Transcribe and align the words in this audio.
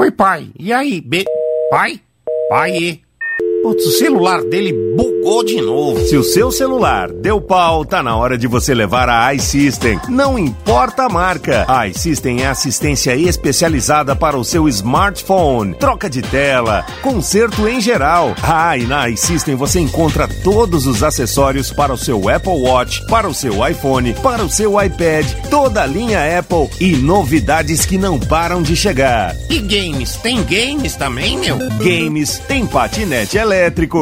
Oi, 0.00 0.10
pai. 0.10 0.48
E 0.58 0.72
aí, 0.72 0.98
be... 0.98 1.26
Pai? 1.70 2.00
Pai? 2.48 3.02
Putz, 3.62 3.84
o 3.84 3.90
celular 3.90 4.42
dele 4.42 4.72
bugou 4.96 5.44
de 5.44 5.60
novo. 5.60 6.00
Se 6.06 6.16
o 6.16 6.24
seu 6.24 6.50
celular 6.50 7.12
deu 7.12 7.42
pau, 7.42 7.84
tá 7.84 8.02
na 8.02 8.16
hora 8.16 8.38
de 8.38 8.46
você 8.46 8.72
levar 8.72 9.08
a 9.08 9.34
iSystem. 9.34 10.00
Não 10.08 10.38
importa 10.38 11.04
a 11.04 11.08
marca. 11.10 11.66
A 11.68 11.86
iSystem 11.86 12.42
é 12.42 12.46
assistência 12.46 13.14
especializada 13.14 14.16
para 14.16 14.38
o 14.38 14.44
seu 14.44 14.66
smartphone. 14.66 15.74
Troca 15.74 16.08
de 16.08 16.22
tela, 16.22 16.86
conserto 17.02 17.68
em 17.68 17.82
geral. 17.82 18.34
Ah, 18.42 18.78
e 18.78 18.86
na 18.86 19.10
iSystem 19.10 19.54
você 19.54 19.78
encontra 19.78 20.26
todos 20.42 20.86
os 20.86 21.02
acessórios 21.02 21.70
para 21.70 21.92
o 21.92 21.98
seu 21.98 22.30
Apple 22.30 22.62
Watch, 22.62 23.04
para 23.08 23.28
o 23.28 23.34
seu 23.34 23.66
iPhone, 23.68 24.14
para 24.22 24.42
o 24.42 24.48
seu 24.48 24.82
iPad, 24.82 25.26
toda 25.50 25.82
a 25.82 25.86
linha 25.86 26.38
Apple 26.38 26.70
e 26.80 26.96
novidades 26.96 27.84
que 27.84 27.98
não 27.98 28.18
param 28.18 28.62
de 28.62 28.74
chegar. 28.74 29.36
E 29.50 29.58
games? 29.58 30.16
Tem 30.16 30.42
games 30.44 30.96
também, 30.96 31.38
meu? 31.38 31.58
Games, 31.58 32.38
tem 32.48 32.66
patinete 32.66 33.36
elétrico, 33.36 33.49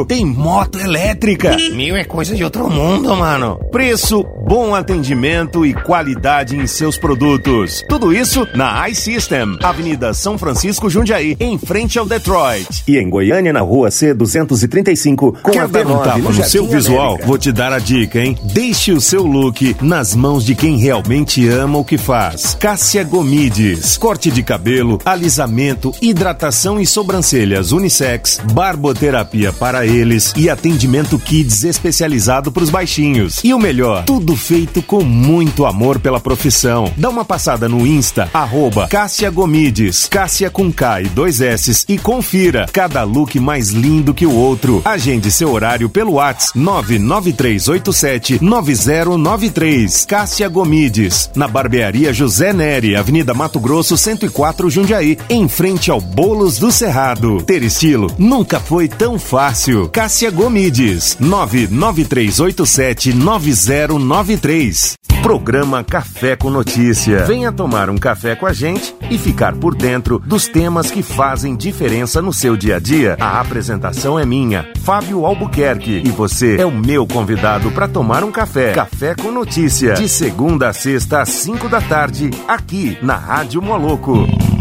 tem 0.07 0.25
moto 0.25 0.79
elétrica. 0.79 1.57
Meu, 1.73 1.95
é 1.95 2.03
coisa 2.03 2.35
de 2.35 2.43
outro 2.43 2.69
mundo, 2.69 3.15
mano. 3.15 3.57
Preço, 3.71 4.23
bom 4.45 4.75
atendimento 4.75 5.65
e 5.65 5.73
qualidade 5.73 6.55
em 6.55 6.67
seus 6.67 6.97
produtos. 6.97 7.83
Tudo 7.89 8.13
isso 8.13 8.47
na 8.53 8.87
iSystem, 8.89 9.57
Avenida 9.63 10.13
São 10.13 10.37
Francisco 10.37 10.89
Jundiaí, 10.89 11.35
em 11.39 11.57
frente 11.57 11.97
ao 11.97 12.05
Detroit. 12.05 12.83
E 12.87 12.97
em 12.97 13.09
Goiânia, 13.09 13.51
na 13.51 13.61
rua 13.61 13.89
C235, 13.89 15.41
com 15.41 15.51
Quer 15.51 15.61
a 15.61 15.67
dar 15.67 15.87
um 15.87 15.97
V9 15.97 16.03
tapa 16.03 16.19
no 16.19 16.43
seu 16.43 16.67
visual? 16.67 17.07
América. 17.13 17.27
Vou 17.27 17.37
te 17.37 17.51
dar 17.51 17.73
a 17.73 17.79
dica, 17.79 18.19
hein? 18.19 18.37
Deixe 18.53 18.91
o 18.91 19.01
seu 19.01 19.23
look 19.23 19.75
nas 19.81 20.13
mãos 20.13 20.45
de 20.45 20.53
quem 20.53 20.77
realmente 20.77 21.47
ama 21.47 21.79
o 21.79 21.83
que 21.83 21.97
faz. 21.97 22.55
Cássia 22.59 23.03
Gomides. 23.03 23.97
Corte 23.97 24.29
de 24.29 24.43
cabelo, 24.43 24.99
alisamento, 25.03 25.91
hidratação 26.01 26.79
e 26.79 26.85
sobrancelhas 26.85 27.71
unissex, 27.71 28.39
barboterapia 28.53 29.38
para 29.47 29.85
eles 29.85 30.33
e 30.35 30.49
atendimento 30.49 31.17
kids 31.17 31.63
especializado 31.63 32.51
para 32.51 32.63
os 32.63 32.69
baixinhos. 32.69 33.39
E 33.43 33.53
o 33.53 33.59
melhor, 33.59 34.03
tudo 34.03 34.35
feito 34.35 34.81
com 34.81 35.03
muito 35.03 35.65
amor 35.65 35.99
pela 35.99 36.19
profissão. 36.19 36.91
Dá 36.97 37.09
uma 37.09 37.23
passada 37.23 37.69
no 37.69 37.87
Insta, 37.87 38.29
arroba 38.33 38.87
Cássia 38.87 39.29
Gomides, 39.29 40.07
Cássia 40.07 40.49
com 40.49 40.71
K 40.71 41.03
e 41.03 41.05
dois 41.07 41.39
S 41.39 41.85
e 41.87 41.97
confira 41.97 42.65
cada 42.71 43.03
look 43.03 43.39
mais 43.39 43.69
lindo 43.69 44.13
que 44.13 44.25
o 44.25 44.35
outro. 44.35 44.81
Agende 44.83 45.31
seu 45.31 45.51
horário 45.51 45.89
pelo 45.89 46.13
WhatsApp 46.13 46.59
99387 46.59 48.43
9093. 48.43 50.05
Cássia 50.05 50.49
Gomides, 50.49 51.29
na 51.35 51.47
barbearia 51.47 52.11
José 52.11 52.51
Neri, 52.51 52.95
Avenida 52.95 53.33
Mato 53.33 53.59
Grosso 53.59 53.97
104 53.97 54.69
Jundiaí, 54.69 55.17
em 55.29 55.47
frente 55.47 55.89
ao 55.89 56.01
Bolos 56.01 56.57
do 56.57 56.71
Cerrado. 56.71 57.41
Ter 57.43 57.63
estilo 57.63 58.11
nunca 58.17 58.59
foi 58.59 58.87
tão 58.87 59.17
fácil. 59.29 59.87
Cássia 59.89 60.31
Gomides, 60.31 61.15
99387 61.19 63.13
9093. 63.13 64.97
Programa 65.21 65.83
Café 65.83 66.35
com 66.35 66.49
Notícia. 66.49 67.25
Venha 67.25 67.51
tomar 67.51 67.91
um 67.91 67.97
café 67.97 68.35
com 68.35 68.47
a 68.47 68.53
gente 68.53 68.95
e 69.11 69.17
ficar 69.19 69.53
por 69.53 69.75
dentro 69.75 70.17
dos 70.17 70.47
temas 70.47 70.89
que 70.89 71.03
fazem 71.03 71.55
diferença 71.55 72.21
no 72.21 72.33
seu 72.33 72.57
dia 72.57 72.77
a 72.77 72.79
dia. 72.79 73.17
A 73.19 73.39
apresentação 73.39 74.17
é 74.17 74.25
minha, 74.25 74.67
Fábio 74.83 75.25
Albuquerque, 75.25 76.01
e 76.03 76.09
você 76.09 76.55
é 76.57 76.65
o 76.65 76.71
meu 76.71 77.05
convidado 77.05 77.69
para 77.69 77.87
tomar 77.87 78.23
um 78.23 78.31
café. 78.31 78.73
Café 78.73 79.13
com 79.13 79.31
Notícia, 79.31 79.93
de 79.93 80.09
segunda 80.09 80.69
a 80.69 80.73
sexta 80.73 81.21
às 81.21 81.29
5 81.29 81.69
da 81.69 81.81
tarde, 81.81 82.31
aqui 82.47 82.97
na 83.01 83.15
Rádio 83.15 83.61
Moloco. 83.61 84.58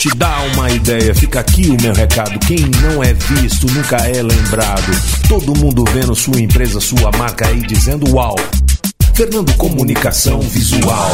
Te 0.00 0.08
dar 0.16 0.40
uma 0.54 0.70
ideia, 0.70 1.14
fica 1.14 1.40
aqui 1.40 1.68
o 1.68 1.76
meu 1.82 1.92
recado. 1.92 2.38
Quem 2.46 2.56
não 2.80 3.04
é 3.04 3.12
visto 3.12 3.66
nunca 3.74 3.96
é 3.96 4.22
lembrado. 4.22 4.90
Todo 5.28 5.54
mundo 5.54 5.84
vendo 5.92 6.14
sua 6.14 6.40
empresa, 6.40 6.80
sua 6.80 7.10
marca 7.18 7.46
aí 7.46 7.60
dizendo 7.60 8.10
uau. 8.14 8.34
Fernando 9.14 9.54
Comunicação 9.58 10.40
Visual. 10.40 11.10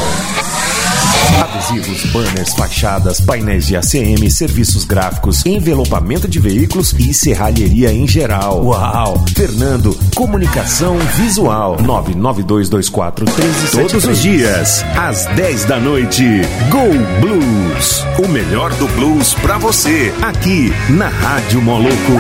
Adesivos, 1.43 2.05
banners, 2.13 2.55
fachadas, 2.55 3.21
painéis 3.21 3.67
de 3.67 3.77
ACM, 3.77 4.31
serviços 4.31 4.85
gráficos, 4.85 5.45
envelopamento 5.45 6.29
de 6.29 6.39
veículos 6.39 6.95
e 6.99 7.13
serralheria 7.13 7.93
em 7.93 8.07
geral. 8.07 8.65
Uau! 8.65 9.25
Fernando, 9.35 9.97
comunicação 10.15 10.99
visual. 11.17 11.77
99224 11.81 13.27
Todos 13.73 14.05
os 14.05 14.23
dias, 14.23 14.85
às 14.97 15.27
10 15.27 15.65
da 15.65 15.79
noite. 15.79 16.25
Go 16.71 17.21
Blues! 17.21 18.05
O 18.25 18.29
melhor 18.29 18.73
do 18.75 18.87
blues 18.89 19.35
pra 19.35 19.59
você, 19.59 20.13
aqui 20.23 20.73
na 20.91 21.09
Rádio 21.09 21.61
Moloco. 21.63 22.13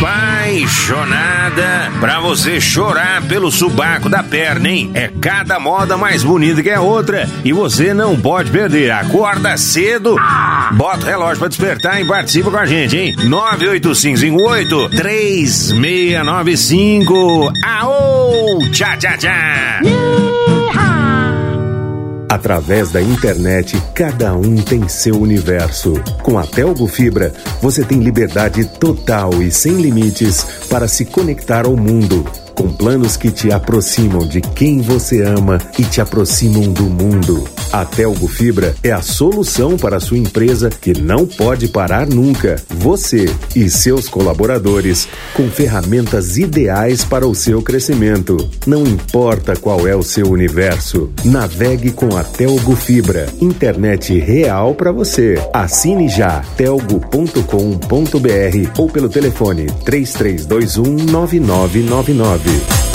apaixonada, 0.01 1.93
pra 2.01 2.19
você 2.19 2.59
chorar 2.63 3.21
pelo 3.29 3.53
subaco 3.53 4.09
da 4.09 4.23
perna, 4.23 4.71
hein? 4.71 4.91
É 4.95 5.11
cada 5.21 5.61
moda 5.61 5.99
mais 5.99 6.25
bonita 6.25 6.63
que 6.63 6.71
a 6.71 6.81
outra 6.81 7.29
e 7.45 7.53
você 7.53 7.93
não 7.93 8.19
pode 8.19 8.51
perder. 8.51 8.91
Acorda 8.91 9.55
cedo, 9.59 10.17
bota 10.73 11.05
o 11.05 11.09
relógio 11.09 11.41
pra 11.41 11.49
despertar 11.49 12.01
e 12.01 12.07
participa 12.07 12.51
com 12.51 12.57
a 12.57 12.65
gente, 12.65 12.97
hein? 12.97 13.15
98558 13.23 14.89
3695. 14.97 17.53
Aô! 17.63 18.61
Tchá, 18.73 18.97
tchá, 18.97 19.19
tchá! 19.19 19.81
Através 22.35 22.91
da 22.91 23.01
internet, 23.01 23.81
cada 23.95 24.35
um 24.35 24.57
tem 24.57 24.89
seu 24.89 25.21
universo. 25.21 25.95
Com 26.25 26.37
a 26.37 26.43
Telgo 26.45 26.89
Fibra, 26.89 27.33
você 27.63 27.85
tem 27.85 28.01
liberdade 28.01 28.65
total 28.65 29.41
e 29.41 29.53
sem 29.53 29.75
limites 29.75 30.45
para 30.69 30.89
se 30.89 31.05
conectar 31.05 31.65
ao 31.65 31.77
mundo. 31.77 32.25
Com 32.55 32.73
planos 32.73 33.17
que 33.17 33.31
te 33.31 33.51
aproximam 33.53 34.27
de 34.27 34.41
quem 34.41 34.81
você 34.81 35.23
ama 35.23 35.59
e 35.79 35.83
te 35.83 36.01
aproximam 36.01 36.73
do 36.73 36.85
mundo. 36.85 37.45
A 37.73 37.85
Telgo 37.85 38.29
Fibra 38.29 38.75
é 38.85 38.93
a 38.93 39.03
solução 39.03 39.77
para 39.77 39.97
a 39.97 40.01
sua 40.01 40.17
empresa 40.17 40.71
que 40.71 40.97
não 40.97 41.27
pode 41.27 41.67
parar 41.67 42.07
nunca. 42.07 42.55
Você 42.69 43.29
e 43.57 43.69
seus 43.69 44.09
colaboradores 44.09 45.09
com 45.35 45.49
ferramentas 45.49 46.37
ideais 46.37 47.05
para 47.05 47.27
o 47.27 47.35
seu 47.35 47.61
crescimento. 47.61 48.49
Não 48.65 48.85
importa 48.85 49.57
qual 49.57 49.89
é 49.89 49.97
o 49.97 50.05
seu 50.05 50.31
universo, 50.31 51.11
navegue 51.25 51.91
com 51.91 52.17
a 52.17 52.23
Telgo 52.23 52.77
Fibra. 52.77 53.27
Internet 53.41 54.17
real 54.21 54.75
para 54.75 54.93
você. 54.93 55.35
Assine 55.53 56.09
já 56.09 56.43
telgo.com.br 56.57 57.41
ou 58.79 58.89
pelo 58.89 59.09
telefone 59.09 59.67
3321 59.85 61.11
9999. 61.11 62.44
Clube. 62.45 62.94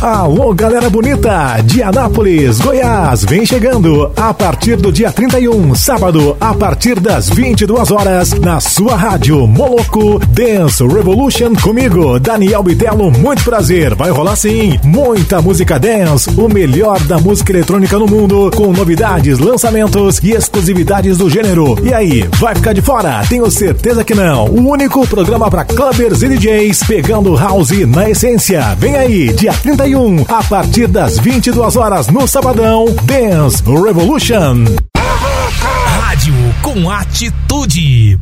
Alô, 0.00 0.54
galera 0.54 0.88
bonita 0.88 1.60
de 1.64 1.82
Anápolis, 1.82 2.60
Goiás, 2.60 3.24
vem 3.24 3.44
chegando 3.44 4.12
a 4.16 4.32
partir 4.32 4.76
do 4.76 4.92
dia 4.92 5.10
31, 5.10 5.74
sábado, 5.74 6.36
a 6.40 6.54
partir 6.54 7.00
das 7.00 7.28
22 7.28 7.90
horas, 7.90 8.32
na 8.34 8.60
sua 8.60 8.94
rádio 8.94 9.44
Moloco 9.48 10.20
Dance 10.28 10.86
Revolution 10.86 11.52
comigo, 11.56 12.20
Daniel 12.20 12.62
Bitelo, 12.62 13.10
muito 13.10 13.42
prazer. 13.42 13.96
Vai 13.96 14.10
rolar 14.10 14.36
sim, 14.36 14.78
muita 14.84 15.42
música 15.42 15.80
dance, 15.80 16.30
o 16.30 16.48
melhor 16.48 17.00
da 17.00 17.18
música 17.18 17.50
eletrônica 17.50 17.98
no 17.98 18.06
mundo, 18.06 18.52
com 18.54 18.72
novidades, 18.72 19.40
lançamentos 19.40 20.20
e 20.22 20.30
exclusividades 20.30 21.18
do 21.18 21.28
gênero. 21.28 21.76
E 21.82 21.92
aí, 21.92 22.22
vai 22.38 22.54
ficar 22.54 22.72
de 22.72 22.82
fora? 22.82 23.24
Tenho 23.28 23.50
certeza 23.50 24.04
que 24.04 24.14
não. 24.14 24.44
O 24.44 24.68
único 24.70 25.04
programa 25.08 25.50
para 25.50 25.64
clubbers 25.64 26.22
e 26.22 26.28
DJs 26.28 26.84
pegando 26.84 27.34
house 27.34 27.72
na 27.84 28.08
essência. 28.08 28.76
Vem 28.78 28.96
aí, 28.96 29.32
dia 29.32 29.52
31, 29.52 29.87
a 30.28 30.42
partir 30.44 30.86
das 30.86 31.18
22 31.18 31.76
horas 31.76 32.08
no 32.08 32.28
Sabadão, 32.28 32.84
Dance 33.04 33.62
Revolution. 33.64 34.64
Rádio 34.94 36.34
com 36.60 36.90
atitude. 36.90 38.18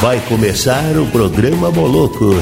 Vai 0.00 0.20
começar 0.28 0.96
o 0.96 1.06
programa 1.06 1.72
Moloco. 1.72 2.36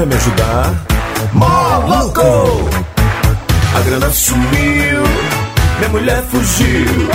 vai 0.02 0.06
me 0.06 0.14
ajudar? 0.16 0.74
Moloco! 1.32 2.70
A 3.76 3.80
grana 3.80 4.10
sumiu, 4.10 5.02
minha 5.78 5.88
mulher 5.90 6.22
fugiu. 6.30 7.08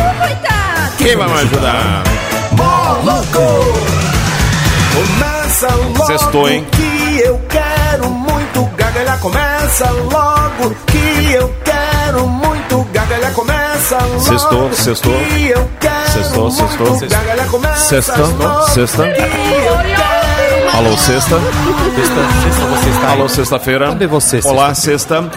Quem 0.97 1.15
vai 1.17 1.27
me 1.27 1.33
ajudar? 1.33 2.03
Moloco! 2.51 3.63
Começa 4.93 5.67
logo 5.75 6.05
Sextou, 6.05 6.49
hein? 6.49 6.65
que 6.71 7.21
eu 7.23 7.39
quero 7.49 8.09
muito 8.09 8.63
gargalhar. 8.77 9.19
Começa 9.19 9.89
logo 9.91 10.75
que 10.87 11.33
eu 11.33 11.53
quero 11.63 12.27
muito 12.27 12.87
gargalhar. 12.93 13.31
Começa 13.33 13.97
logo 13.97 14.19
Sextou, 14.21 14.73
sextou. 14.73 15.13
que 15.25 15.49
eu 15.49 15.69
quero 15.79 16.11
Sextou, 16.11 16.49
muito 16.51 16.55
sextou. 16.67 17.09
gargalhar. 17.09 17.47
Começa 17.47 17.77
Sexta, 17.89 18.17
logo 18.17 18.67
sexta. 18.69 19.03
que 19.03 19.09
eu 19.09 19.77
quero 19.77 19.96
Alô, 20.77 20.95
sexta. 20.95 21.39
Sexta, 21.95 22.21
sexta 22.43 22.65
você 22.67 22.89
está 22.89 23.09
Alô, 23.09 23.27
sexta-feira. 23.27 23.87
Cadê 23.87 24.05
você, 24.05 24.39
Olá, 24.43 24.75
sexta. 24.75 25.27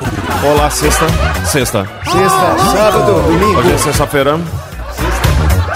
Olá, 0.44 0.68
sexta. 0.68 1.06
Sexta. 1.46 1.88
Sexta, 2.04 2.58
sábado, 2.58 3.22
domingo. 3.22 3.58
Hoje 3.58 3.72
é 3.72 3.78
sexta-feira. 3.78 4.38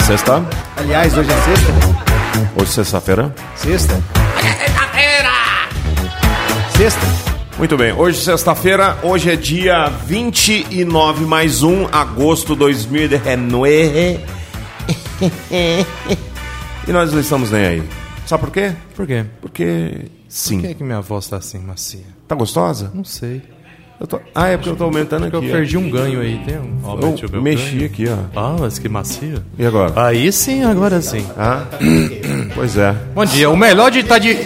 Sexta. 0.06 0.44
Aliás, 0.76 1.16
hoje 1.16 1.31
é 1.31 1.34
sexta. 1.34 1.72
Hoje 2.56 2.70
é 2.70 2.75
sexta-feira. 2.75 3.34
Sexta. 3.56 4.02
Sexta. 6.76 7.06
Muito 7.56 7.78
bem, 7.78 7.90
hoje 7.93 8.20
sexta-feira, 8.20 8.99
hoje 9.02 9.31
é 9.31 9.37
dia 9.37 9.88
29 9.88 11.25
mais 11.25 11.62
1, 11.62 11.88
agosto 11.90 12.55
2019. 12.55 14.20
e 15.50 16.93
nós 16.93 17.11
não 17.14 17.20
estamos 17.20 17.50
nem 17.50 17.64
aí. 17.64 18.04
Sabe 18.26 18.43
por 18.44 18.50
quê? 18.53 18.73
Por 18.97 19.06
quê? 19.06 19.25
Porque 19.41 20.06
sim. 20.29 20.61
Por 20.61 20.69
que, 20.69 20.75
que 20.76 20.85
minha 20.85 21.00
voz 21.00 21.29
tá 21.29 21.37
assim, 21.37 21.59
macia? 21.59 22.00
Tá 22.26 22.35
gostosa? 22.35 22.91
Não 22.94 23.05
sei. 23.05 23.43
Eu 24.00 24.06
tô- 24.06 24.19
Ah, 24.35 24.49
é 24.49 24.56
porque 24.56 24.71
eu 24.71 24.76
tô 24.76 24.85
aumentando 24.85 25.23
Porque 25.31 25.37
aqui. 25.37 25.47
eu 25.47 25.50
ó. 25.53 25.56
perdi 25.56 25.76
um 25.79 25.88
ganho 25.91 26.21
aí. 26.21 26.38
Tem 26.44 26.56
um... 26.59 26.81
Ó, 26.82 26.99
Eu 27.32 27.43
mexi 27.43 27.76
ganho. 27.76 27.87
aqui, 27.87 28.05
ó. 28.09 28.17
Ah, 28.38 28.56
mas 28.59 28.79
que 28.79 28.88
macia. 28.88 29.43
E 29.59 29.65
agora? 29.65 29.93
Aí 30.09 30.32
sim, 30.32 30.65
agora 30.65 31.00
sim. 31.00 31.25
Ah? 31.38 31.65
pois 32.55 32.76
é. 32.76 32.93
Bom 33.15 33.25
dia. 33.25 33.49
O 33.50 33.56
melhor 33.56 33.91
de 33.91 34.00
estar 34.00 34.19
de... 34.19 34.37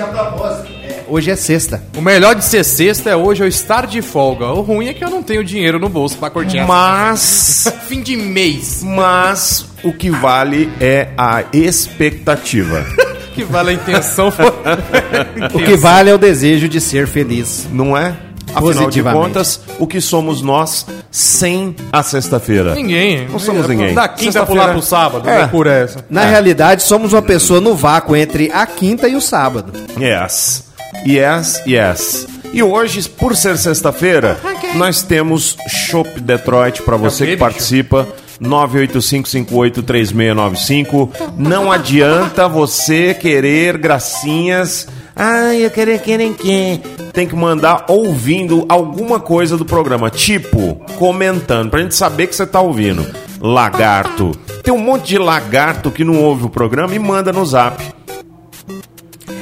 Hoje 1.06 1.30
é 1.30 1.36
sexta. 1.36 1.82
O 1.96 2.02
melhor 2.02 2.34
de 2.34 2.44
ser 2.44 2.62
sexta 2.62 3.08
é 3.08 3.16
hoje 3.16 3.42
eu 3.42 3.48
estar 3.48 3.86
de 3.86 4.02
folga. 4.02 4.48
O 4.52 4.60
ruim 4.60 4.88
é 4.88 4.92
que 4.94 5.02
eu 5.02 5.08
não 5.08 5.22
tenho 5.22 5.42
dinheiro 5.42 5.78
no 5.78 5.88
bolso 5.88 6.18
pra 6.18 6.28
curtir 6.28 6.60
Mas, 6.66 7.72
Fim 7.88 8.02
de 8.02 8.14
mês. 8.16 8.82
mas 8.84 9.64
o 9.82 9.92
que 9.94 10.10
vale 10.10 10.68
é 10.78 11.08
a 11.16 11.44
expectativa. 11.54 12.84
Que 13.38 13.44
vale 13.44 13.70
a 13.70 13.72
intenção. 13.72 14.32
O 15.54 15.58
que 15.60 15.76
vale 15.76 16.10
é 16.10 16.14
o 16.14 16.18
desejo 16.18 16.68
de 16.68 16.80
ser 16.80 17.06
feliz. 17.06 17.68
Não 17.70 17.96
é? 17.96 18.16
Afinal 18.52 18.90
de 18.90 19.00
contas, 19.00 19.60
o 19.78 19.86
que 19.86 20.00
somos 20.00 20.42
nós 20.42 20.84
sem 21.08 21.76
a 21.92 22.02
sexta-feira? 22.02 22.74
Ninguém. 22.74 23.28
Não 23.28 23.38
somos 23.38 23.68
ninguém. 23.68 23.94
Da 23.94 24.08
quinta 24.08 24.44
pular 24.44 24.72
pro 24.72 24.82
sábado. 24.82 25.28
É. 25.28 25.42
É. 25.42 25.46
Por 25.46 25.68
essa. 25.68 26.04
Na 26.10 26.24
realidade, 26.24 26.82
somos 26.82 27.12
uma 27.12 27.22
pessoa 27.22 27.60
no 27.60 27.76
vácuo 27.76 28.16
entre 28.16 28.50
a 28.52 28.66
quinta 28.66 29.06
e 29.06 29.14
o 29.14 29.20
sábado. 29.20 29.72
Yes. 30.00 30.64
Yes, 31.06 31.62
yes. 31.64 32.26
E 32.52 32.60
hoje, 32.60 33.08
por 33.08 33.36
ser 33.36 33.56
sexta-feira, 33.56 34.36
nós 34.74 35.02
temos 35.02 35.56
Shop 35.68 36.20
Detroit 36.20 36.82
para 36.82 36.96
você 36.96 37.24
quê, 37.24 37.36
que 37.36 37.44
bicho? 37.44 38.06
Participa. 38.38 38.44
985583695. 38.44 41.10
Não 41.36 41.72
adianta 41.72 42.48
você 42.48 43.14
querer 43.14 43.78
gracinhas. 43.78 44.86
Ai, 45.14 45.64
eu 45.64 45.70
quero 45.70 45.96
querer 45.98 46.32
que. 46.34 46.80
Tem 47.12 47.26
que 47.26 47.34
mandar 47.34 47.86
ouvindo 47.88 48.64
alguma 48.68 49.18
coisa 49.18 49.56
do 49.56 49.64
programa, 49.64 50.10
tipo 50.10 50.74
comentando, 50.96 51.70
pra 51.70 51.80
gente 51.80 51.94
saber 51.94 52.26
que 52.28 52.36
você 52.36 52.46
tá 52.46 52.60
ouvindo. 52.60 53.04
Lagarto. 53.40 54.32
Tem 54.62 54.72
um 54.72 54.78
monte 54.78 55.08
de 55.08 55.18
lagarto 55.18 55.90
que 55.90 56.04
não 56.04 56.22
ouve 56.22 56.46
o 56.46 56.50
programa 56.50 56.94
e 56.94 56.98
manda 56.98 57.32
no 57.32 57.44
zap. 57.44 57.82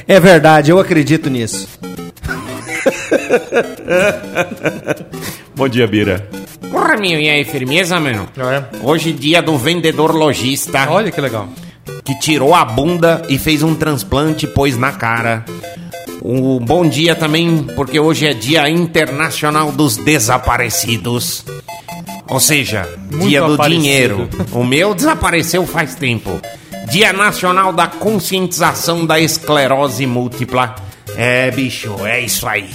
É 0.07 0.19
verdade, 0.19 0.71
eu 0.71 0.79
acredito 0.79 1.29
nisso. 1.29 1.67
Bom 5.55 5.67
dia, 5.67 5.87
Bira. 5.87 6.46
Porra, 6.77 6.95
meu, 6.95 7.19
e 7.19 7.27
aí, 7.27 7.43
firmeza, 7.43 7.99
mano? 7.99 8.27
Hoje 8.83 9.11
dia 9.11 9.41
do 9.41 9.57
vendedor 9.57 10.13
lojista 10.13 10.85
Olha 10.91 11.09
que 11.09 11.19
legal. 11.19 11.49
que 12.05 12.13
tirou 12.19 12.53
a 12.53 12.63
bunda 12.63 13.23
e 13.27 13.39
fez 13.39 13.63
um 13.63 13.73
transplante 13.73 14.45
pôs 14.45 14.77
na 14.77 14.91
cara. 14.91 15.43
Um 16.21 16.59
bom 16.59 16.87
dia 16.87 17.15
também, 17.15 17.63
porque 17.75 17.99
hoje 17.99 18.27
é 18.27 18.33
dia 18.35 18.69
internacional 18.69 19.71
dos 19.71 19.97
desaparecidos. 19.97 21.43
Ou 22.29 22.39
seja, 22.39 22.87
Muito 23.09 23.27
dia 23.27 23.41
do 23.41 23.55
aparecido. 23.55 23.81
dinheiro. 23.81 24.29
O 24.51 24.63
meu 24.63 24.93
desapareceu 24.93 25.65
faz 25.65 25.95
tempo. 25.95 26.39
Dia 26.91 27.11
nacional 27.11 27.73
da 27.73 27.87
conscientização 27.87 29.03
da 29.03 29.19
esclerose 29.19 30.05
múltipla. 30.05 30.75
É, 31.15 31.49
bicho, 31.49 31.95
é 32.05 32.21
isso 32.21 32.47
aí. 32.47 32.69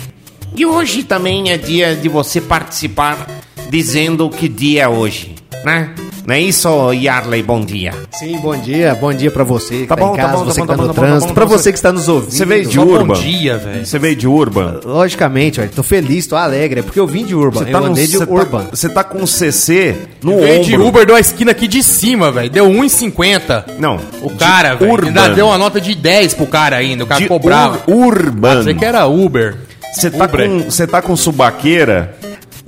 E 0.56 0.66
hoje 0.66 1.04
também 1.04 1.52
é 1.52 1.56
dia 1.56 1.94
de 1.94 2.08
você 2.08 2.40
participar 2.40 3.41
dizendo 3.76 4.28
que 4.28 4.48
dia 4.50 4.82
é 4.82 4.88
hoje, 4.88 5.34
né? 5.64 5.88
Não 6.26 6.34
é 6.36 6.40
isso, 6.40 6.68
Yarley? 6.92 7.42
Bom 7.42 7.62
dia. 7.64 7.92
Sim, 8.12 8.38
bom 8.38 8.54
dia. 8.54 8.94
Bom 8.94 9.12
dia 9.12 9.28
pra 9.30 9.42
você 9.42 9.78
que 9.78 9.86
Tá 9.86 9.96
tá, 9.96 10.04
bom, 10.04 10.12
em 10.12 10.16
tá 10.16 10.22
casa, 10.22 10.32
bom, 10.34 10.38
tá 10.44 10.44
você 10.52 10.60
bom, 10.60 10.66
que 10.66 10.68
tá, 10.68 10.76
tá 10.76 10.82
bom, 10.82 10.86
no 10.88 10.94
tá 10.94 10.94
bom, 10.94 11.00
tá 11.02 11.08
trânsito, 11.08 11.28
bom, 11.28 11.34
pra 11.34 11.44
tá 11.46 11.50
bom. 11.50 11.58
você 11.58 11.72
que 11.72 11.78
está 11.78 11.90
nos 11.92 12.06
ouvindo. 12.08 12.30
Você 12.32 12.44
veio 12.44 12.66
de 12.66 12.74
Só 12.76 12.82
Urban? 12.82 13.06
bom 13.06 13.12
dia, 13.14 13.56
velho. 13.58 13.86
Você 13.86 13.98
veio 13.98 14.14
de 14.14 14.28
Urban? 14.28 14.80
Logicamente, 14.84 15.60
olha, 15.60 15.70
tô 15.74 15.82
feliz, 15.82 16.26
tô 16.28 16.36
alegre, 16.36 16.78
é 16.80 16.82
porque 16.84 17.00
eu 17.00 17.06
vim 17.08 17.24
de 17.24 17.34
Urban. 17.34 17.58
Você 17.60 17.70
eu 17.70 17.72
tá, 17.72 17.80
no, 17.80 17.86
andei 17.86 18.06
de 18.06 18.18
você, 18.18 18.26
tá, 18.26 18.32
Urban. 18.32 18.66
você 18.70 18.88
tá 18.90 19.02
com 19.02 19.18
um 19.18 19.26
CC 19.26 19.96
no 20.22 20.38
Veio 20.38 20.62
de 20.64 20.74
ombro. 20.74 20.86
Uber, 20.88 21.06
deu 21.06 21.16
a 21.16 21.20
esquina 21.20 21.50
aqui 21.50 21.66
de 21.66 21.82
cima, 21.82 22.30
velho. 22.30 22.50
Deu 22.50 22.68
1,50. 22.68 23.64
Não. 23.80 23.98
O 24.20 24.30
cara, 24.36 24.74
velho. 24.76 24.92
Urban. 24.92 25.08
Ainda 25.08 25.28
deu 25.30 25.46
uma 25.46 25.58
nota 25.58 25.80
de 25.80 25.94
10 25.96 26.34
pro 26.34 26.46
cara 26.46 26.76
ainda. 26.76 27.02
O 27.02 27.06
cara 27.06 27.18
de 27.18 27.24
ficou 27.24 27.40
bravo. 27.40 27.80
Ur- 27.88 28.12
Urban. 28.28 28.62
Você 28.62 28.74
que 28.74 28.84
era 28.84 29.06
Uber. 29.08 29.56
Você 29.92 30.08
tá, 30.10 30.28
com, 30.28 30.58
você 30.60 30.86
tá 30.86 31.02
com 31.02 31.14
subaqueira, 31.16 32.14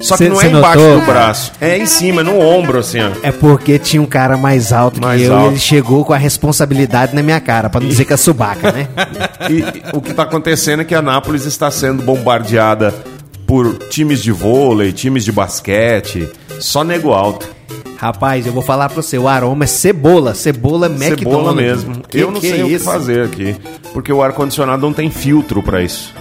só 0.07 0.17
que 0.17 0.25
Cê- 0.25 0.29
não 0.29 0.37
cê 0.37 0.47
é 0.47 0.51
embaixo 0.51 0.79
notou? 0.81 1.01
do 1.01 1.07
braço. 1.07 1.53
É 1.61 1.79
em 1.79 1.87
cima, 1.87 2.23
no 2.23 2.39
ombro, 2.39 2.79
assim, 2.79 2.99
ó. 3.01 3.11
É 3.23 3.33
porque 3.33 3.79
tinha 3.79 4.03
um 4.03 4.07
cara 4.07 4.37
mais 4.37 4.73
alto 4.73 5.01
Mais 5.01 5.21
que 5.21 5.27
eu 5.27 5.35
alto. 5.35 5.47
e 5.47 5.49
ele 5.55 5.59
chegou 5.61 6.05
com 6.05 6.13
a 6.13 6.17
responsabilidade 6.19 7.15
na 7.15 7.23
minha 7.23 7.41
cara, 7.41 7.69
pra 7.71 7.81
não 7.81 7.89
dizer 7.89 8.05
que 8.05 8.13
é 8.13 8.17
subaca, 8.17 8.71
né? 8.73 8.89
E, 9.51 9.97
o 9.97 10.01
que 10.01 10.15
tá 10.15 10.23
acontecendo 10.23 10.81
é 10.81 10.85
que 10.85 10.95
a 10.95 11.03
Nápoles 11.03 11.45
está 11.45 11.71
sendo 11.71 12.03
bombardeada 12.03 12.95
por 13.47 13.75
times 13.89 14.23
de 14.23 14.33
vôlei, 14.33 14.91
times 14.93 15.25
de 15.25 15.31
basquete, 15.33 16.29
só 16.59 16.83
nego 16.83 17.13
alto. 17.13 17.47
Rapaz, 17.99 18.47
eu 18.47 18.53
vou 18.53 18.63
falar 18.63 18.89
pra 18.89 19.01
você, 19.03 19.17
o 19.19 19.29
aroma 19.29 19.65
é 19.65 19.67
cebola, 19.67 20.35
cebola 20.35 20.87
McDonald's. 20.87 21.19
Cebola 21.21 21.55
mesmo. 21.55 21.95
Que 22.09 22.19
eu 22.21 22.31
não 22.31 22.41
que 22.41 22.49
sei 22.51 22.61
é 22.61 22.65
o 22.65 22.69
que 22.69 22.79
fazer 22.79 23.25
aqui, 23.27 23.55
porque 23.93 24.13
o 24.13 24.23
ar-condicionado 24.23 24.83
não 24.83 24.93
tem 24.93 25.11
filtro 25.11 25.63
pra 25.63 25.83
isso. 25.83 26.13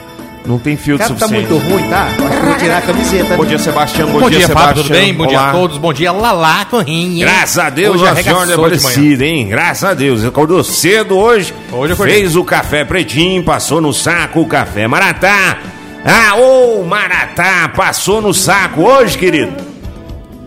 Não 0.45 0.59
tem 0.59 0.75
filtro 0.75 1.07
Cara, 1.07 1.17
tá 1.17 1.25
suficiente. 1.27 1.53
muito 1.53 1.69
ruim, 1.69 1.87
tá? 1.89 2.09
Eu 2.19 2.25
acho 2.27 2.35
que 2.37 2.41
eu 2.43 2.49
vou 2.49 2.57
tirar 2.57 2.77
a 2.77 2.81
camiseta. 2.81 3.37
Bom 3.37 3.45
dia, 3.45 3.59
Sebastião. 3.59 4.11
Bom, 4.11 4.19
Bom, 4.19 4.29
dia, 4.29 4.39
Sebastião. 4.41 4.67
Fábio, 4.67 4.83
tudo 4.83 4.91
bem? 4.91 5.13
Bom 5.13 5.25
dia 5.27 5.39
Olá. 5.39 5.49
a 5.49 5.53
todos. 5.53 5.77
Bom 5.77 5.93
dia, 5.93 6.11
Lalá, 6.11 6.65
Corrinha. 6.65 7.25
Graças 7.25 7.57
a 7.59 7.69
Deus, 7.69 7.95
Hoje 8.01 8.07
a 8.11 8.15
senhora 8.15 8.43
é 8.43 8.45
de 8.55 8.61
manhã. 8.61 8.61
parecida, 8.61 9.25
hein? 9.25 9.47
Graças 9.47 9.83
a 9.89 9.93
Deus. 9.93 10.25
Acordou 10.25 10.61
cedo 10.63 11.17
hoje. 11.17 11.53
Hoje 11.71 11.91
eu 11.91 11.93
acordei. 11.93 12.15
Fez 12.19 12.35
o 12.35 12.43
café 12.43 12.83
pretinho, 12.83 13.41
passou 13.43 13.79
no 13.79 13.93
saco 13.93 14.41
o 14.41 14.45
café. 14.45 14.85
Maratá. 14.85 15.59
Ah, 16.05 16.35
ô, 16.35 16.83
Maratá, 16.83 17.71
passou 17.73 18.21
no 18.21 18.33
saco 18.33 18.81
hoje, 18.81 19.17
querido. 19.17 19.53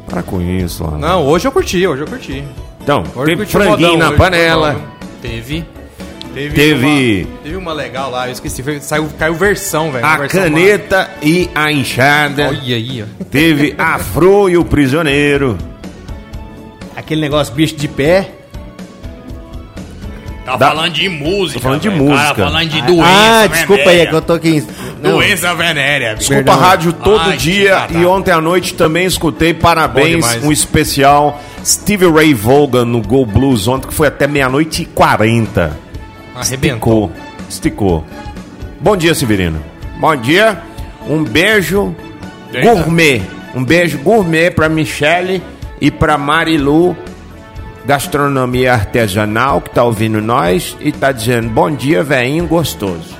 Para 0.06 0.22
com 0.22 0.42
isso, 0.42 0.84
lá. 0.84 0.98
Não, 0.98 1.24
hoje 1.26 1.48
eu 1.48 1.52
curti, 1.52 1.86
hoje 1.86 2.02
eu 2.02 2.06
curti. 2.06 2.44
Então, 2.82 3.02
Hoje 3.16 3.30
teve 3.30 3.36
curti 3.36 3.52
franguinho 3.52 3.92
modão, 3.94 4.10
na 4.10 4.16
panela. 4.16 4.76
Teve. 5.22 5.64
Teve. 6.36 6.54
Teve- 6.54 7.24
Uma, 7.24 7.38
teve 7.42 7.56
uma 7.56 7.72
legal 7.72 8.10
lá, 8.10 8.26
eu 8.28 8.32
esqueci. 8.32 8.62
foi- 8.62 8.78
saiu, 8.80 9.08
caiu 9.18 9.34
versão, 9.34 9.90
velho. 9.90 10.04
A 10.04 10.16
versão 10.18 10.42
caneta 10.42 11.10
e 11.22 11.48
a 11.54 11.72
enxada. 11.72 12.48
Olha 12.48 12.76
aí, 12.76 13.02
ó. 13.02 13.24
Teve 13.30 13.74
a 13.78 13.98
Fro 13.98 14.48
e 14.50 14.56
o 14.58 14.64
prisioneiro. 14.64 15.56
Aquele 16.94 17.22
negócio 17.22 17.54
bicho 17.54 17.74
de 17.76 17.88
pé. 17.88 18.30
Tá 20.44 20.56
Da- 20.56 20.68
falando 20.68 20.92
de 20.92 21.08
música. 21.08 21.58
Tô 21.58 21.62
falando 21.64 21.80
de 21.80 21.88
velho. 21.88 22.02
música. 22.04 22.22
Cara, 22.34 22.34
falando 22.50 22.68
de 22.68 22.82
doença. 22.82 23.08
ah, 23.42 23.46
desculpa 23.48 23.90
aí, 23.90 24.00
é 24.00 24.06
que 24.06 24.14
eu 24.14 24.22
tô 24.22 24.32
aqui. 24.34 24.64
Não, 25.02 25.12
Doença 25.12 25.54
venérea. 25.54 26.14
bicho. 26.14 26.32
Escuta 26.32 26.40
a 26.40 26.44
Perdão. 26.54 26.68
rádio 26.68 26.92
todo 26.92 27.20
Ai, 27.30 27.36
dia 27.36 27.70
tá, 27.76 27.86
tá. 27.88 27.98
e 27.98 28.06
ontem 28.06 28.30
à 28.30 28.40
noite 28.40 28.74
também 28.74 29.06
escutei 29.06 29.52
parabéns, 29.52 30.24
um 30.42 30.52
especial 30.52 31.42
Steve 31.64 32.06
Ray 32.08 32.32
Vaughan 32.32 32.84
no 32.84 33.00
Go 33.02 33.26
Blues 33.26 33.66
ontem 33.66 33.88
que 33.88 33.94
foi 33.94 34.06
até 34.08 34.26
meia-noite 34.26 34.82
e 34.82 34.84
quarenta. 34.84 35.76
Arrebentou. 36.36 37.10
Esticou, 37.10 37.12
esticou. 37.48 38.04
Bom 38.80 38.96
dia, 38.96 39.14
Severino. 39.14 39.62
Bom 39.98 40.14
dia. 40.16 40.62
Um 41.08 41.24
beijo 41.24 41.94
Eita. 42.52 42.68
gourmet. 42.68 43.22
Um 43.54 43.64
beijo 43.64 43.98
gourmet 43.98 44.50
pra 44.50 44.68
Michele 44.68 45.42
e 45.80 45.90
pra 45.90 46.18
Marilu, 46.18 46.96
gastronomia 47.86 48.74
artesanal, 48.74 49.60
que 49.60 49.70
tá 49.70 49.82
ouvindo 49.82 50.20
nós 50.20 50.76
e 50.80 50.92
tá 50.92 51.10
dizendo 51.12 51.48
bom 51.48 51.70
dia, 51.70 52.02
velhinho 52.02 52.46
gostoso. 52.46 53.16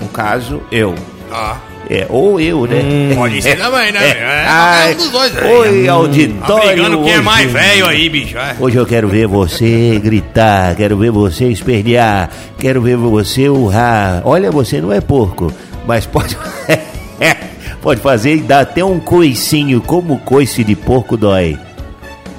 No 0.00 0.08
caso, 0.08 0.62
eu. 0.70 0.94
Ah, 1.30 1.56
É, 1.92 2.06
ou 2.08 2.40
eu, 2.40 2.66
né? 2.66 3.14
pode 3.14 3.42
ser 3.42 3.58
também, 3.58 3.92
né? 3.92 4.00
É, 4.02 4.44
Ai, 4.48 4.78
qualquer 4.78 4.94
um 4.94 4.96
dos 4.96 5.10
dois, 5.10 5.32
velho. 5.34 5.58
Oi, 5.58 5.88
auditório. 5.88 6.68
brigando 6.68 7.02
quem 7.02 7.12
é 7.12 7.14
hoje. 7.16 7.22
mais 7.22 7.52
velho 7.52 7.86
aí, 7.86 8.08
bicho. 8.08 8.38
é. 8.38 8.56
Hoje 8.58 8.76
eu 8.78 8.86
quero 8.86 9.08
ver 9.08 9.26
você 9.26 10.00
gritar, 10.02 10.74
quero 10.74 10.96
ver 10.96 11.10
você 11.10 11.48
espernear, 11.48 12.30
quero 12.58 12.80
ver 12.80 12.96
você 12.96 13.46
urrar. 13.50 14.22
Olha, 14.24 14.50
você 14.50 14.80
não 14.80 14.90
é 14.90 15.02
porco, 15.02 15.52
mas 15.86 16.06
pode. 16.06 16.34
pode 17.82 18.00
fazer 18.00 18.36
e 18.36 18.40
dar 18.40 18.60
até 18.60 18.82
um 18.82 18.98
coicinho, 18.98 19.78
como 19.82 20.18
coice 20.20 20.64
de 20.64 20.74
porco 20.74 21.14
dói. 21.14 21.58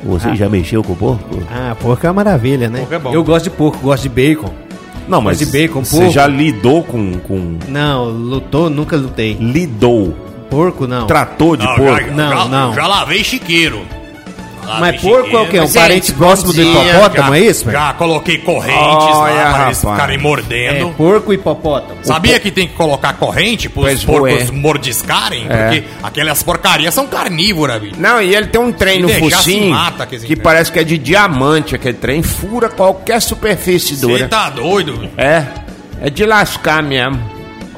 Você 0.03 0.35
já 0.35 0.49
mexeu 0.49 0.83
com 0.83 0.95
porco? 0.95 1.43
Ah, 1.51 1.75
porco 1.79 2.07
é 2.07 2.09
uma 2.09 2.23
maravilha, 2.23 2.69
né? 2.71 2.79
Porco 2.79 2.93
é 2.95 2.99
bom. 2.99 3.13
Eu 3.13 3.23
gosto 3.23 3.43
de 3.43 3.49
porco, 3.51 3.77
gosto 3.83 4.03
de 4.03 4.09
bacon. 4.09 4.62
Não, 5.07 5.21
mas 5.21 5.39
Mas 5.39 5.51
de 5.51 5.57
bacon, 5.57 5.83
você 5.83 6.09
já 6.09 6.25
lidou 6.27 6.83
com, 6.83 7.13
com. 7.19 7.57
Não, 7.67 8.05
lutou, 8.05 8.69
nunca 8.69 8.95
lutei. 8.95 9.35
Lidou. 9.39 10.15
Porco 10.49 10.85
não. 10.85 11.07
Tratou 11.07 11.57
de 11.57 11.65
Não, 11.65 11.75
porco. 11.75 12.05
já, 12.07 12.11
Não, 12.13 12.29
já, 12.29 12.45
não. 12.45 12.73
Já 12.73 12.87
lavei 12.87 13.23
chiqueiro. 13.23 13.81
Lavei 14.65 14.79
Mas 14.91 15.01
porco 15.01 15.35
é 15.37 15.41
o 15.41 15.47
quê? 15.47 15.59
Um 15.59 15.71
parente 15.71 16.13
próximo 16.13 16.53
do 16.53 16.61
hipopótamo, 16.61 17.27
já, 17.29 17.37
é 17.37 17.39
isso? 17.41 17.65
velho? 17.65 17.77
Já 17.77 17.93
coloquei 17.93 18.37
correntes 18.39 18.77
Olha, 18.81 19.33
lá 19.35 19.53
pra 19.53 19.65
eles 19.65 19.79
ficarem 19.79 20.15
É, 20.15 20.19
mordendo. 20.19 20.89
porco 20.95 21.31
e 21.31 21.35
hipopótamo. 21.35 21.99
Sabia 22.03 22.39
que 22.39 22.51
tem 22.51 22.67
que 22.67 22.73
colocar 22.73 23.13
corrente 23.13 23.69
pros 23.69 23.85
Pois 23.85 24.03
porcos 24.05 24.49
é. 24.49 24.51
mordiscarem? 24.51 25.45
É. 25.49 25.57
Porque 25.67 25.83
aquelas 26.01 26.41
porcarias 26.43 26.93
são 26.93 27.07
carnívoras, 27.07 27.81
bicho. 27.81 27.95
Não, 27.97 28.21
e 28.21 28.35
ele 28.35 28.47
tem 28.47 28.61
um 28.61 28.71
trem 28.71 29.01
no 29.01 29.09
focinho 29.09 29.71
mata, 29.71 30.05
que 30.05 30.17
trem. 30.19 30.35
parece 30.37 30.71
que 30.71 30.79
é 30.79 30.83
de 30.83 30.97
diamante, 30.97 31.75
aquele 31.75 31.97
trem 31.97 32.21
fura 32.23 32.69
qualquer 32.69 33.21
superfície 33.21 33.95
Você 33.95 34.01
dura. 34.07 34.27
tá 34.27 34.49
doido? 34.49 34.93
bicho. 34.97 35.11
É, 35.17 35.45
é 36.01 36.09
de 36.09 36.25
lascar 36.25 36.81
mesmo. 36.83 37.19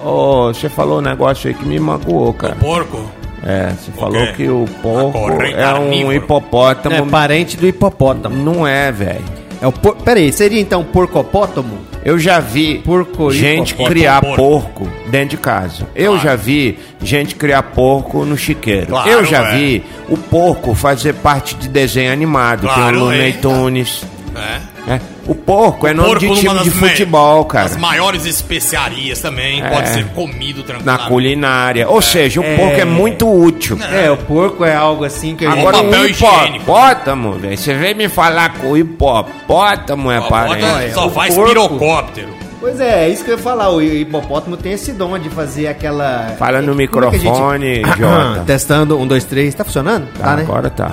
Ô, 0.04 0.54
você 0.54 0.70
falou 0.70 1.00
um 1.00 1.02
negócio 1.02 1.48
aí 1.48 1.54
que 1.56 1.66
me 1.66 1.80
magoou, 1.80 2.32
cara. 2.34 2.56
Porco. 2.56 3.10
É, 3.46 3.70
você 3.70 3.92
falou 3.92 4.26
quê? 4.28 4.34
que 4.38 4.50
o 4.50 4.66
porco 4.82 5.18
é 5.42 5.74
um 5.80 6.12
hipopótamo. 6.12 6.96
É 6.96 7.02
parente 7.04 7.56
do 7.58 7.68
hipopótamo. 7.68 8.36
Não 8.36 8.66
é, 8.66 8.92
velho. 8.92 9.24
É 9.62 9.68
o 9.68 9.72
por... 9.72 9.96
Peraí, 9.98 10.32
seria 10.34 10.60
então 10.60 10.84
porcopótamo? 10.84 11.78
Eu 12.04 12.20
já 12.20 12.40
vi 12.40 12.80
Porco 12.80 13.32
gente 13.32 13.70
hipopótamo. 13.72 13.90
criar 13.90 14.22
Porco. 14.22 14.36
porco 14.36 14.88
dentro 15.10 15.30
de 15.30 15.38
casa. 15.38 15.88
Eu 15.96 16.12
Claro. 16.14 16.24
já 16.28 16.36
vi 16.36 16.78
gente 17.02 17.36
criar 17.36 17.64
porco 17.64 18.26
no 18.26 18.38
chiqueiro. 18.38 18.88
Claro, 18.88 19.10
eu 19.10 19.26
já 19.26 19.44
é. 19.48 19.56
vi 19.58 19.84
o 20.10 20.18
porco 20.18 20.76
fazer 20.76 21.14
parte 21.14 21.56
de 21.56 21.68
desenho 21.70 22.12
animado. 22.12 22.62
Claro, 22.62 22.82
tem 22.92 22.96
o 22.98 23.00
Looney 23.06 23.30
é. 23.30 23.34
Tunes. 23.34 24.04
É. 24.36 24.75
É. 24.88 25.00
O 25.28 25.34
porco 25.34 25.88
é 25.88 25.94
nome 25.94 26.10
Porco 26.10 26.36
de 26.36 26.40
time 26.42 26.60
de 26.60 26.70
futebol, 26.70 27.46
cara. 27.46 27.66
As 27.66 27.76
maiores 27.76 28.26
especiarias 28.26 29.20
também. 29.20 29.64
Pode 29.64 29.90
ser 29.90 30.06
comido 30.10 30.60
Na 30.60 30.66
tranquilamente. 30.66 31.08
culinária. 31.10 31.90
Ou 31.90 32.02
seja, 32.02 32.40
o 32.40 32.44
porco 32.44 32.80
é 32.80 32.86
muito 32.86 33.28
útil. 33.28 33.80
É, 33.92 34.12
o 34.12 34.18
porco 34.18 34.64
é 34.64 34.76
algo 34.76 35.04
assim 35.04 35.36
que 35.36 35.46
a 35.46 35.50
gente... 35.50 35.60
Agora 35.60 35.84
papel 35.84 36.02
o 36.02 36.06
hipopótamo, 36.06 37.34
velho. 37.34 37.58
Você 37.58 37.74
vem 37.74 37.96
me 37.96 38.08
falar 38.08 38.50
que 38.50 38.66
o 38.66 38.78
hipopótamo 38.78 40.12
é 40.12 40.22
parente. 40.22 40.94
Só 40.94 41.08
o 41.08 41.10
faz 41.10 41.34
porco. 41.34 41.50
pirocóptero. 41.50 42.45
Pois 42.66 42.80
é, 42.80 43.06
é 43.06 43.10
isso 43.10 43.24
que 43.24 43.30
eu 43.30 43.38
ia 43.38 43.44
falar. 43.44 43.70
O 43.70 43.80
hipopótamo 43.80 44.58
tem 44.58 44.72
esse 44.72 44.92
dom 44.92 45.20
de 45.20 45.30
fazer 45.30 45.68
aquela. 45.68 46.34
Fala 46.40 46.64
no 46.64 46.72
é 46.82 46.88
que 46.88 46.98
a 46.98 47.12
gente- 47.12 47.22
microfone, 47.22 47.82
Jota. 47.96 48.44
Testando, 48.44 49.00
um, 49.00 49.06
dois, 49.06 49.24
três. 49.24 49.54
Tá 49.54 49.64
funcionando? 49.64 50.08
Tá, 50.18 50.32
agora 50.32 50.68
tá. 50.72 50.92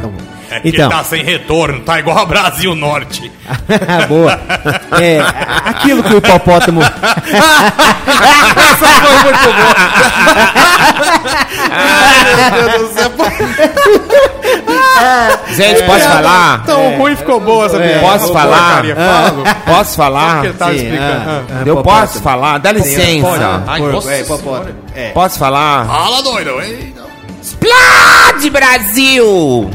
É 0.51 0.57
porque 0.57 0.69
Então. 0.69 0.91
tá 0.91 1.03
sem 1.03 1.25
retorno, 1.25 1.81
tá 1.81 1.99
igual 1.99 2.19
a 2.19 2.27
Brasil 2.27 2.75
Norte. 2.75 3.33
Boa. 4.07 4.39
É, 5.01 5.19
aquilo 5.65 6.03
que 6.03 6.13
o 6.13 6.19
hipopótamo. 6.19 6.83
Essa 8.53 8.87
foi 9.01 9.17
muito 9.23 9.45
boa. 9.45 9.75
Gente, 15.55 15.83
posso 15.85 16.09
falar? 16.09 16.65
Tão 16.65 16.99
ruim 16.99 17.17
ficou 17.17 17.41
boa 17.41 17.67
essa 17.67 17.79
piada. 17.79 18.01
Posso 18.01 18.33
falar? 18.33 18.85
Fala. 18.85 19.55
Posso 19.67 19.97
falar? 19.97 20.45
explicando. 20.45 21.01
ah, 21.01 21.43
ah, 21.51 21.63
Eu 21.67 21.83
posso 21.83 22.21
falar? 22.21 22.59
Dá 22.59 22.73
licença. 22.73 23.63
É. 24.95 24.95
É. 24.95 25.11
Posso 25.11 25.39
falar? 25.39 25.87
Fala, 25.87 26.23
doido. 26.23 26.61
Ei, 26.63 26.95
não. 26.97 27.03
Explode, 27.43 28.51
Brasil! 28.51 29.71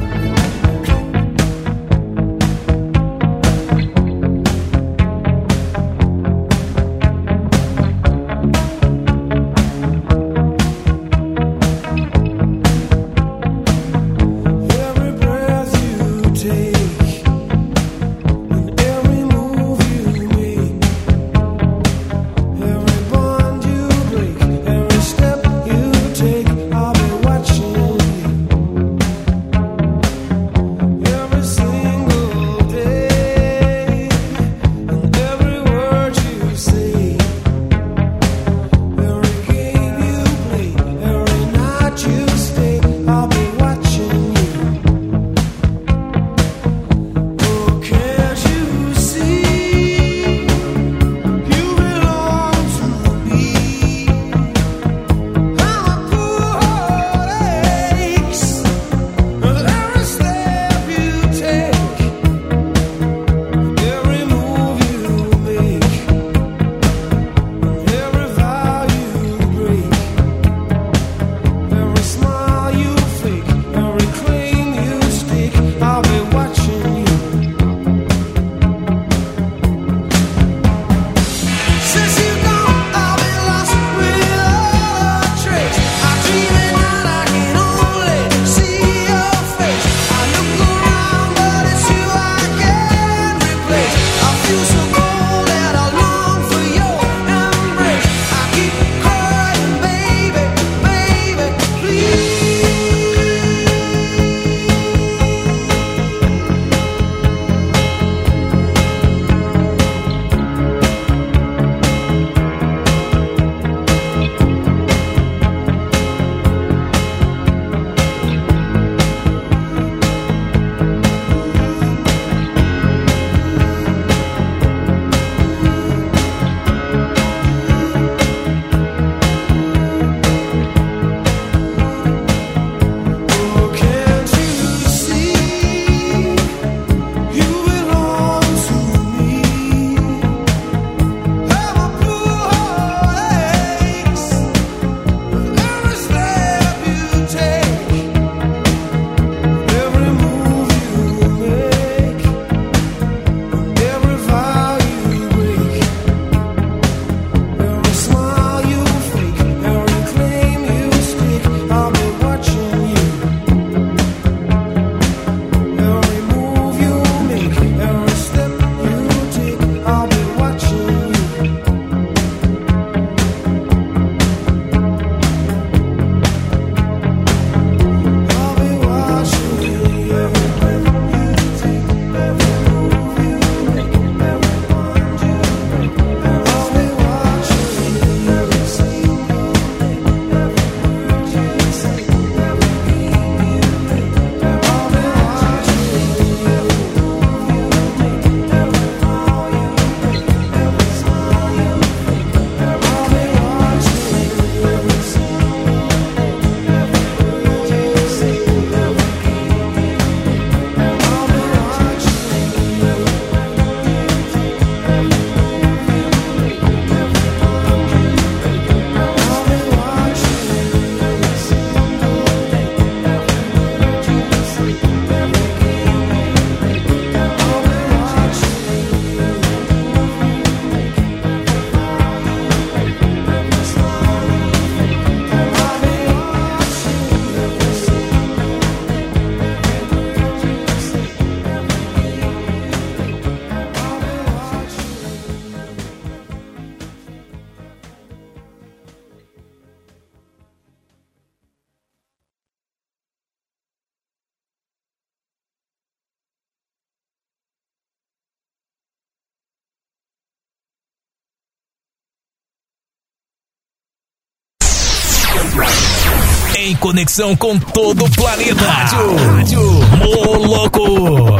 Em 266.57 266.75
conexão 266.75 267.35
com 267.35 267.57
todo 267.59 268.05
o 268.05 268.11
planeta. 268.11 268.61
Rádio, 268.61 269.15
Rádio 269.15 269.61
Moloco. 269.97 271.39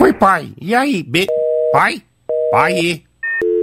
Oi, 0.00 0.12
pai. 0.12 0.52
E 0.60 0.74
aí, 0.74 1.02
B? 1.02 1.26
Pai? 1.72 2.02
Pai? 2.50 3.02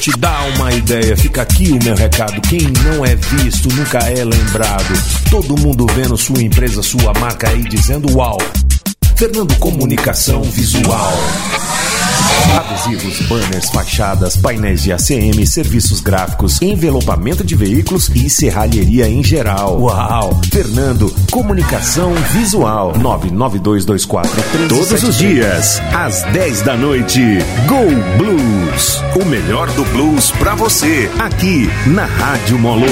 Te 0.08 0.18
dar 0.18 0.48
uma 0.56 0.72
ideia, 0.72 1.16
fica 1.16 1.42
aqui 1.42 1.70
o 1.70 1.84
meu 1.84 1.94
recado. 1.94 2.40
Quem 2.42 2.60
não 2.60 3.04
é 3.04 3.14
visto 3.14 3.68
nunca 3.74 3.98
é 3.98 4.24
lembrado. 4.24 4.94
Todo 5.30 5.58
mundo 5.58 5.86
vendo 5.94 6.16
sua 6.16 6.42
empresa, 6.42 6.82
sua 6.82 7.12
marca 7.20 7.48
aí 7.50 7.62
dizendo 7.64 8.16
uau. 8.16 8.38
Fernando 9.16 9.54
Comunicação 9.56 10.42
Visual. 10.42 11.12
Adesivos, 12.58 13.20
banners, 13.28 13.70
fachadas, 13.70 14.36
painéis 14.36 14.82
de 14.82 14.92
ACM, 14.92 15.46
serviços 15.46 16.00
gráficos, 16.00 16.60
envelopamento 16.60 17.44
de 17.44 17.54
veículos 17.54 18.08
e 18.14 18.28
serralheria 18.28 19.08
em 19.08 19.22
geral. 19.22 19.80
Uau! 19.80 20.40
Fernando, 20.52 21.14
comunicação 21.30 22.14
visual. 22.32 22.96
99224 22.98 24.68
Todos 24.68 25.02
os 25.02 25.16
dias, 25.16 25.80
às 25.94 26.22
10 26.32 26.62
da 26.62 26.76
noite. 26.76 27.20
Go 27.66 27.88
Blues! 28.16 29.02
O 29.20 29.24
melhor 29.24 29.70
do 29.72 29.84
blues 29.86 30.30
pra 30.32 30.54
você, 30.54 31.10
aqui 31.18 31.68
na 31.86 32.04
Rádio 32.04 32.58
Moloco. 32.58 32.88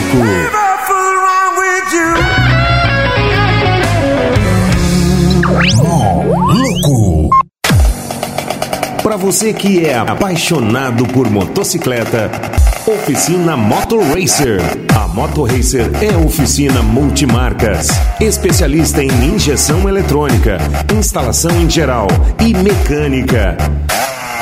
Louco! 5.76 6.25
Para 9.06 9.16
você 9.16 9.54
que 9.54 9.86
é 9.86 9.96
apaixonado 9.96 11.06
por 11.06 11.30
motocicleta, 11.30 12.28
Oficina 12.88 13.56
Motor 13.56 14.02
Racer. 14.02 14.60
A 15.00 15.06
Motor 15.06 15.48
Racer 15.48 15.88
é 16.02 16.16
oficina 16.16 16.82
multimarcas, 16.82 17.86
especialista 18.20 19.04
em 19.04 19.10
injeção 19.24 19.88
eletrônica, 19.88 20.58
instalação 20.92 21.52
em 21.52 21.70
geral 21.70 22.08
e 22.44 22.52
mecânica. 22.52 23.56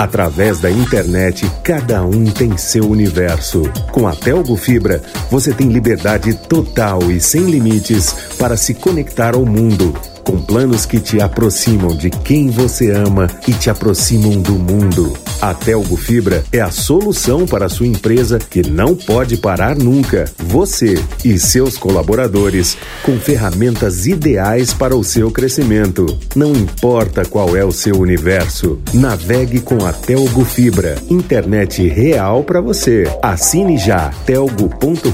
Através 0.00 0.60
da 0.60 0.70
internet, 0.70 1.46
cada 1.62 2.02
um 2.02 2.24
tem 2.24 2.56
seu 2.56 2.88
universo. 2.88 3.70
Com 3.92 4.08
a 4.08 4.16
Telgo 4.16 4.56
Fibra, 4.56 5.02
você 5.30 5.52
tem 5.52 5.68
liberdade 5.68 6.32
total 6.32 7.10
e 7.10 7.20
sem 7.20 7.42
limites 7.42 8.10
para 8.38 8.56
se 8.56 8.72
conectar 8.72 9.34
ao 9.34 9.44
mundo. 9.44 9.92
Com 10.24 10.40
planos 10.40 10.86
que 10.86 11.00
te 11.00 11.20
aproximam 11.20 11.96
de 11.96 12.10
quem 12.10 12.50
você 12.50 12.90
ama 12.90 13.28
e 13.46 13.52
te 13.52 13.70
aproximam 13.70 14.40
do 14.40 14.52
mundo. 14.52 15.12
A 15.40 15.54
Telgo 15.54 15.96
Fibra 15.96 16.44
é 16.52 16.60
a 16.60 16.70
solução 16.70 17.46
para 17.46 17.66
a 17.66 17.68
sua 17.68 17.86
empresa 17.86 18.38
que 18.38 18.68
não 18.68 18.94
pode 18.94 19.38
parar 19.38 19.74
nunca. 19.74 20.30
Você 20.38 21.02
e 21.24 21.38
seus 21.38 21.78
colaboradores 21.78 22.76
com 23.02 23.18
ferramentas 23.18 24.06
ideais 24.06 24.74
para 24.74 24.94
o 24.94 25.02
seu 25.02 25.30
crescimento. 25.30 26.18
Não 26.36 26.52
importa 26.52 27.24
qual 27.24 27.56
é 27.56 27.64
o 27.64 27.72
seu 27.72 27.98
universo, 27.98 28.78
navegue 28.92 29.60
com 29.60 29.86
a 29.86 29.92
Telgo 29.92 30.44
Fibra. 30.44 30.96
Internet 31.08 31.88
real 31.88 32.44
para 32.44 32.60
você. 32.60 33.04
Assine 33.22 33.78
já 33.78 34.10
telgo.com.br 34.26 35.10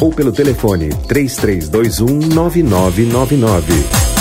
ou 0.00 0.12
pelo 0.12 0.30
telefone 0.30 0.90
3321 1.08 2.28
9999. 2.34 3.63
Davi. 3.66 4.13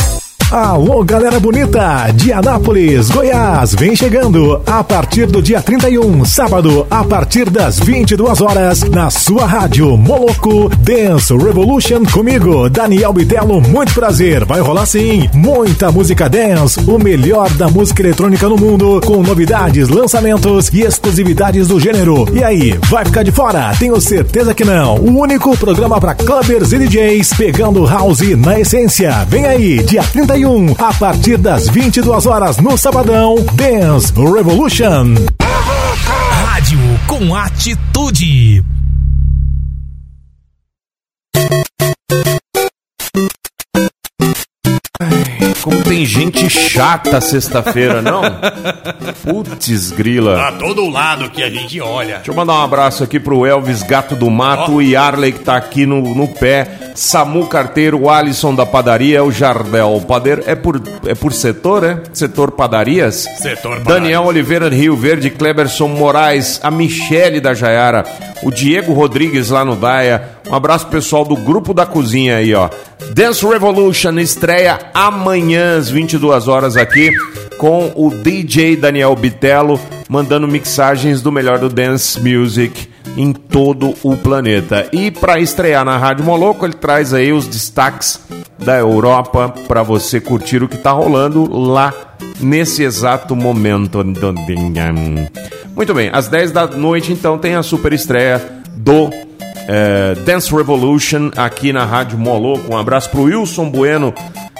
Alô, 0.53 1.03
galera 1.03 1.39
bonita 1.39 2.11
de 2.13 2.31
Anápolis, 2.31 3.09
Goiás, 3.09 3.73
vem 3.73 3.95
chegando 3.95 4.61
a 4.67 4.83
partir 4.83 5.25
do 5.25 5.41
dia 5.41 5.59
31, 5.59 6.23
sábado, 6.25 6.85
a 6.91 7.03
partir 7.03 7.49
das 7.49 7.79
22 7.79 8.39
horas, 8.39 8.83
na 8.83 9.09
sua 9.09 9.47
rádio 9.47 9.97
Moloco 9.97 10.69
Dance 10.77 11.35
Revolution 11.35 12.03
comigo, 12.05 12.69
Daniel 12.69 13.11
Bitelo, 13.11 13.59
muito 13.61 13.95
prazer, 13.95 14.45
vai 14.45 14.61
rolar 14.61 14.85
sim, 14.85 15.27
muita 15.33 15.91
música 15.91 16.29
dance, 16.29 16.79
o 16.81 16.99
melhor 16.99 17.49
da 17.53 17.67
música 17.67 18.03
eletrônica 18.03 18.47
no 18.47 18.55
mundo, 18.55 19.01
com 19.03 19.23
novidades, 19.23 19.89
lançamentos 19.89 20.69
e 20.71 20.81
exclusividades 20.81 21.67
do 21.67 21.79
gênero. 21.79 22.27
E 22.31 22.43
aí, 22.43 22.77
vai 22.91 23.03
ficar 23.03 23.23
de 23.23 23.31
fora? 23.31 23.73
Tenho 23.79 23.99
certeza 23.99 24.53
que 24.53 24.63
não. 24.63 24.97
O 24.97 25.17
único 25.17 25.57
programa 25.57 25.99
para 25.99 26.13
clubbers 26.13 26.73
e 26.73 26.77
DJs 26.77 27.33
pegando 27.33 27.87
house 27.87 28.21
na 28.37 28.59
essência. 28.59 29.25
Vem 29.27 29.47
aí, 29.47 29.81
dia 29.81 30.03
31, 30.03 30.42
a 30.77 30.93
partir 30.95 31.37
das 31.37 31.69
22 31.69 32.25
horas 32.25 32.57
no 32.57 32.77
Sabadão, 32.77 33.35
Dance 33.53 34.11
Revolution. 34.11 35.15
Rádio 36.45 36.79
com 37.07 37.33
atitude. 37.33 38.61
Tem 45.93 46.05
gente 46.05 46.49
chata 46.49 47.21
sexta-feira, 47.21 48.01
não? 48.01 48.21
Putz, 49.23 49.91
grila. 49.91 50.35
Pra 50.35 50.51
todo 50.53 50.89
lado 50.89 51.29
que 51.29 51.43
a 51.43 51.49
gente 51.49 51.79
olha. 51.79 52.15
Deixa 52.15 52.31
eu 52.31 52.35
mandar 52.35 52.53
um 52.53 52.63
abraço 52.63 53.03
aqui 53.03 53.19
pro 53.19 53.45
Elvis 53.45 53.83
Gato 53.83 54.15
do 54.15 54.29
Mato, 54.29 54.71
Ó. 54.71 54.75
o 54.75 54.81
Yarley 54.81 55.31
que 55.31 55.39
tá 55.39 55.55
aqui 55.55 55.85
no, 55.85 56.01
no 56.15 56.27
pé, 56.27 56.91
Samu 56.95 57.45
Carteiro, 57.45 58.01
o 58.01 58.09
Alisson 58.09 58.55
da 58.55 58.65
Padaria, 58.65 59.23
o 59.23 59.31
Jardel 59.31 60.03
Padeiro. 60.07 60.43
É 60.47 60.55
por, 60.55 60.81
é 61.05 61.13
por 61.13 61.31
setor, 61.31 61.83
é? 61.83 62.01
Setor 62.11 62.51
Padarias? 62.51 63.25
Setor 63.37 63.81
Daniel 63.81 64.23
Oliveira 64.23 64.69
de 64.69 64.75
Rio 64.75 64.97
Verde, 64.97 65.29
Cleberson 65.29 65.87
Moraes, 65.87 66.59
a 66.63 66.71
Michele 66.71 67.39
da 67.39 67.53
Jaiara, 67.53 68.03
o 68.41 68.49
Diego 68.49 68.93
Rodrigues 68.93 69.49
lá 69.49 69.63
no 69.63 69.75
Daia. 69.75 70.33
Um 70.49 70.55
abraço 70.55 70.87
pessoal 70.87 71.23
do 71.23 71.35
Grupo 71.35 71.73
da 71.73 71.85
Cozinha 71.85 72.37
aí, 72.37 72.53
ó. 72.53 72.69
Dance 73.11 73.45
Revolution 73.45 74.17
estreia 74.19 74.79
amanhã 74.93 75.81
às 75.83 75.89
22 75.89 76.47
horas 76.47 76.77
aqui 76.77 77.11
com 77.57 77.91
o 77.93 78.09
DJ 78.09 78.77
Daniel 78.77 79.13
Bitello 79.17 79.77
mandando 80.07 80.47
mixagens 80.47 81.21
do 81.21 81.29
melhor 81.29 81.59
do 81.59 81.67
dance 81.67 82.17
music 82.21 82.87
em 83.17 83.33
todo 83.33 83.93
o 84.01 84.15
planeta. 84.15 84.87
E 84.93 85.11
para 85.11 85.41
estrear 85.41 85.83
na 85.83 85.97
Rádio 85.97 86.23
Moloco, 86.23 86.65
ele 86.65 86.73
traz 86.73 87.13
aí 87.13 87.33
os 87.33 87.47
destaques 87.47 88.21
da 88.57 88.77
Europa 88.77 89.53
para 89.67 89.83
você 89.83 90.21
curtir 90.21 90.63
o 90.63 90.69
que 90.69 90.77
tá 90.77 90.91
rolando 90.91 91.51
lá 91.53 91.93
nesse 92.39 92.81
exato 92.81 93.35
momento. 93.35 94.01
Muito 95.75 95.93
bem, 95.93 96.09
às 96.13 96.29
10 96.29 96.51
da 96.53 96.65
noite 96.65 97.11
então 97.11 97.37
tem 97.37 97.55
a 97.55 97.63
super 97.63 97.91
estreia 97.91 98.41
do 98.73 99.09
é, 99.67 100.15
Dance 100.25 100.49
Revolution 100.55 101.29
aqui 101.35 101.73
na 101.73 101.83
Rádio 101.83 102.17
Moloco. 102.17 102.73
Um 102.73 102.77
abraço 102.77 103.09
pro 103.09 103.23
Wilson 103.23 103.69
Bueno. 103.69 104.13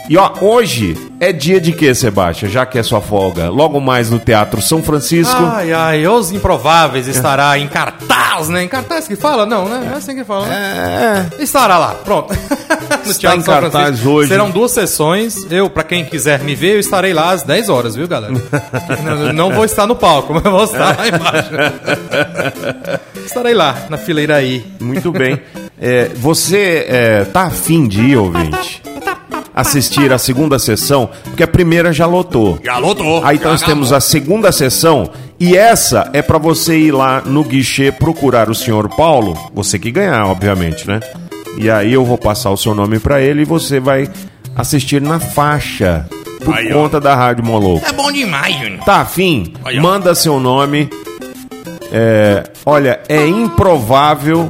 E 0.09 0.17
ó, 0.17 0.33
hoje 0.41 0.97
é 1.17 1.31
dia 1.31 1.61
de 1.61 1.71
quê, 1.71 1.95
Sebastião? 1.95 2.51
Já 2.51 2.65
que 2.65 2.77
é 2.77 2.83
sua 2.83 2.99
folga. 2.99 3.49
Logo 3.49 3.79
mais 3.79 4.09
no 4.09 4.19
Teatro 4.19 4.61
São 4.61 4.83
Francisco. 4.83 5.41
Ai, 5.41 5.71
ai, 5.71 6.07
Os 6.07 6.31
Improváveis 6.31 7.07
estará 7.07 7.57
em 7.57 7.67
cartaz, 7.69 8.49
né? 8.49 8.63
Em 8.63 8.67
cartaz 8.67 9.07
que 9.07 9.15
fala? 9.15 9.45
Não, 9.45 9.65
né? 9.65 9.91
É 9.93 9.97
assim 9.97 10.13
que 10.13 10.25
fala, 10.25 10.47
né? 10.47 11.29
Estará 11.39 11.77
lá, 11.77 11.95
pronto. 12.03 12.33
no 13.05 13.11
Está 13.11 13.35
em 13.35 13.41
cartaz 13.41 14.05
hoje. 14.05 14.27
Serão 14.27 14.49
duas 14.49 14.71
sessões. 14.71 15.49
Eu, 15.49 15.69
pra 15.69 15.83
quem 15.83 16.03
quiser 16.03 16.41
me 16.41 16.53
ver, 16.53 16.75
eu 16.75 16.79
estarei 16.79 17.13
lá 17.13 17.31
às 17.31 17.43
10 17.43 17.69
horas, 17.69 17.95
viu, 17.95 18.07
galera? 18.07 18.33
não, 19.03 19.33
não 19.33 19.51
vou 19.53 19.63
estar 19.63 19.87
no 19.87 19.95
palco, 19.95 20.33
mas 20.33 20.43
vou 20.43 20.65
estar 20.65 20.97
lá 20.97 21.07
embaixo. 21.07 21.49
estarei 23.25 23.53
lá, 23.53 23.85
na 23.89 23.97
fileira 23.97 24.35
aí. 24.35 24.65
Muito 24.81 25.13
bem. 25.13 25.39
É, 25.79 26.09
você 26.15 26.85
é, 26.89 27.25
tá 27.25 27.43
afim 27.43 27.87
de 27.87 28.01
ir, 28.01 28.17
ouvinte? 28.17 28.81
Assistir 29.55 30.11
a 30.11 30.17
segunda 30.17 30.57
sessão, 30.57 31.09
porque 31.23 31.43
a 31.43 31.47
primeira 31.47 31.93
já 31.93 32.05
lotou. 32.07 32.57
Já 32.63 32.77
lotou. 32.79 33.23
Aí 33.23 33.37
já 33.37 33.49
nós 33.49 33.61
temos 33.61 33.87
acabou. 33.91 33.97
a 33.97 34.01
segunda 34.01 34.51
sessão 34.51 35.09
e 35.39 35.55
essa 35.55 36.09
é 36.13 36.21
pra 36.21 36.37
você 36.39 36.77
ir 36.77 36.91
lá 36.91 37.21
no 37.23 37.43
guichê 37.43 37.91
procurar 37.91 38.49
o 38.49 38.55
senhor 38.55 38.89
Paulo, 38.95 39.37
você 39.53 39.77
que 39.77 39.91
ganhar, 39.91 40.25
obviamente, 40.25 40.87
né? 40.87 40.99
E 41.57 41.69
aí 41.69 41.93
eu 41.93 42.03
vou 42.03 42.17
passar 42.17 42.49
o 42.49 42.57
seu 42.57 42.73
nome 42.73 42.97
pra 42.97 43.21
ele 43.21 43.43
e 43.43 43.45
você 43.45 43.79
vai 43.79 44.09
assistir 44.55 44.99
na 45.01 45.19
faixa 45.19 46.07
por 46.43 46.55
Aí, 46.55 46.73
ó. 46.73 46.81
conta 46.81 46.99
da 46.99 47.13
Rádio 47.15 47.45
Moloco. 47.45 47.85
É 47.87 47.91
bom 47.93 48.11
demais, 48.11 48.55
Júnior. 48.59 48.83
Tá 48.83 49.01
afim? 49.01 49.53
Aí. 49.63 49.79
Manda 49.79 50.15
seu 50.15 50.39
nome. 50.39 50.89
É, 51.91 52.43
olha, 52.65 52.99
é 53.07 53.27
improvável. 53.27 54.49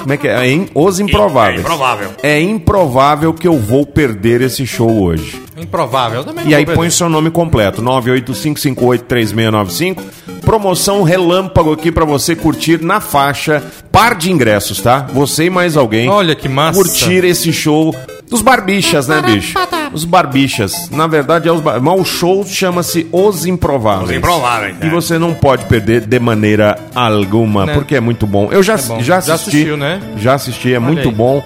Como 0.00 0.12
é 0.12 0.16
que 0.16 0.26
é? 0.28 0.54
É 0.54 0.66
Os 0.74 0.98
improváveis. 1.00 1.58
É 1.58 1.60
improvável. 1.60 2.10
É 2.22 2.40
improvável 2.40 3.32
que 3.34 3.46
eu 3.46 3.58
vou 3.58 3.84
perder 3.86 4.40
esse 4.40 4.66
show 4.66 5.02
hoje. 5.02 5.40
Improvável. 5.56 6.24
Também 6.24 6.46
E 6.46 6.50
não 6.50 6.56
aí 6.58 6.64
vou 6.64 6.74
põe 6.74 6.82
perder. 6.84 6.96
seu 6.96 7.08
nome 7.08 7.30
completo, 7.30 7.82
985583695. 7.82 9.98
Promoção 10.44 11.02
relâmpago 11.02 11.72
aqui 11.72 11.92
pra 11.92 12.04
você 12.04 12.34
curtir 12.34 12.82
na 12.82 13.00
faixa, 13.00 13.62
par 13.92 14.14
de 14.14 14.32
ingressos, 14.32 14.80
tá? 14.80 15.06
Você 15.12 15.44
e 15.44 15.50
mais 15.50 15.76
alguém. 15.76 16.08
Olha 16.08 16.34
que 16.34 16.48
massa. 16.48 16.82
Curtir 16.82 17.24
esse 17.24 17.52
show 17.52 17.94
dos 18.30 18.40
barbichas, 18.42 19.08
né, 19.08 19.20
bicho? 19.20 19.58
Os 19.92 20.04
barbichas. 20.04 20.88
Na 20.90 21.06
verdade, 21.08 21.48
é 21.48 21.52
os 21.52 21.60
bar... 21.60 21.80
mas 21.82 22.00
o 22.00 22.04
show 22.04 22.46
chama-se 22.46 23.06
Os 23.10 23.44
Improváveis. 23.44 24.10
Os 24.10 24.16
Improváveis, 24.16 24.76
E 24.80 24.86
é. 24.86 24.88
você 24.90 25.18
não 25.18 25.34
pode 25.34 25.64
perder 25.64 26.02
de 26.06 26.18
maneira 26.20 26.78
alguma, 26.94 27.66
Né? 27.66 27.74
porque 27.74 27.96
é 27.96 28.00
muito 28.00 28.26
bom. 28.26 28.48
Eu 28.52 28.62
já, 28.62 28.76
bom. 28.76 29.00
já 29.02 29.20
Já 29.20 29.34
assisti. 29.34 29.50
assistiu, 29.56 29.76
né? 29.76 30.00
Já 30.16 30.34
assisti, 30.34 30.72
é 30.72 30.78
muito 30.78 31.08
aí. 31.08 31.14
bom. 31.14 31.42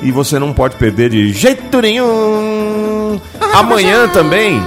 E 0.00 0.12
você 0.12 0.38
não 0.38 0.52
pode 0.52 0.76
perder 0.76 1.10
de 1.10 1.32
jeito 1.32 1.80
nenhum. 1.82 3.20
Amanhã 3.52 4.06
também, 4.14 4.62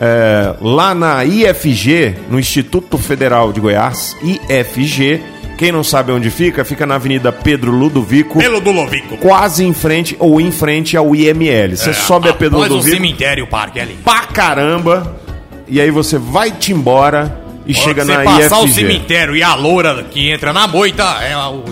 é, 0.00 0.54
lá 0.62 0.94
na 0.94 1.24
IFG, 1.26 2.14
no 2.30 2.38
Instituto 2.38 2.96
Federal 2.96 3.52
de 3.52 3.60
Goiás, 3.60 4.16
IFG. 4.22 5.20
Quem 5.56 5.72
não 5.72 5.82
sabe 5.82 6.12
onde 6.12 6.30
fica, 6.30 6.64
fica 6.64 6.84
na 6.84 6.96
Avenida 6.96 7.32
Pedro 7.32 7.70
Ludovico, 7.72 8.38
Pelo 8.38 8.60
do 8.60 8.70
Lovico. 8.70 9.16
quase 9.16 9.64
em 9.64 9.72
frente 9.72 10.14
ou 10.18 10.38
em 10.40 10.50
frente 10.50 10.96
ao 10.96 11.14
IML. 11.16 11.76
Você 11.76 11.94
sobe 11.94 12.28
a 12.28 12.34
Pedro 12.34 12.56
Após 12.58 12.70
o 12.70 12.74
Ludovico 12.74 12.96
cemitério, 12.96 13.44
o 13.44 13.46
parque 13.46 13.80
ali. 13.80 13.98
pra 14.04 14.20
caramba, 14.26 15.16
e 15.66 15.80
aí 15.80 15.90
você 15.90 16.18
vai-te 16.18 16.72
embora 16.72 17.40
e 17.66 17.72
chega 17.72 18.04
você 18.04 18.16
na 18.18 18.22
passar 18.22 18.58
o 18.60 18.64
IFG. 18.66 18.74
cemitério 18.74 19.34
e 19.34 19.42
a 19.42 19.54
loura 19.54 20.04
que 20.10 20.30
entra 20.30 20.52
na 20.52 20.66
moita 20.68 21.02
é 21.22 21.32
a, 21.32 21.48
o, 21.48 21.64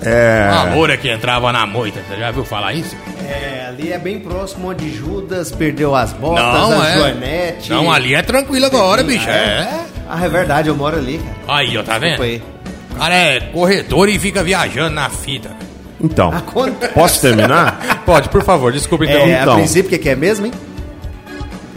É. 0.00 0.48
a 0.48 0.74
loura 0.74 0.96
que 0.96 1.10
entrava 1.10 1.50
na 1.52 1.66
moita. 1.66 2.00
Você 2.08 2.16
já 2.16 2.30
viu 2.30 2.44
falar 2.44 2.72
isso? 2.74 2.94
É, 3.28 3.66
ali 3.68 3.92
é 3.92 3.98
bem 3.98 4.20
próximo 4.20 4.68
onde 4.70 4.88
Judas 4.94 5.50
perdeu 5.50 5.94
as 5.96 6.12
botas, 6.12 6.44
Não, 6.44 6.80
a 6.80 6.88
é. 6.88 6.94
joanete. 6.96 7.70
Não, 7.70 7.90
ali 7.90 8.14
é 8.14 8.22
tranquilo 8.22 8.66
agora, 8.66 9.02
bicho. 9.02 9.28
É. 9.28 9.68
Ah, 10.08 10.24
é 10.24 10.28
verdade, 10.28 10.68
eu 10.68 10.76
moro 10.76 10.96
ali, 10.96 11.18
cara. 11.18 11.58
Aí, 11.58 11.76
ó, 11.76 11.82
tá 11.82 11.98
vendo? 11.98 12.16
Foi. 12.16 12.40
Cara 12.98 13.14
é 13.14 13.40
corretor 13.40 14.08
e 14.08 14.18
fica 14.18 14.42
viajando 14.42 14.90
na 14.94 15.08
fita. 15.08 15.50
Então, 16.00 16.30
Acontece. 16.32 16.92
posso 16.94 17.20
terminar? 17.20 18.02
Pode, 18.06 18.28
por 18.28 18.42
favor, 18.44 18.72
desculpa 18.72 19.04
É, 19.04 19.08
interromper. 19.08 19.40
Então. 19.40 19.52
a 19.52 19.56
princípio, 19.56 19.86
o 19.86 19.90
que, 19.90 19.98
que 19.98 20.08
é 20.08 20.16
mesmo, 20.16 20.46
hein? 20.46 20.52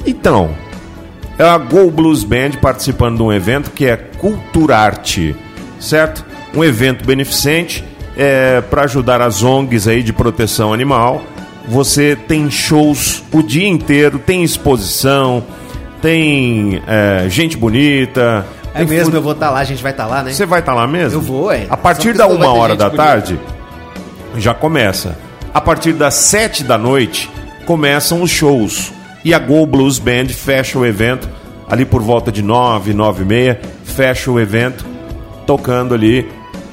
Então, 0.06 0.52
é 1.38 1.44
a 1.44 1.58
Go 1.58 1.90
Blues 1.90 2.24
Band 2.24 2.52
participando 2.62 3.18
de 3.18 3.24
um 3.24 3.34
evento 3.34 3.72
que 3.72 3.86
é 3.86 3.98
Culturarte, 3.98 5.36
certo? 5.80 6.24
Um 6.56 6.64
evento 6.64 7.06
beneficente 7.06 7.84
é, 8.18 8.62
para 8.62 8.84
ajudar 8.84 9.22
as 9.22 9.42
ONGs 9.42 9.88
aí 9.88 10.04
de 10.04 10.14
proteção 10.14 10.74
animal. 10.74 11.24
Você 11.68 12.16
tem 12.16 12.50
shows 12.52 13.24
o 13.32 13.42
dia 13.42 13.68
inteiro, 13.68 14.20
tem 14.20 14.44
exposição, 14.44 15.44
tem 16.02 16.82
é, 16.88 17.28
gente 17.30 17.56
bonita. 17.58 18.46
É 18.74 18.86
mesmo, 18.86 19.16
eu 19.16 19.22
vou 19.22 19.34
estar 19.34 19.50
lá, 19.50 19.60
a 19.60 19.64
gente 19.64 19.84
vai 19.84 19.92
estar 19.92 20.06
lá, 20.06 20.24
né? 20.24 20.32
Você 20.32 20.46
vai 20.46 20.60
estar 20.60 20.74
lá 20.74 20.88
mesmo? 20.88 21.18
Eu 21.18 21.22
vou, 21.22 21.52
é. 21.52 21.66
A 21.70 21.76
partir 21.78 22.14
da 22.14 22.28
uma 22.28 22.54
hora 22.54 22.76
da 22.76 22.86
bonita. 22.86 23.04
tarde, 23.04 23.40
já 24.38 24.54
começa. 24.54 25.18
A 25.54 25.60
partir 25.60 25.94
das 25.94 26.14
sete 26.14 26.64
da 26.64 26.78
noite, 26.78 27.30
começam 27.66 28.22
os 28.22 28.32
shows. 28.32 28.94
E 29.24 29.34
a 29.34 29.40
Go 29.40 29.66
Blues 29.66 30.00
Band 30.00 30.28
fecha 30.30 30.80
o 30.80 30.86
evento 30.86 31.30
ali 31.70 31.86
por 31.86 32.02
volta 32.02 32.32
de 32.32 32.42
nove, 32.42 32.94
nove 32.94 33.24
e 33.24 33.26
meia. 33.26 33.62
Fecha 33.84 34.32
o 34.32 34.40
evento 34.40 34.86
tocando 35.46 35.94
ali 35.94 36.32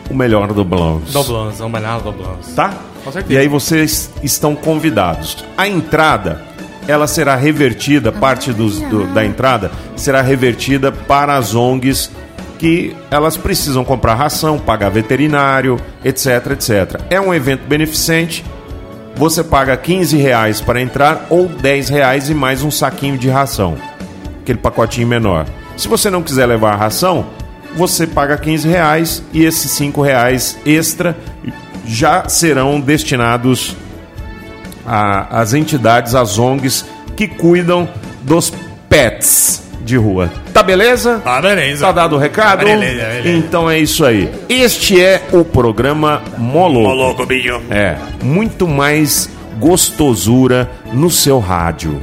o 0.09 0.15
melhor 0.15 0.53
do 0.53 0.65
blues. 0.65 1.13
Doblans, 1.13 1.59
vamos 1.59 1.83
lá, 1.83 1.99
Doblans. 1.99 2.55
Tá? 2.55 2.75
Com 3.05 3.13
certeza. 3.13 3.35
E 3.35 3.37
aí 3.37 3.49
vocês 3.49 4.11
estão 4.23 4.55
convidados. 4.55 5.45
A 5.57 5.67
entrada, 5.69 6.43
ela 6.88 7.07
será 7.07 7.37
revertida, 7.37 8.11
parte 8.11 8.53
dos- 8.53 8.81
do- 8.81 9.07
da 9.09 9.24
entrada 9.24 9.70
será 9.94 10.20
revertida 10.22 10.90
para 10.90 11.37
as 11.37 11.55
ONGs 11.55 12.11
que 12.59 12.96
elas 13.11 13.37
precisam 13.37 13.85
comprar 13.85 14.14
ração, 14.16 14.59
pagar 14.59 14.88
veterinário, 14.88 15.79
etc, 16.05 16.46
etc. 16.53 17.01
É 17.09 17.20
um 17.20 17.33
evento 17.33 17.62
beneficente 17.68 18.44
você 19.14 19.42
paga 19.44 19.77
15 19.77 20.16
reais 20.16 20.61
para 20.61 20.81
entrar 20.81 21.27
ou 21.29 21.48
10 21.48 21.88
reais 21.88 22.31
e 22.31 22.35
mais 22.35 22.62
um 22.62 22.70
saquinho 22.70 23.18
de 23.18 23.29
ração, 23.29 23.77
aquele 24.42 24.59
pacotinho 24.59 25.09
menor. 25.09 25.44
Se 25.77 25.88
você 25.88 26.09
não 26.09 26.22
quiser 26.22 26.46
levar 26.46 26.74
a 26.74 26.77
ração, 26.77 27.27
você 27.77 28.07
paga 28.07 28.37
15 28.37 28.68
reais 28.68 29.20
e 29.33 29.44
esses 29.44 29.72
5 29.72 30.01
reais 30.03 30.57
extra 30.64 31.16
já 31.85 32.29
serão 32.29 32.81
destinados 32.81 33.77
a- 34.88 35.40
às 35.40 35.53
entidades, 35.55 36.14
às 36.14 36.38
ONGs 36.38 36.85
que 37.16 37.29
cuidam 37.29 37.88
dos 38.22 38.53
pets 38.88 39.62
de 39.85 39.96
rua. 39.96 40.31
Tá 40.53 40.62
beleza? 40.62 41.20
Tá 41.24 41.40
beleza. 41.40 41.87
Tá 41.87 41.92
dado 41.92 42.16
o 42.16 42.18
recado? 42.18 42.64
Beleza, 42.64 43.05
beleza. 43.07 43.29
Então 43.29 43.70
é 43.70 43.79
isso 43.79 44.05
aí. 44.05 44.31
Este 44.48 45.01
é 45.01 45.22
o 45.33 45.44
programa 45.44 46.22
Moloco. 46.37 46.88
Moloco, 46.88 47.27
bicho. 47.27 47.61
É, 47.70 47.96
muito 48.22 48.66
mais 48.68 49.29
gostosura 49.59 50.70
no 50.92 51.11
seu 51.11 51.38
rádio. 51.38 52.01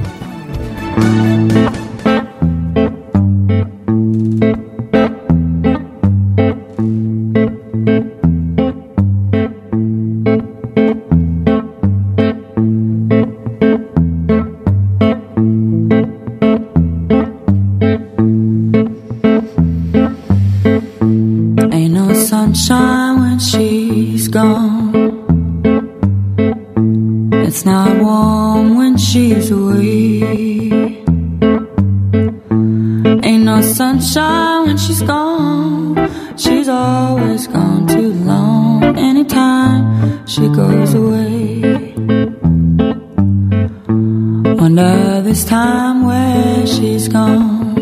Gone. 47.08 47.75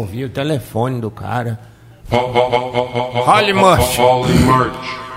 Ouvir 0.00 0.24
o 0.24 0.28
telefone 0.30 1.00
do 1.00 1.10
cara. 1.10 1.58
Holy 3.26 3.52
Mercy. 3.52 3.98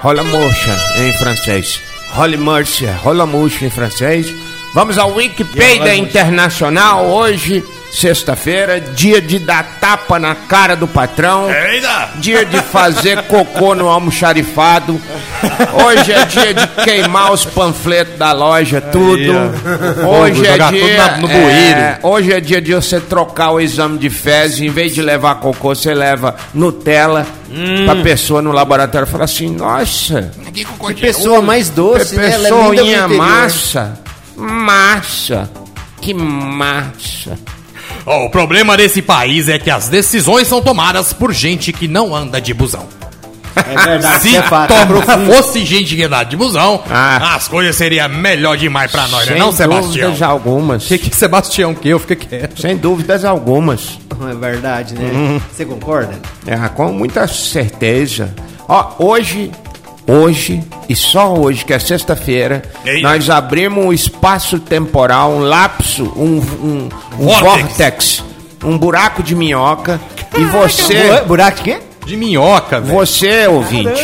Rola 0.02 0.24
murcha 0.24 0.78
em 1.00 1.14
francês. 1.14 1.82
Holy 2.18 2.38
Mercy, 2.38 2.86
rola 3.04 3.26
murcha 3.26 3.66
em 3.66 3.70
francês. 3.70 4.32
Vamos 4.74 4.98
ao 4.98 5.14
Wikipedia 5.14 5.96
Internacional 5.96 7.06
hoje, 7.06 7.64
sexta-feira, 7.94 8.80
dia 8.82 9.22
de 9.22 9.38
dar 9.40 9.78
tapa 9.80 10.18
na 10.18 10.34
cara 10.34 10.76
do 10.76 10.88
patrão. 10.88 11.50
Eita! 11.50 12.10
Dia 12.16 12.44
de 12.44 12.60
fazer 12.62 13.24
cocô 13.24 13.76
no 13.76 13.88
almoxarifado. 13.88 15.00
Hoje 15.86 16.12
é 16.12 16.26
dia 16.26 16.54
de 16.54 16.68
queimar 16.84 17.32
os 17.32 17.46
panfletos 17.46 18.18
da 18.18 18.32
loja, 18.32 18.82
tudo. 18.82 19.32
Hoje 20.08 20.46
é 20.46 20.52
jogar 20.54 21.20
tudo 21.20 21.28
dia. 21.28 21.40
é, 21.40 22.00
hoje 22.02 22.34
é 22.34 22.40
dia 22.40 22.62
de 22.62 22.74
você 22.74 23.00
trocar 23.00 23.52
o 23.52 23.60
exame 23.62 23.98
de 24.00 24.10
fezes. 24.10 24.62
Em 24.62 24.70
vez 24.70 24.94
de 24.94 25.02
levar 25.02 25.36
cocô, 25.36 25.76
você 25.76 25.94
leva 25.94 26.36
Nutella. 26.54 27.26
Hum. 27.52 27.86
Pra 27.86 27.96
pessoa 27.98 28.42
no 28.42 28.52
laboratório 28.52 29.06
falar 29.08 29.26
assim: 29.26 29.50
nossa, 29.50 30.32
Que 30.54 30.66
pessoa 30.96 31.42
mais 31.42 31.70
doce, 31.70 32.16
né? 32.16 32.32
Ela 32.34 32.48
é 32.48 32.50
linda 32.50 32.56
pro 32.64 32.70
pessoinha 32.72 32.98
interior. 33.06 33.18
massa. 33.18 34.00
Massa. 34.36 35.50
Que 36.02 36.14
massa. 36.14 37.38
Ó, 38.06 38.26
o 38.26 38.30
problema 38.30 38.76
desse 38.76 39.02
país 39.02 39.48
é 39.48 39.58
que 39.58 39.70
as 39.72 39.88
decisões 39.88 40.48
são 40.48 40.62
tomadas 40.62 41.14
por 41.14 41.34
gente 41.34 41.72
que 41.72 41.88
não 41.88 42.16
anda 42.16 42.40
de 42.42 42.54
busão. 42.54 42.88
É 43.56 43.86
verdade, 43.86 44.24
Se 44.30 44.36
é 44.36 44.42
fosse 45.28 45.64
gente 45.64 45.96
que 45.96 46.04
anda 46.04 46.24
de 46.24 46.36
busão, 46.36 46.82
as 46.90 47.48
coisas 47.48 47.76
seriam 47.76 48.10
melhor 48.10 48.58
demais 48.58 48.92
pra 48.92 49.08
nós, 49.08 49.26
né? 49.26 49.34
Sem 49.34 49.38
Não, 49.40 49.52
Sebastião? 49.52 50.10
dúvidas 50.10 50.22
algumas. 50.22 50.86
Que 50.86 50.98
que 50.98 51.16
Sebastião 51.16 51.74
que 51.76 51.90
eu 51.90 52.00
fiquei 52.00 52.16
quieto. 52.16 52.60
Sem 52.60 52.76
dúvidas 52.78 53.24
algumas. 53.24 54.00
É 54.30 54.34
verdade, 54.36 54.96
né? 54.96 55.12
Uhum. 55.14 55.42
Você 55.52 55.66
concorda? 55.66 56.14
É, 56.48 56.58
com 56.70 56.92
muita 56.92 57.28
certeza. 57.28 58.34
Ó, 58.68 58.94
hoje, 58.98 59.52
hoje 60.08 60.64
e 60.90 60.96
só 60.96 61.34
hoje, 61.34 61.64
que 61.66 61.74
é 61.74 61.80
sexta-feira, 61.80 62.62
Ei. 62.86 63.02
nós 63.02 63.30
abrimos 63.30 63.86
um 63.86 63.94
espaço 63.94 64.60
temporal, 64.60 65.32
um 65.32 65.40
lapso, 65.40 66.04
um, 66.16 66.38
um, 66.40 66.90
um 67.20 67.28
Vórtex. 67.28 68.24
um 68.64 68.78
buraco 68.78 69.24
de 69.24 69.36
minhoca. 69.36 70.00
E 70.38 70.44
você, 70.46 71.20
Bu- 71.22 71.28
Buraco 71.30 71.58
de 71.58 71.64
quê? 71.64 71.80
De 72.06 72.18
minhoca, 72.18 72.80
velho. 72.82 72.94
você 72.94 73.48
ouvinte, 73.48 74.02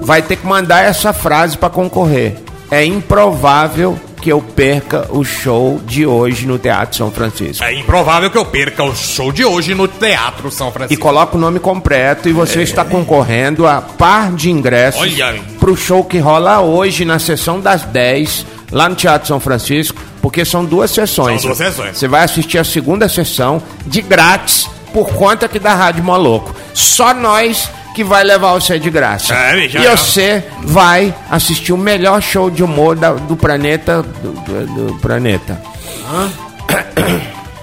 vai 0.00 0.22
ter 0.22 0.36
que 0.36 0.46
mandar 0.46 0.82
essa 0.84 1.12
frase 1.12 1.56
para 1.58 1.68
concorrer. 1.68 2.36
É 2.70 2.84
improvável 2.84 3.98
que 4.26 4.32
eu 4.32 4.42
perca 4.42 5.06
o 5.10 5.22
show 5.22 5.80
de 5.86 6.04
hoje 6.04 6.48
no 6.48 6.58
Teatro 6.58 6.96
São 6.96 7.12
Francisco. 7.12 7.62
É 7.62 7.72
improvável 7.72 8.28
que 8.28 8.36
eu 8.36 8.44
perca 8.44 8.82
o 8.82 8.92
show 8.92 9.30
de 9.30 9.44
hoje 9.44 9.72
no 9.72 9.86
Teatro 9.86 10.50
São 10.50 10.68
E 10.70 10.72
Francisco. 10.72 11.00
coloca 11.00 11.36
o 11.36 11.40
nome 11.40 11.60
completo 11.60 12.28
e 12.28 12.32
você 12.32 12.60
está 12.62 12.84
concorrendo 12.84 13.68
a 13.68 13.80
par 13.80 14.32
de 14.32 14.50
ingressos 14.50 15.14
para 15.60 15.70
o 15.70 15.76
show 15.76 16.02
que 16.02 16.18
rola 16.18 16.60
hoje 16.60 17.04
na 17.04 17.20
sessão 17.20 17.60
das 17.60 17.82
10, 17.84 18.44
lá 18.72 18.88
no 18.88 18.96
Teatro 18.96 19.28
São 19.28 19.38
Francisco, 19.38 20.02
porque 20.20 20.44
são 20.44 20.64
duas 20.64 20.90
sessões. 20.90 21.42
São 21.42 21.50
duas 21.50 21.58
sessões. 21.58 21.96
Você 21.96 22.08
vai 22.08 22.24
assistir 22.24 22.58
a 22.58 22.64
segunda 22.64 23.08
sessão 23.08 23.62
de 23.86 24.02
grátis 24.02 24.68
por 24.92 25.08
conta 25.14 25.46
aqui 25.46 25.60
da 25.60 25.72
Rádio 25.72 26.02
Moloco. 26.02 26.52
Só 26.74 27.14
nós 27.14 27.70
que 27.96 28.04
vai 28.04 28.22
levar 28.22 28.52
você 28.52 28.78
de 28.78 28.90
graça. 28.90 29.34
É, 29.34 29.66
já 29.68 29.80
e 29.80 29.86
é. 29.86 29.96
você 29.96 30.44
vai 30.64 31.14
assistir 31.30 31.72
o 31.72 31.78
melhor 31.78 32.20
show 32.20 32.50
de 32.50 32.62
humor 32.62 32.94
da- 32.94 33.12
do 33.14 33.34
planeta 33.34 34.02
do, 34.02 34.32
do- 34.32 34.88
do 34.88 34.94
planeta. 35.00 35.58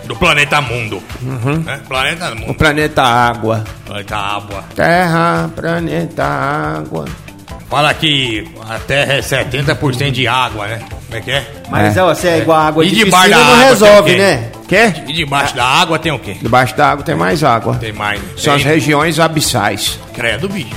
Do 0.06 0.16
planeta 0.16 0.60
Mundo. 0.60 1.02
Uhum. 1.22 1.60
né? 1.64 1.80
Planeta 1.88 2.32
O 2.32 2.36
Mundo. 2.40 2.54
planeta 2.56 3.04
Água. 3.04 3.64
Planeta 3.86 4.18
Água. 4.18 4.64
Terra, 4.76 5.52
planeta 5.56 6.24
Água. 6.26 7.06
Fala 7.74 7.92
que 7.96 8.48
a 8.70 8.78
Terra 8.78 9.14
é 9.14 9.20
70% 9.20 10.12
de 10.12 10.28
água, 10.28 10.68
né? 10.68 10.80
Como 11.08 11.18
é 11.18 11.22
que 11.22 11.32
é? 11.32 11.44
Mas, 11.72 11.98
É. 11.98 12.04
ó, 12.04 12.14
se 12.14 12.28
é 12.28 12.38
igual 12.38 12.60
a 12.60 12.68
água 12.68 12.86
E 12.86 12.90
de 12.90 12.96
debaixo 12.98 13.30
piscina, 13.30 13.44
não 13.48 13.54
água 13.56 13.66
resolve, 13.66 14.16
né? 14.16 14.52
Quê? 14.68 14.94
E 15.08 15.14
debaixo 15.14 15.56
da 15.56 15.66
água 15.66 15.98
tem 15.98 16.12
o 16.12 16.20
quê? 16.20 16.38
Debaixo 16.40 16.78
da 16.78 16.92
água 16.92 17.04
tem 17.04 17.16
mais 17.16 17.44
água. 17.44 17.76
Tem 17.78 17.92
mais. 17.92 18.22
né? 18.22 18.28
São 18.38 18.54
as 18.54 18.62
Tem. 18.62 18.72
regiões 18.72 19.20
abissais. 19.20 19.98
Credo, 20.14 20.48
bicho. 20.48 20.70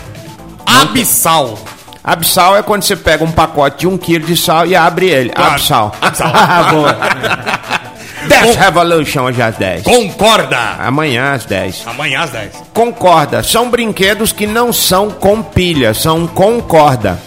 Abissal. 0.65 1.59
Abissal 2.03 2.57
é 2.57 2.63
quando 2.63 2.83
você 2.83 2.97
pega 2.97 3.23
um 3.25 3.31
pacote 3.33 3.81
de 3.81 3.87
um 3.87 3.99
quilo 3.99 4.25
de 4.25 4.35
sal 4.37 4.65
e 4.67 4.75
abre 4.75 5.07
ele. 5.11 5.29
Claro. 5.31 5.51
Abissal. 5.53 5.95
Abissal. 6.01 6.31
Ah, 6.35 6.63
boa. 6.73 6.97
Death 8.29 8.57
Revolution 8.57 9.23
hoje 9.23 9.43
às 9.43 9.57
10. 9.57 9.83
Concorda. 9.83 10.59
Amanhã 10.79 11.33
às 11.33 11.45
10. 11.45 11.83
Amanhã 11.87 12.21
às 12.23 12.31
10. 12.31 12.53
Concorda. 12.73 13.43
São 13.43 13.71
brinquedos 13.71 14.33
que 14.33 14.47
não 14.47 14.73
são 14.73 15.11
com 15.11 15.43
pilha, 15.43 15.95
são 15.95 16.27
com 16.27 16.61
corda. 16.61 17.19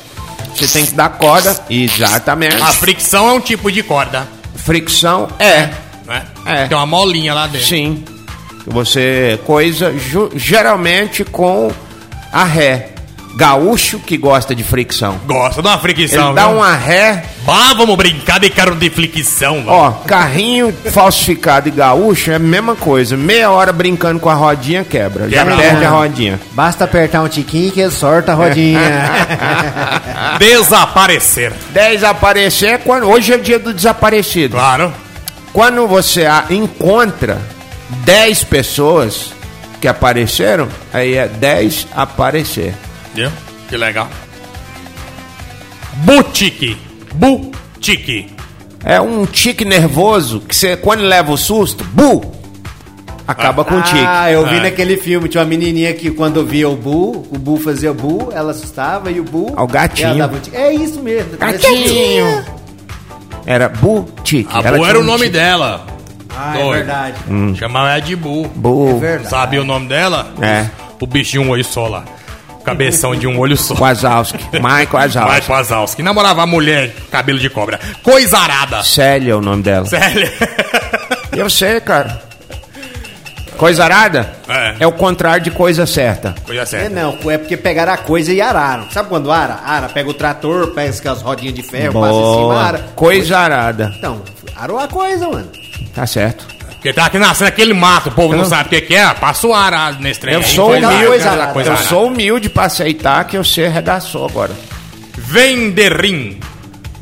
Você 0.56 0.68
tem 0.68 0.86
que 0.86 0.93
dar 0.93 1.10
corda. 1.10 1.58
Exatamente. 1.70 2.62
A 2.62 2.74
fricção 2.74 3.30
é 3.30 3.34
um 3.34 3.39
tipo 3.39 3.72
de 3.72 3.82
corda. 3.84 4.28
Fricção 4.56 5.28
é. 5.39 5.70
Né? 6.06 6.24
É. 6.45 6.68
Tem 6.68 6.78
uma 6.78 6.86
molinha 6.86 7.34
lá 7.34 7.47
dentro. 7.47 7.68
Sim. 7.68 8.04
Você 8.68 9.39
coisa 9.45 9.93
geralmente 10.36 11.24
com 11.24 11.72
a 12.32 12.43
ré. 12.43 12.89
Gaúcho 13.36 14.00
que 14.00 14.18
gosta 14.18 14.54
de 14.54 14.64
fricção. 14.64 15.18
Gosta 15.26 15.62
de 15.62 15.68
uma 15.68 15.78
fricção. 15.78 16.28
Ele 16.28 16.36
dá 16.36 16.48
viu? 16.48 16.58
uma 16.58 16.76
ré, 16.76 17.24
Bah, 17.46 17.74
vamos 17.74 17.96
brincar 17.96 18.40
de 18.40 18.50
carro 18.50 18.76
de 18.76 18.90
fricção. 18.90 19.64
ó, 19.68 19.92
carrinho 19.92 20.74
falsificado 20.92 21.68
e 21.70 21.72
gaúcho 21.72 22.32
é 22.32 22.36
a 22.36 22.40
mesma 22.40 22.76
coisa. 22.76 23.16
Meia 23.16 23.50
hora 23.50 23.72
brincando 23.72 24.20
com 24.20 24.30
a 24.30 24.34
rodinha 24.34 24.84
quebra. 24.84 25.30
Já 25.30 25.46
Quebra. 25.46 25.56
perde 25.58 25.86
a 25.86 25.90
rodinha. 25.90 26.40
Basta 26.52 26.84
apertar 26.84 27.22
um 27.22 27.28
tiquinho 27.30 27.72
que 27.72 27.80
ele 27.80 27.92
sorta 27.92 28.34
a 28.34 28.36
rodinha. 28.36 28.80
Desaparecer. 30.40 31.54
10 31.72 32.04
aparecer 32.04 32.70
é 32.74 32.78
quando. 32.78 33.08
Hoje 33.10 33.34
é 33.34 33.36
o 33.38 33.42
dia 33.42 33.60
do 33.60 33.74
desaparecido. 33.74 34.56
Claro. 34.56 34.92
Quando 35.54 35.88
você 35.88 36.26
encontra 36.50 37.40
10 38.06 38.44
pessoas 38.44 39.34
que 39.82 39.88
apareceram, 39.88 40.68
aí 40.94 41.16
é 41.16 41.28
10 41.28 41.88
aparecer. 41.96 42.74
Viu? 43.14 43.32
Que 43.68 43.78
legal. 43.78 44.07
Boutique. 46.05 46.78
Boutique. 47.16 48.28
É 48.84 48.99
um 49.01 49.26
tique 49.26 49.66
nervoso 49.66 50.39
que 50.39 50.55
você, 50.55 50.78
quando 50.78 51.01
leva 51.01 51.32
o 51.32 51.38
susto, 51.38 51.84
bu! 51.84 52.38
Acaba 53.28 53.64
com 53.64 53.76
o 53.78 53.82
tique. 53.84 53.99
Ah, 54.07 54.32
eu 54.32 54.47
vi 54.47 54.55
É. 54.55 54.62
naquele 54.62 54.97
filme, 54.97 55.28
tinha 55.30 55.43
uma 55.43 55.49
menininha 55.49 55.93
que 55.93 56.10
quando 56.10 56.43
via 56.45 56.68
o 56.68 56.76
Bu, 56.76 57.28
o 57.30 57.38
Bu 57.38 57.57
fazia 57.57 57.91
o 57.91 57.93
Bu, 57.93 58.30
ela 58.34 58.51
assustava 58.51 59.12
e 59.12 59.20
o 59.20 59.24
Bu... 59.24 59.53
Ao 59.55 59.68
gatinho. 59.68 60.07
ela 60.10 60.18
dava 60.20 60.38
um 60.38 60.39
tique. 60.39 60.55
É 60.55 60.74
isso 60.74 60.99
mesmo. 61.03 61.38
Gatinho! 61.38 62.43
Era 63.45 63.70
bu-tique. 63.70 64.49
A 64.51 64.60
Ela 64.68 64.78
Bu 64.78 64.86
era 64.86 64.99
o 64.99 65.03
nome 65.03 65.26
tique. 65.26 65.34
dela. 65.34 65.86
Ah, 66.36 66.57
é 66.57 66.62
Doido. 66.64 66.72
verdade. 66.78 67.16
Chamava 67.57 67.89
ela 67.91 67.99
de 67.99 68.16
Bu. 68.16 68.47
Bu. 68.55 68.97
Verdade. 68.99 69.30
Sabe 69.30 69.60
o 69.60 69.64
nome 69.66 69.88
dela? 69.88 70.34
É. 70.41 70.66
O 70.99 71.39
um 71.41 71.49
olho 71.49 71.64
só 71.64 71.88
lá. 71.88 72.03
Cabeção 72.64 73.16
de 73.16 73.26
um 73.28 73.39
olho 73.39 73.57
só. 73.57 73.74
Wazowski. 73.76 74.38
Michael 74.53 74.88
Wazowski. 74.91 75.47
com 75.47 75.53
Azalski. 75.53 76.03
Namorava 76.03 76.43
a 76.43 76.45
mulher 76.45 76.93
cabelo 77.12 77.39
de 77.39 77.49
cobra. 77.49 77.80
Coisarada. 78.03 78.84
Célia 78.84 79.32
é 79.32 79.36
o 79.36 79.41
nome 79.41 79.64
dela. 79.64 79.86
Sério? 79.86 80.30
Eu 81.36 81.49
sei, 81.49 81.80
cara. 81.82 82.22
Coisa 83.57 83.84
arada 83.84 84.32
É. 84.47 84.76
é 84.80 84.88
o 84.88 84.91
contrário 84.93 85.43
de 85.43 85.51
coisa 85.51 85.86
certa. 85.86 86.34
Coisa 86.45 86.62
É 86.62 86.66
séria. 86.66 86.89
não, 86.89 87.18
é 87.30 87.38
porque 87.38 87.57
pegaram 87.57 87.91
a 87.91 87.97
coisa 87.97 88.32
e 88.32 88.39
araram. 88.41 88.89
Sabe 88.89 89.10
quando 89.10 89.30
ara? 89.32 89.60
Ara, 89.66 89.89
pega 89.89 90.10
o 90.10 90.14
trator, 90.14 90.68
pega 90.74 91.12
as 91.12 91.22
rodinhas 91.22 91.53
de 91.55 91.62
ferro, 91.64 91.93
passa 91.99 92.07
em 92.14 92.14
cima, 92.14 92.36
Boa. 92.38 92.62
ara. 92.62 92.80
Coisa 92.95 93.38
arada. 93.38 93.93
Então, 93.97 94.22
arou 94.55 94.80
a 94.80 94.88
coisa, 94.88 95.28
mano. 95.28 95.49
Tá 95.93 96.05
certo. 96.07 96.47
Porque 96.80 96.94
tá 96.94 97.08
aqui 97.08 97.20
nascendo 97.20 97.50
aquele 97.50 97.74
mato, 97.74 98.08
o 98.08 98.12
povo 98.14 98.34
não 98.38 98.46
sabe 98.46 98.68
o 98.68 98.70
que, 98.70 98.80
que 98.80 98.96
é. 98.96 99.14
Passa 99.14 99.46
o 99.46 99.54
arado 99.54 100.02
nesse 100.02 100.18
trem. 100.22 100.36
Eu 100.36 100.40
aí. 100.40 100.46
sou 100.46 100.72
humilde. 100.72 101.52
coisa 101.54 101.72
eu 101.72 101.78
sou 101.78 102.08
humilde 102.08 102.50
pra 102.50 102.64
aceitar 102.64 103.26
que 103.26 103.36
eu 103.36 103.44
sei 103.44 103.68
redação 103.68 104.26
agora. 104.26 104.54
Venderim. 105.18 106.40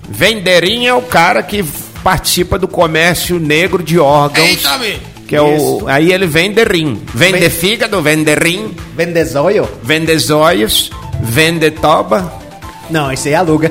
Vendeirinho 0.10 0.90
é 0.90 0.94
o 0.96 1.02
cara 1.04 1.44
que 1.44 1.64
participa 2.04 2.58
do 2.58 2.68
comércio 2.68 3.40
negro 3.40 3.84
de 3.84 4.00
órgãos. 4.00 4.48
Eita, 4.48 4.78
bicho. 4.80 5.00
Que 5.28 5.36
é 5.36 5.42
o, 5.42 5.84
aí 5.88 6.12
ele 6.12 6.26
vende 6.26 6.64
rim. 6.64 7.02
Vende 7.14 7.50
fígado, 7.50 8.02
vende 8.02 8.34
rim, 8.34 8.74
Vendezóio? 8.96 9.70
vende 9.84 10.18
zóios, 10.18 10.90
vende 11.22 11.70
toba, 11.70 12.32
Não, 12.90 13.12
esse 13.12 13.28
aí 13.28 13.36
aluga. 13.36 13.70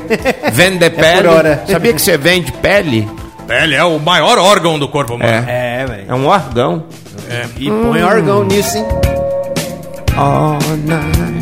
vende 0.53 0.89
pele. 0.91 1.23
por 1.23 1.27
hora. 1.29 1.65
Sabia 1.67 1.95
que 1.95 2.01
você 2.03 2.19
vende 2.19 2.53
pele? 2.53 3.09
Pele 3.47 3.75
é 3.75 3.85
o 3.85 3.99
maior 3.99 4.39
órgão 4.39 4.79
do 4.79 4.87
corpo 4.89 5.15
humano. 5.15 5.31
É. 5.31 5.45
É, 5.49 5.66
velho. 5.87 6.05
É 6.09 6.15
um 6.15 6.27
órgão. 6.27 6.85
E 7.59 7.69
põe 7.71 8.03
órgão 8.03 8.45
nisso, 8.45 8.77
hein? 8.77 8.87
All 10.17 10.59
night. 10.85 11.37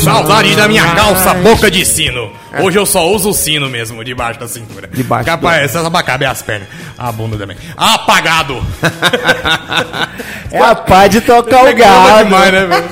Saudade 0.00 0.54
da 0.54 0.68
minha 0.68 0.94
calça 0.94 1.34
boca 1.34 1.70
de 1.70 1.84
sino. 1.84 2.30
Hoje 2.60 2.78
eu 2.78 2.86
só 2.86 3.08
uso 3.08 3.30
o 3.30 3.34
sino 3.34 3.68
mesmo, 3.68 4.04
debaixo 4.04 4.38
da 4.38 4.46
cintura. 4.46 4.88
Debaixo 4.92 5.24
Capaz, 5.24 5.70
só 5.72 5.88
pra 5.90 6.02
caber 6.02 6.28
as 6.28 6.42
pernas. 6.42 6.68
A 6.96 7.10
bunda 7.10 7.36
também. 7.36 7.56
Apagado. 7.76 8.62
É 10.52 10.58
a 10.60 10.72
paz 10.74 11.10
de 11.10 11.20
tocar 11.20 11.64
o 11.64 11.74
gado. 11.74 12.24
demais, 12.24 12.52
né, 12.52 12.64
velho? 12.66 12.84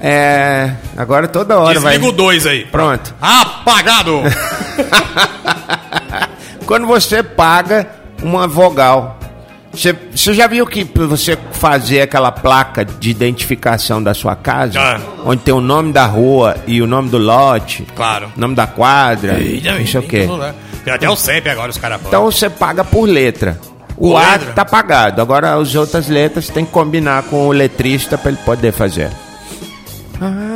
É. 0.00 0.72
Agora 0.96 1.28
toda 1.28 1.58
hora 1.58 1.78
vai. 1.80 1.92
Desliga 1.92 2.10
o 2.10 2.16
dois 2.16 2.46
aí. 2.46 2.64
Pronto. 2.64 3.14
Apagado. 3.20 4.22
Quando 6.72 6.86
você 6.86 7.22
paga 7.22 7.86
uma 8.22 8.48
vogal. 8.48 9.18
Você, 9.70 9.94
você 10.10 10.32
já 10.32 10.46
viu 10.46 10.66
que 10.66 10.82
você 10.84 11.36
fazer 11.52 12.00
aquela 12.00 12.32
placa 12.32 12.82
de 12.82 13.10
identificação 13.10 14.02
da 14.02 14.14
sua 14.14 14.34
casa, 14.34 14.72
Já. 14.72 14.98
onde 15.22 15.42
tem 15.42 15.52
o 15.52 15.60
nome 15.60 15.92
da 15.92 16.06
rua 16.06 16.56
e 16.66 16.80
o 16.80 16.86
nome 16.86 17.10
do 17.10 17.18
lote, 17.18 17.86
Claro. 17.94 18.32
nome 18.34 18.54
da 18.54 18.66
quadra, 18.66 19.38
Eita, 19.38 19.78
não 19.78 19.86
sei 19.86 20.00
o 20.00 20.02
quê. 20.02 20.26
Tem 20.82 20.94
até 20.94 21.10
o 21.10 21.14
CEP 21.14 21.46
agora, 21.50 21.70
os 21.70 21.76
caras 21.76 22.00
Então 22.06 22.24
você 22.24 22.48
paga 22.48 22.82
por 22.82 23.06
letra. 23.06 23.60
O 23.94 24.16
A 24.16 24.38
tá 24.38 24.64
pagado. 24.64 25.20
Agora 25.20 25.52
as 25.56 25.74
outras 25.74 26.08
letras 26.08 26.48
tem 26.48 26.64
que 26.64 26.72
combinar 26.72 27.24
com 27.24 27.48
o 27.48 27.52
letrista 27.52 28.16
para 28.16 28.30
ele 28.30 28.40
poder 28.46 28.72
fazer. 28.72 29.10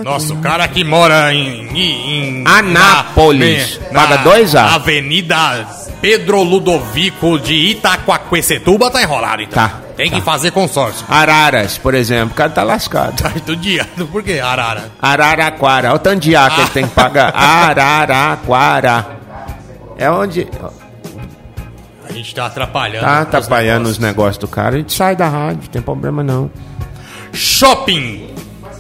Nossa, 0.05 0.33
o 0.33 0.37
cara 0.39 0.67
que 0.69 0.85
mora 0.85 1.33
em. 1.35 1.67
em, 1.77 2.41
em 2.43 2.47
Anápolis. 2.47 3.81
na- 3.91 4.01
Paga 4.03 4.17
dois 4.19 4.55
A. 4.55 4.75
Avenida 4.75 5.67
Pedro 6.01 6.43
Ludovico 6.43 7.39
de 7.39 7.55
Itaquaquecetuba 7.55 8.91
tá 8.91 9.03
enrolado, 9.03 9.43
então. 9.43 9.67
Tá, 9.67 9.75
Tem 9.97 10.11
que 10.11 10.19
tá. 10.19 10.23
fazer 10.23 10.51
consórcio. 10.53 11.05
Araras, 11.09 11.79
por 11.79 11.95
exemplo, 11.95 12.33
o 12.33 12.35
cara 12.37 12.51
tá 12.51 12.63
lascado. 12.63 13.23
Ai, 13.27 13.41
do 13.41 13.57
dia. 13.57 13.85
Por 14.13 14.23
que 14.23 14.39
Arara? 14.39 14.91
Araraquara. 15.01 15.89
Olha 15.89 15.97
o 15.97 15.99
tanto 15.99 16.21
de 16.21 16.37
A 16.37 16.49
que 16.51 16.61
ele 16.61 16.71
tem 16.71 16.87
que 16.87 16.95
pagar. 16.95 17.33
Araraquara. 17.35 19.07
É 19.99 20.09
onde. 20.11 20.47
A 22.09 22.13
gente 22.13 22.35
tá 22.35 22.47
atrapalhando. 22.47 23.05
Tá 23.05 23.13
os 23.15 23.21
atrapalhando 23.23 23.89
os 23.89 23.99
negócios. 23.99 23.99
negócios 23.99 24.39
do 24.39 24.49
cara. 24.49 24.75
A 24.77 24.79
gente 24.79 24.93
sai 24.93 25.17
da 25.17 25.29
rádio, 25.29 25.63
não 25.63 25.69
tem 25.71 25.83
problema 25.83 26.23
não. 26.23 26.51
Shopping. 27.33 28.29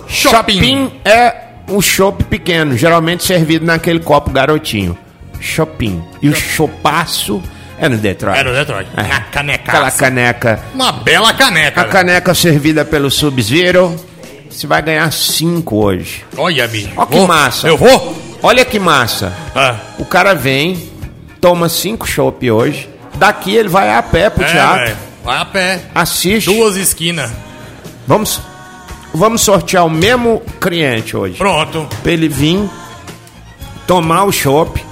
Shopping. 0.08 0.54
Shopping 0.54 0.92
é 1.04 1.34
um 1.68 1.80
chopp 1.80 2.24
pequeno, 2.24 2.76
geralmente 2.76 3.24
servido 3.24 3.64
naquele 3.66 4.00
copo 4.00 4.30
garotinho. 4.30 4.96
Shopping. 5.40 6.02
E 6.22 6.28
o 6.28 6.34
chopaço 6.34 7.42
é 7.78 7.88
no 7.88 7.96
Detroit. 7.98 8.38
É 8.38 8.44
no 8.44 8.52
Detroit. 8.52 8.88
É. 8.96 9.02
Na 9.02 9.20
caneca. 9.20 9.70
Aquela 9.70 9.90
caneca. 9.90 10.60
Uma 10.74 10.92
bela 10.92 11.34
caneca. 11.34 11.80
A 11.80 11.84
caneca 11.84 12.34
servida 12.34 12.84
pelo 12.84 13.10
Sub-Zero. 13.10 13.94
Você 14.50 14.66
vai 14.66 14.80
ganhar 14.80 15.12
cinco 15.12 15.76
hoje. 15.84 16.24
Olha, 16.36 16.66
bicho. 16.66 16.88
Olha 16.96 17.06
que 17.06 17.16
Vou? 17.18 17.26
massa. 17.26 17.68
Eu 17.68 17.76
vou? 17.76 18.16
Olha 18.42 18.64
que 18.64 18.78
massa. 18.78 19.32
Ah. 19.54 19.76
O 19.98 20.04
cara 20.06 20.34
vem, 20.34 20.88
toma 21.40 21.68
cinco 21.68 22.06
chopp 22.08 22.50
hoje. 22.50 22.88
Daqui 23.16 23.54
ele 23.54 23.68
vai 23.68 23.92
a 23.94 24.02
pé 24.02 24.30
pro 24.30 24.44
É, 24.44 24.50
teatro. 24.50 24.84
velho. 24.84 24.96
Vai 25.24 25.38
a 25.38 25.44
pé. 25.44 25.80
Assiste. 25.94 26.46
Duas 26.46 26.76
esquinas. 26.76 27.30
Vamos, 28.06 28.40
vamos 29.14 29.40
sortear 29.42 29.84
o 29.86 29.90
mesmo 29.90 30.42
cliente 30.60 31.16
hoje. 31.16 31.36
Pronto. 31.36 31.86
Pra 32.02 32.12
ele 32.12 32.28
vir, 32.28 32.68
tomar 33.86 34.24
o 34.24 34.32
chopp 34.32 34.84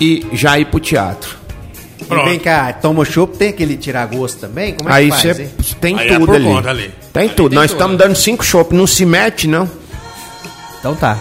e 0.00 0.26
já 0.32 0.58
ir 0.58 0.66
pro 0.66 0.80
teatro. 0.80 1.38
E 2.00 2.24
vem 2.24 2.38
cá, 2.40 2.72
toma 2.72 3.02
o 3.02 3.04
chopp, 3.04 3.36
tem 3.36 3.50
aquele 3.50 3.76
tirar 3.76 4.06
gosto 4.06 4.40
também? 4.40 4.74
Como 4.74 4.88
é 4.88 4.92
Aí 4.94 5.10
que 5.10 5.22
faz, 5.22 5.38
hein? 5.38 5.50
tem 5.80 5.98
Aí 5.98 6.08
é 6.08 6.12
tudo 6.14 6.26
por 6.26 6.34
ali. 6.34 6.44
conta 6.44 6.70
ali. 6.70 6.94
Tem 7.12 7.22
Ali 7.24 7.34
tudo. 7.34 7.48
tem 7.50 7.58
Nós 7.58 7.70
tudo. 7.70 7.76
estamos 7.76 7.98
dando 7.98 8.16
cinco 8.16 8.44
chopp. 8.44 8.74
Não 8.74 8.86
se 8.86 9.04
mete, 9.06 9.46
não. 9.46 9.68
Então 10.78 10.94
tá. 10.96 11.18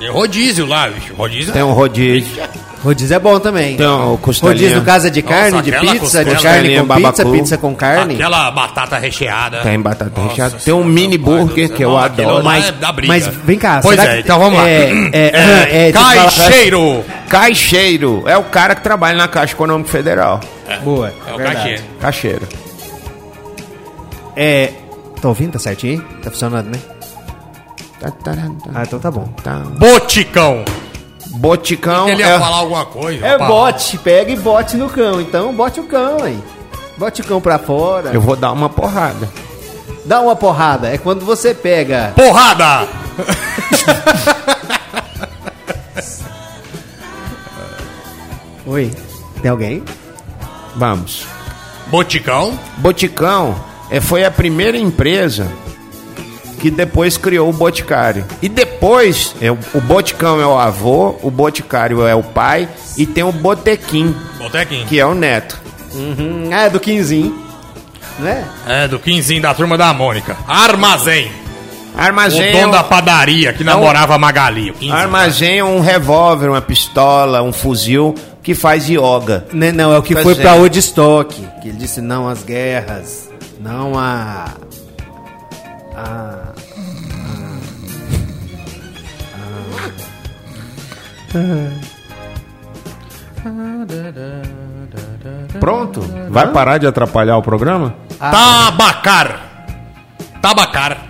Tem 0.00 0.08
rodízio 0.10 0.64
lá, 0.66 0.88
bicho. 0.88 1.12
Rodízio. 1.14 1.52
Tem 1.52 1.62
um 1.62 1.72
rodízio. 1.72 2.42
Rodízio 2.82 3.14
é 3.14 3.18
bom 3.18 3.38
também. 3.38 3.74
Um 3.74 4.16
costelinha. 4.16 4.54
Rodízio 4.54 4.78
no 4.78 4.84
casa 4.86 5.10
de 5.10 5.22
Nossa, 5.22 5.34
carne, 5.36 5.62
de 5.62 5.74
aquela 5.74 5.92
pizza, 5.92 6.24
de 6.24 6.30
carne 6.42 6.68
com 6.78 6.86
pizza, 6.86 7.00
babacu. 7.24 7.32
pizza 7.32 7.58
com 7.58 7.74
carne. 7.76 8.14
Aquela 8.14 8.50
batata 8.50 8.96
recheada. 8.98 9.60
Tem 9.60 9.78
batata 9.78 10.10
Nossa 10.16 10.28
recheada. 10.30 10.50
Tem 10.52 10.60
senhora, 10.60 10.82
um 10.82 10.86
mini 10.88 11.18
burger 11.18 11.68
céu. 11.68 11.76
que 11.76 11.84
eu 11.84 11.90
Não, 11.90 11.98
aquilo 11.98 12.28
adoro. 12.30 12.44
lá 12.46 12.52
Mas, 12.52 12.68
é 12.68 12.72
da 12.72 12.92
briga. 12.92 13.12
mas 13.12 13.26
vem 13.26 13.58
cá, 13.58 13.80
Pois 13.82 14.00
será 14.00 14.10
é, 14.12 14.14
que- 14.16 14.22
então 14.22 14.38
vamos 14.38 14.58
lá. 14.58 14.66
É, 14.66 14.90
é, 15.12 15.30
é, 15.70 15.88
eu 15.90 15.92
falar- 15.92 16.14
Caixeiro. 16.16 17.04
Caixeiro. 17.28 18.22
É 18.26 18.38
o 18.38 18.44
cara 18.44 18.74
que 18.74 18.82
trabalha 18.82 19.18
na 19.18 19.28
Caixa 19.28 19.52
Econômica 19.52 19.90
Federal. 19.90 20.40
Boa. 20.82 21.12
É 21.28 21.34
o 21.34 21.36
verdade. 21.36 21.56
caixeiro. 21.56 21.82
Caixeiro. 22.00 22.48
É. 24.34 24.72
Tá 25.20 25.28
ouvindo? 25.28 25.52
Tá 25.52 25.58
certinho? 25.58 26.00
aí? 26.00 26.22
Tá 26.22 26.30
funcionando, 26.30 26.68
né? 26.74 26.80
Tá, 28.00 28.10
tá, 28.10 28.32
tá, 28.32 28.50
Ah, 28.74 28.82
então 28.82 28.98
tá 28.98 29.10
bom. 29.10 29.28
tá. 29.44 29.58
Boticão. 29.78 30.64
Boticão 31.32 32.08
Ele 32.08 32.22
ia 32.22 32.28
é, 32.30 32.38
falar 32.38 32.56
alguma 32.56 32.84
coisa. 32.86 33.24
É 33.24 33.32
rapaz. 33.32 33.50
bote, 33.50 33.98
pega 33.98 34.32
e 34.32 34.36
bote 34.36 34.76
no 34.76 34.88
cão. 34.88 35.20
Então 35.20 35.54
bote 35.54 35.78
o 35.80 35.84
cão 35.84 36.22
aí. 36.22 36.42
Bote 36.96 37.20
o 37.20 37.24
cão 37.24 37.40
pra 37.40 37.58
fora. 37.58 38.10
Eu 38.12 38.20
vou 38.20 38.34
dar 38.36 38.52
uma 38.52 38.68
porrada. 38.70 39.28
Dá 40.04 40.20
uma 40.20 40.34
porrada. 40.34 40.88
É 40.88 40.98
quando 40.98 41.24
você 41.24 41.54
pega. 41.54 42.12
Porrada. 42.16 42.88
Oi, 48.66 48.90
tem 49.42 49.50
alguém? 49.50 49.82
Vamos. 50.76 51.26
Boticão. 51.88 52.58
Boticão 52.78 53.54
é, 53.90 54.00
foi 54.00 54.24
a 54.24 54.30
primeira 54.30 54.78
empresa 54.78 55.50
que 56.60 56.70
depois 56.70 57.16
criou 57.16 57.48
o 57.48 57.52
Boticário. 57.52 58.24
E 58.42 58.48
depois, 58.48 59.34
é, 59.40 59.50
o 59.50 59.80
Boticão 59.80 60.40
é 60.40 60.46
o 60.46 60.58
avô, 60.58 61.16
o 61.22 61.30
Boticário 61.30 62.06
é 62.06 62.14
o 62.14 62.22
pai 62.22 62.68
e 62.96 63.06
tem 63.06 63.24
o 63.24 63.32
Botequim, 63.32 64.14
Botequim. 64.38 64.84
que 64.86 65.00
é 65.00 65.06
o 65.06 65.14
neto. 65.14 65.58
Uhum. 65.94 66.50
Ah, 66.52 66.62
é 66.66 66.70
do 66.70 66.78
Quinzinho. 66.78 67.48
Né? 68.18 68.44
É, 68.66 68.86
do 68.86 68.98
quinzinho 68.98 69.40
da 69.40 69.54
turma 69.54 69.78
da 69.78 69.94
Mônica. 69.94 70.36
Armazém. 70.46 71.32
Armazém, 71.96 72.50
o 72.50 72.52
dono 72.52 72.64
é 72.64 72.66
um- 72.66 72.70
da 72.70 72.84
padaria 72.84 73.52
que 73.54 73.64
namorava 73.64 74.14
a 74.14 74.18
Magali. 74.18 74.70
o 74.70 74.74
quinzinho. 74.74 74.94
armazém 74.94 75.58
é 75.60 75.64
um 75.64 75.80
revólver, 75.80 76.50
uma 76.50 76.60
pistola, 76.60 77.42
um 77.42 77.50
fuzil 77.52 78.14
que 78.42 78.54
faz 78.54 78.88
yoga. 78.90 79.46
Né, 79.54 79.72
não, 79.72 79.90
é 79.92 79.98
o 79.98 80.02
que 80.02 80.14
Tá 80.14 80.22
foi 80.22 80.34
pra 80.34 80.52
Woodstock. 80.54 81.34
Que 81.62 81.68
ele 81.68 81.78
disse 81.78 82.02
não 82.02 82.28
às 82.28 82.42
guerras. 82.44 83.30
Não 83.58 83.98
a. 83.98 84.44
a 85.96 86.49
Pronto? 95.58 96.00
Vai 96.28 96.48
parar 96.48 96.78
de 96.78 96.86
atrapalhar 96.86 97.36
o 97.36 97.42
programa? 97.42 97.94
Tabacar. 98.18 99.40
Tabacar. 100.40 101.06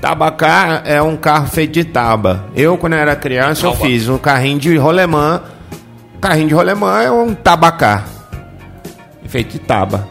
Tabacar 0.00 0.82
é 0.84 1.02
um 1.02 1.16
carro 1.16 1.48
feito 1.48 1.72
de 1.72 1.84
taba. 1.84 2.46
Eu, 2.54 2.78
quando 2.78 2.94
era 2.94 3.16
criança, 3.16 3.66
eu 3.66 3.74
fiz 3.74 4.08
um 4.08 4.18
carrinho 4.18 4.58
de 4.58 4.76
rolemã. 4.76 5.42
Carrinho 6.20 6.48
de 6.48 6.54
rolemã 6.54 7.02
é 7.02 7.10
um 7.10 7.34
tabacar. 7.34 8.04
Feito 9.26 9.52
de 9.52 9.58
taba. 9.58 10.06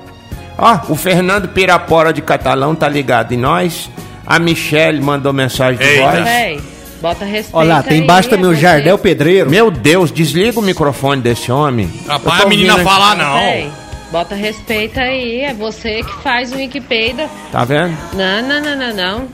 Ó, 0.57 0.79
o 0.89 0.95
Fernando 0.95 1.47
Pirapora 1.49 2.11
de 2.11 2.21
Catalão 2.21 2.75
tá 2.75 2.89
ligado 2.89 3.31
em 3.33 3.37
nós. 3.37 3.89
A 4.25 4.39
Michelle 4.39 5.01
mandou 5.01 5.31
mensagem 5.31 5.77
de 5.77 5.85
Eita. 5.85 6.01
voz. 6.03 6.23
Véi, 6.23 6.61
bota 7.01 7.25
respeito. 7.25 7.55
Olha 7.57 7.75
lá, 7.75 7.83
tem 7.83 8.01
embaixo 8.01 8.29
também 8.29 8.49
o. 8.49 8.55
Jardel 8.55 8.97
Pedreiro. 8.97 9.49
Meu 9.49 9.69
Deus, 9.71 10.11
desliga 10.11 10.59
o 10.59 10.63
microfone 10.63 11.21
desse 11.21 11.51
homem. 11.51 11.89
Rapaz, 12.07 12.41
a 12.41 12.45
menina 12.47 12.75
aqui. 12.75 12.83
falar 12.83 13.15
não. 13.15 13.71
Bota 14.11 14.35
respeito 14.35 14.99
aí. 14.99 15.41
É 15.41 15.53
você 15.53 16.01
que 16.03 16.23
faz 16.23 16.51
o 16.51 16.55
Wikipedia. 16.55 17.29
Tá 17.51 17.63
vendo? 17.65 17.97
Não, 18.13 18.41
não, 18.41 18.61
não, 18.61 18.75
não, 18.75 18.93
não. 18.93 19.27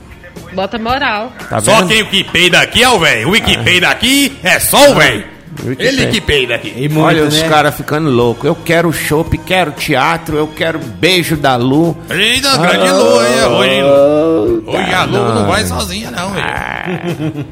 Bota 0.52 0.78
moral. 0.78 1.32
Tá 1.48 1.60
Só 1.60 1.76
vendo? 1.78 1.88
quem 1.88 2.02
o 2.02 2.06
que 2.06 2.24
peida 2.24 2.60
aqui 2.60 2.82
é 2.82 2.88
o 2.88 2.98
velho. 2.98 3.28
O 3.28 3.32
que 3.32 3.58
peida 3.58 3.88
aqui 3.88 4.36
é 4.42 4.58
só 4.58 4.90
o 4.90 4.94
velho. 4.94 5.33
Que 5.56 5.82
Ele 5.82 6.06
que 6.08 6.20
peida 6.20 6.54
aqui. 6.56 6.72
E 6.76 6.88
muito, 6.88 7.06
Olha 7.06 7.24
os 7.24 7.40
né? 7.40 7.48
caras 7.48 7.74
ficando 7.74 8.10
loucos. 8.10 8.44
Eu 8.44 8.54
quero 8.54 8.92
chopp, 8.92 9.36
quero 9.38 9.72
teatro, 9.72 10.36
eu 10.36 10.48
quero 10.48 10.78
beijo 10.78 11.36
da 11.36 11.56
Lu. 11.56 11.96
Eita, 12.10 12.56
grande 12.58 12.90
Lu, 12.90 13.24
hein? 13.64 13.82
Hoje, 13.84 14.62
hoje 14.66 14.94
a 14.94 15.04
Lu 15.04 15.12
não 15.12 15.34
não. 15.34 15.46
vai 15.46 15.64
sozinha, 15.64 16.10
não, 16.10 16.30
velho. 16.30 17.46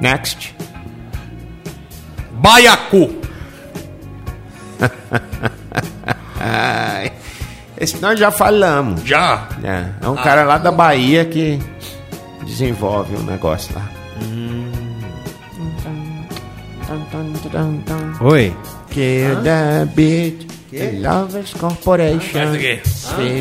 Next. 0.00 0.54
Baiacu. 2.32 3.10
Ai, 6.38 7.12
esse 7.78 8.00
nós 8.00 8.18
já 8.18 8.30
falamos. 8.30 9.02
Já. 9.04 9.48
É, 9.62 9.86
é 10.04 10.08
um 10.08 10.16
cara 10.16 10.44
lá 10.44 10.58
da 10.58 10.70
Bahia 10.70 11.24
que 11.24 11.58
desenvolve 12.44 13.16
um 13.16 13.22
negócio 13.22 13.74
lá. 13.74 13.95
Oi. 18.20 18.54
Kill 18.90 19.42
the 19.42 19.86
beat, 19.94 20.46
the 20.70 20.92
Lovers 21.00 21.52
Corporation. 21.54 22.20
Faz 22.32 22.54
o 22.54 22.58
quê? 22.58 22.80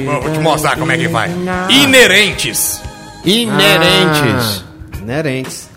Vou 0.05 0.21
vou 0.21 0.31
te 0.33 0.39
mostrar 0.39 0.77
como 0.77 0.91
é 0.91 0.97
que 0.97 1.09
faz. 1.09 1.31
Inerentes. 1.69 2.81
Inerentes. 3.23 4.63
Inerentes. 5.01 5.69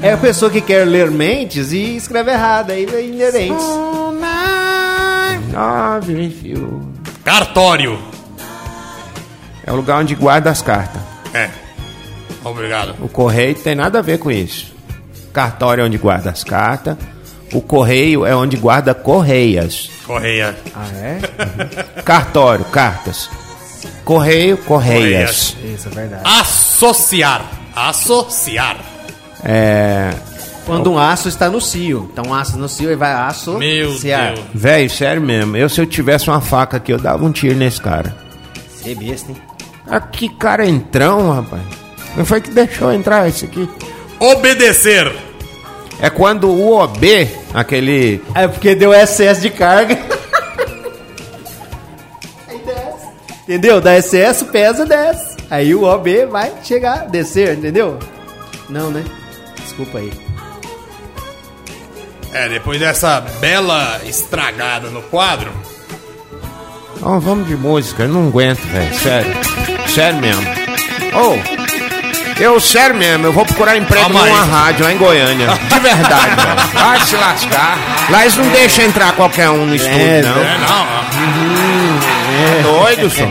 É 0.00 0.12
a 0.12 0.16
pessoa 0.16 0.50
que 0.50 0.60
quer 0.60 0.84
ler 0.86 1.10
mentes 1.10 1.72
e 1.72 1.96
escreve 1.96 2.30
errado, 2.30 2.70
aí 2.70 2.86
vem 2.86 3.08
inerentes. 3.10 3.64
Cartório. 7.24 7.98
É 9.66 9.72
o 9.72 9.76
lugar 9.76 10.00
onde 10.00 10.14
guarda 10.14 10.50
as 10.50 10.62
cartas. 10.62 11.02
É. 11.34 11.50
Obrigado. 12.44 12.94
O 13.00 13.08
correio 13.08 13.54
tem 13.54 13.74
nada 13.74 13.98
a 13.98 14.02
ver 14.02 14.18
com 14.18 14.30
isso. 14.30 14.77
Cartório 15.32 15.82
é 15.82 15.84
onde 15.84 15.98
guarda 15.98 16.30
as 16.30 16.42
cartas. 16.42 16.96
O 17.52 17.62
correio 17.62 18.26
é 18.26 18.34
onde 18.36 18.56
guarda 18.56 18.94
correias. 18.94 19.90
Correia. 20.06 20.56
Ah, 20.74 20.88
é? 20.94 21.20
Cartório, 22.02 22.64
cartas. 22.66 23.30
Correio, 24.04 24.56
correias. 24.58 25.56
Isso, 25.62 25.88
é 25.88 25.90
verdade. 25.90 26.22
Associar. 26.24 27.44
Associar. 27.74 28.76
É. 29.44 30.10
Quando 30.66 30.90
um 30.92 30.98
aço 30.98 31.28
está 31.28 31.48
no 31.48 31.60
cio. 31.60 32.10
Então, 32.12 32.26
um 32.28 32.34
aço 32.34 32.58
no 32.58 32.68
cio, 32.68 32.90
ele 32.90 32.96
vai 32.96 33.12
associar. 33.12 33.58
Meu 33.58 33.98
Deus. 33.98 34.40
Velho, 34.52 34.90
sério 34.90 35.22
mesmo. 35.22 35.56
Eu, 35.56 35.68
se 35.68 35.80
eu 35.80 35.86
tivesse 35.86 36.28
uma 36.28 36.40
faca 36.42 36.76
aqui, 36.76 36.92
eu 36.92 36.98
dava 36.98 37.24
um 37.24 37.32
tiro 37.32 37.56
nesse 37.56 37.80
cara. 37.80 38.14
Você 38.68 38.92
é 38.92 38.94
besta, 38.94 39.30
hein? 39.30 39.36
Ah, 39.86 40.00
que 40.00 40.28
cara 40.28 40.66
entrão, 40.66 41.32
rapaz. 41.32 41.62
Não 42.16 42.24
foi 42.26 42.40
que 42.40 42.50
deixou 42.50 42.92
entrar 42.92 43.28
esse 43.28 43.46
aqui? 43.46 43.68
Obedecer. 44.18 45.12
É 46.00 46.08
quando 46.08 46.48
o 46.48 46.76
OB, 46.78 47.28
aquele. 47.52 48.22
É 48.34 48.46
porque 48.46 48.74
deu 48.74 48.92
excesso 48.92 49.40
de 49.40 49.50
carga. 49.50 49.98
Aí 52.48 52.58
desce. 52.58 53.08
Entendeu? 53.42 53.80
Dá 53.80 53.96
excesso, 53.96 54.46
pesa, 54.46 54.86
desce. 54.86 55.36
Aí 55.50 55.74
o 55.74 55.82
OB 55.82 56.26
vai 56.26 56.52
chegar, 56.62 57.08
descer, 57.08 57.56
entendeu? 57.56 57.98
Não, 58.68 58.90
né? 58.90 59.04
Desculpa 59.62 59.98
aí. 59.98 60.12
É, 62.32 62.48
depois 62.48 62.78
dessa 62.78 63.20
bela 63.40 64.00
estragada 64.04 64.90
no 64.90 65.02
quadro. 65.02 65.50
Ó, 67.02 67.18
vamos 67.18 67.48
de 67.48 67.56
música, 67.56 68.02
eu 68.02 68.08
não 68.08 68.28
aguento, 68.28 68.60
velho. 68.60 68.94
Sério. 68.94 69.32
Sério 69.88 70.20
mesmo. 70.20 70.42
Ô, 71.14 71.67
eu, 72.38 72.60
sério 72.60 72.94
mesmo, 72.96 73.26
eu 73.26 73.32
vou 73.32 73.44
procurar 73.44 73.76
emprego 73.76 74.04
Calma 74.04 74.24
aí. 74.24 74.30
numa 74.32 74.44
rádio 74.44 74.84
lá 74.84 74.92
em 74.92 74.96
Goiânia. 74.98 75.48
De 75.48 75.80
verdade, 75.80 76.36
velho. 76.36 76.84
Vai 76.84 77.00
se 77.00 77.16
lascar. 77.16 77.78
Lá 78.10 78.22
eles 78.22 78.36
não 78.36 78.48
deixam 78.48 78.84
entrar 78.84 79.12
qualquer 79.12 79.50
um 79.50 79.66
no 79.66 79.74
estúdio, 79.74 80.00
É, 80.00 80.22
não. 80.22 80.40
É, 80.40 80.58
não. 80.58 80.86
É 82.40 82.62
doido, 82.62 83.10
só. 83.10 83.24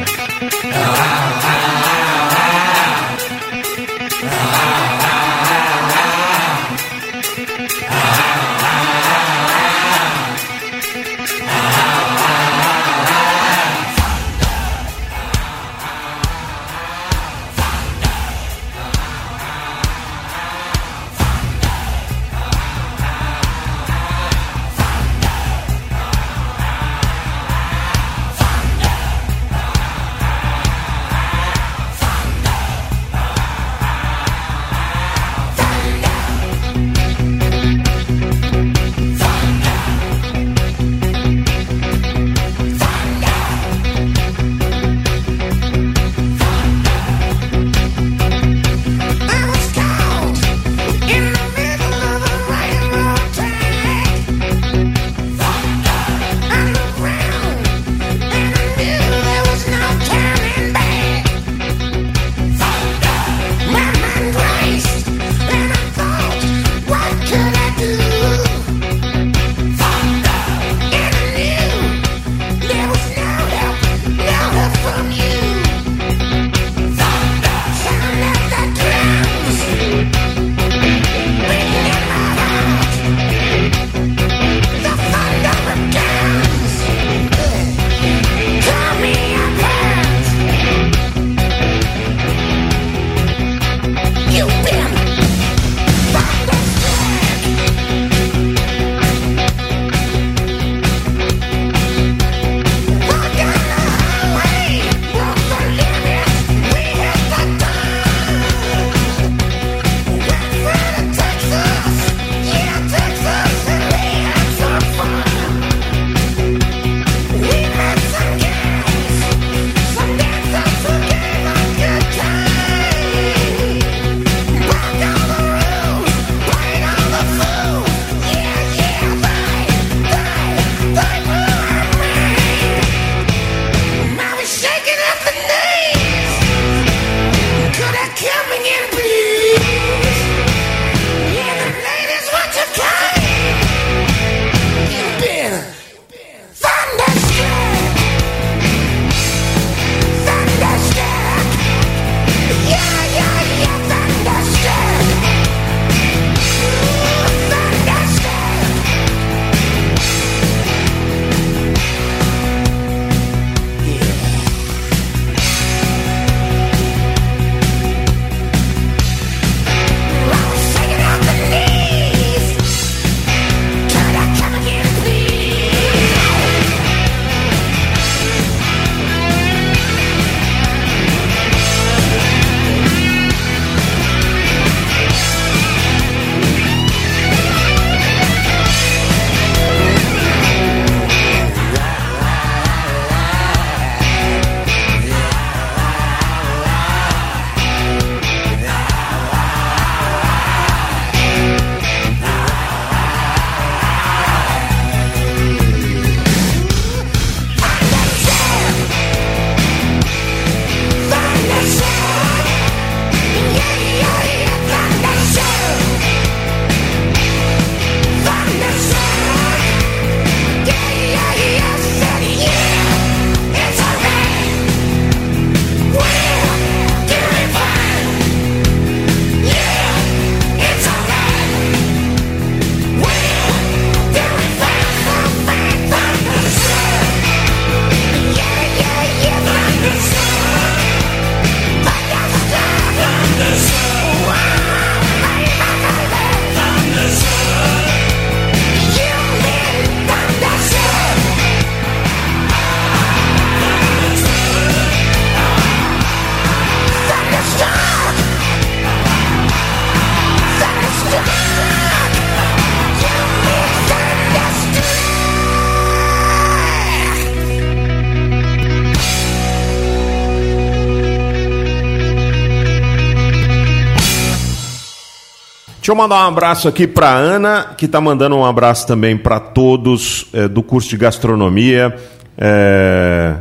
Deixa 275.87 275.95
eu 275.95 276.03
mandar 276.03 276.25
um 276.25 276.27
abraço 276.27 276.67
aqui 276.67 276.85
pra 276.85 277.13
Ana, 277.13 277.73
que 277.77 277.87
tá 277.87 278.01
mandando 278.01 278.35
um 278.35 278.43
abraço 278.43 278.85
também 278.85 279.15
pra 279.17 279.39
todos 279.39 280.25
eh, 280.33 280.45
do 280.49 280.61
curso 280.61 280.89
de 280.89 280.97
gastronomia, 280.97 281.95
eh, 282.37 283.37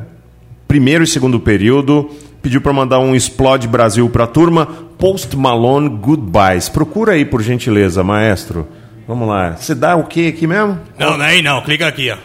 primeiro 0.69 1.03
e 1.03 1.09
segundo 1.09 1.41
período. 1.41 2.09
Pediu 2.41 2.61
pra 2.61 2.73
mandar 2.73 3.01
um 3.01 3.17
Explode 3.17 3.67
Brasil 3.67 4.09
pra 4.11 4.29
turma. 4.29 4.65
Post 4.97 5.37
Malone 5.37 5.89
Goodbyes. 5.89 6.69
Procura 6.69 7.15
aí, 7.15 7.25
por 7.25 7.43
gentileza, 7.43 8.05
maestro. 8.05 8.69
Vamos 9.09 9.27
lá. 9.27 9.57
Você 9.57 9.75
dá 9.75 9.97
o 9.97 10.05
que 10.05 10.29
aqui 10.29 10.47
mesmo? 10.47 10.79
Não, 10.97 11.19
não 11.19 11.25
é 11.25 11.31
aí 11.31 11.43
não. 11.43 11.61
Clica 11.63 11.89
aqui, 11.89 12.13
ó. 12.13 12.17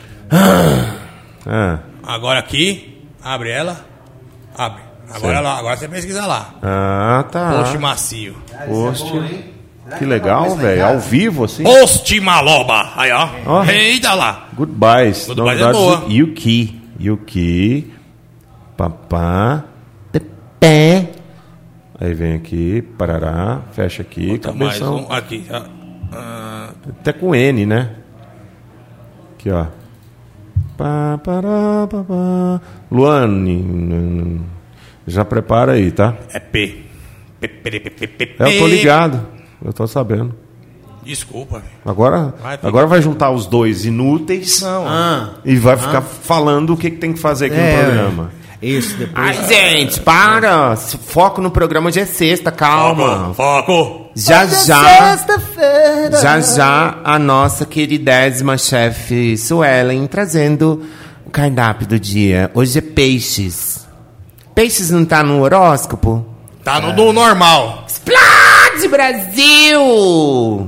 Ah, 1.48 1.80
Agora 2.04 2.38
aqui, 2.38 3.08
abre 3.24 3.50
ela. 3.50 3.84
Abre. 4.56 4.84
Agora, 5.12 5.40
lá, 5.40 5.58
agora 5.58 5.76
você 5.78 5.88
pesquisa 5.88 6.28
lá. 6.28 6.54
ah 6.62 7.26
tá. 7.32 7.64
Post 7.64 7.78
macio. 7.80 8.36
Post. 8.68 9.61
Que 9.98 10.06
legal, 10.06 10.56
velho. 10.56 10.86
Ao 10.86 11.00
vivo, 11.00 11.44
assim. 11.46 11.64
Post 11.64 12.20
maloba. 12.22 12.92
Aí, 12.96 13.12
ó. 13.12 13.30
Ó. 13.46 13.64
Eita 13.66 14.14
lá. 14.14 14.48
Goodbyes. 14.56 15.28
Goodbyes 15.28 15.62
é 15.62 15.72
boa. 15.72 16.06
Yuki. 16.10 16.82
Yuki. 17.00 17.92
Papá. 18.78 19.66
Pé. 20.60 21.10
Aí 22.00 22.14
vem 22.14 22.34
aqui, 22.36 22.82
parará, 22.98 23.62
fecha 23.74 24.02
aqui, 24.02 24.38
Tá 24.40 24.52
mais 24.52 24.80
cabeção. 24.80 25.06
um 25.08 25.12
aqui. 25.14 25.46
Ah, 26.12 26.70
Até 27.00 27.14
com 27.14 27.36
N, 27.36 27.66
né? 27.66 27.92
Aqui, 29.36 29.50
ó. 29.52 29.66
Pá, 30.78 31.20
pará, 31.24 31.88
pá, 31.90 32.04
pá. 32.04 32.62
Luane, 32.92 34.42
já 35.06 35.24
prepara 35.26 35.74
aí, 35.74 35.92
tá? 35.92 36.16
é 36.34 36.40
P. 36.40 36.86
P, 37.40 37.48
P, 37.48 37.80
P, 37.80 37.90
P, 37.90 38.08
P, 38.08 38.36
É, 38.40 38.56
eu 38.56 38.60
tô 38.62 38.68
ligado. 38.68 39.28
Eu 39.64 39.72
tô 39.74 39.88
sabendo. 39.88 40.34
Desculpa. 41.04 41.64
Agora 41.86 42.34
Vai, 42.42 42.60
agora 42.62 42.86
vai 42.86 43.02
juntar 43.02 43.32
os 43.32 43.48
dois 43.48 43.86
inúteis 43.86 44.62
Não. 44.62 44.86
Ah, 44.88 45.32
e 45.44 45.56
vai 45.56 45.76
ficar 45.76 46.02
falando 46.02 46.74
o 46.74 46.78
que, 46.78 46.92
que 46.92 46.98
tem 46.98 47.12
que 47.12 47.20
fazer 47.20 47.48
aqui 47.48 47.56
É, 47.56 47.76
no 47.78 47.84
programa. 47.86 48.32
isso, 48.62 48.96
depois. 48.98 49.28
Ai, 49.28 49.48
gente, 49.48 50.00
para. 50.02 50.76
Foco 50.76 51.42
no 51.42 51.50
programa 51.50 51.88
hoje 51.88 52.00
é 52.02 52.06
sexta, 52.06 52.52
calma. 52.52 53.34
Foco. 53.34 54.12
Já 54.16 54.46
já, 54.46 55.16
Sexta-feira. 55.18 56.22
já 56.22 56.40
já, 56.40 56.98
a 57.04 57.18
nossa 57.18 57.66
queridésima 57.66 58.58
chefe 58.58 59.38
Suelen 59.38 60.06
trazendo 60.06 60.84
o 61.26 61.30
cardápio 61.32 61.88
do 61.88 62.00
dia. 62.00 62.52
Hoje 62.54 62.78
é 62.78 62.82
peixes. 62.82 63.88
Peixes 64.54 64.92
não 64.92 65.04
tá 65.06 65.24
no 65.24 65.42
horóscopo? 65.42 66.26
Tá 66.64 66.80
no 66.80 66.94
do 66.94 67.12
normal. 67.12 67.88
Explode, 68.84 68.98
Brasil! 68.98 70.66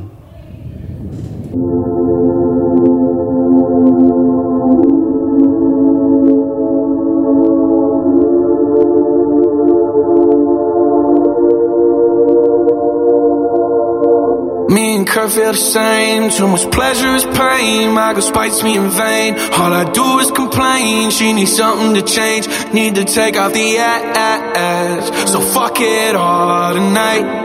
Me 14.70 14.95
and 14.95 15.07
Kurt 15.07 15.32
feel 15.32 15.51
the 15.51 15.57
same. 15.57 16.30
Too 16.30 16.47
much 16.47 16.70
pleasure 16.72 17.16
is 17.16 17.26
pain. 17.26 17.93
My 17.93 18.14
girl 18.14 18.22
spites 18.22 18.61
me 18.64 18.78
in 18.78 18.89
vain. 18.89 19.34
All 19.53 19.74
I 19.74 19.91
do 19.91 20.20
is 20.20 20.30
complain. 20.30 21.09
She 21.09 21.34
needs 21.34 21.55
something 21.55 21.95
to 21.95 22.03
change. 22.03 22.47
Need 22.74 22.95
to 22.95 23.05
take 23.05 23.38
off 23.38 23.53
the 23.53 23.78
ass. 23.78 25.32
So 25.32 25.41
fuck 25.41 25.78
it 25.80 26.16
all 26.16 26.74
tonight. 26.74 27.42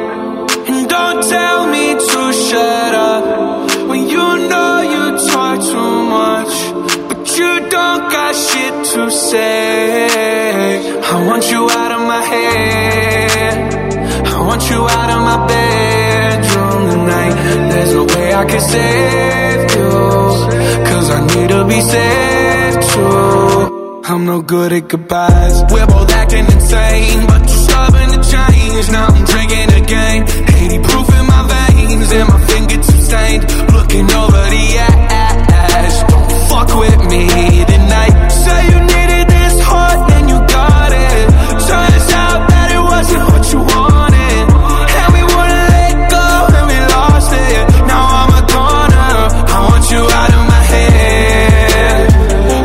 And 0.71 0.87
don't 0.87 1.23
tell 1.23 1.66
me 1.66 1.95
to 1.95 2.33
shut 2.47 2.95
up. 2.95 3.89
When 3.89 4.03
you 4.14 4.27
know 4.51 4.73
you 4.95 5.05
talk 5.33 5.59
too 5.73 5.95
much. 6.19 6.55
But 7.09 7.39
you 7.39 7.53
don't 7.77 8.03
got 8.16 8.35
shit 8.35 8.75
to 8.93 9.11
say. 9.11 10.93
I 11.01 11.27
want 11.27 11.51
you 11.51 11.62
out 11.81 11.93
of 11.97 12.03
my 12.12 12.23
head. 12.33 13.57
I 14.27 14.41
want 14.49 14.62
you 14.71 14.81
out 14.99 15.11
of 15.16 15.21
my 15.31 15.39
bedroom 15.53 16.81
tonight. 16.91 17.37
There's 17.71 17.93
no 17.95 18.05
way 18.05 18.35
I 18.35 18.45
can 18.45 18.61
save 18.75 19.61
you. 19.77 19.91
Cause 20.89 21.11
I 21.16 21.21
need 21.33 21.49
to 21.49 21.64
be 21.64 21.81
saved 21.81 22.83
too. 22.93 24.03
I'm 24.05 24.27
no 24.27 24.43
good 24.43 24.73
at 24.73 24.89
goodbyes. 24.89 25.62
We're 25.73 25.87
both 25.87 26.11
acting 26.12 26.45
insane, 26.45 27.27
to. 28.87 28.93
Now 28.93 29.07
I'm 29.07 29.24
drinking 29.24 29.70
again. 29.83 30.22
80 30.22 30.79
proof 30.87 31.09
in 31.18 31.26
my 31.26 31.43
veins, 31.51 32.12
and 32.12 32.29
my 32.29 32.41
fingertips 32.47 33.05
stained. 33.07 33.43
Looking 33.72 34.07
over 34.11 34.43
the 34.55 34.66
ash. 34.79 35.97
Don't 36.11 36.31
fuck 36.49 36.70
with 36.79 37.01
me 37.11 37.26
tonight. 37.64 38.14
Say 38.29 38.61
you 38.70 38.79
needed 38.93 39.26
this 39.29 39.57
hard, 39.62 39.99
then 40.11 40.29
you 40.29 40.39
got 40.39 40.91
it. 40.93 41.26
Turns 41.68 42.09
out 42.22 42.41
that 42.51 42.68
it 42.76 42.83
wasn't 42.93 43.24
what 43.33 43.45
you 43.53 43.61
wanted. 43.61 44.45
And 45.01 45.11
we 45.16 45.22
wouldn't 45.33 45.66
let 45.74 45.95
go, 46.14 46.26
and 46.57 46.64
we 46.70 46.79
lost 46.95 47.33
it. 47.35 47.62
Now 47.91 48.05
I'm 48.20 48.33
a 48.39 48.43
goner. 48.53 49.14
I 49.55 49.59
want 49.68 49.85
you 49.91 50.03
out 50.20 50.33
of 50.39 50.45
my 50.55 50.62
head. 50.72 52.07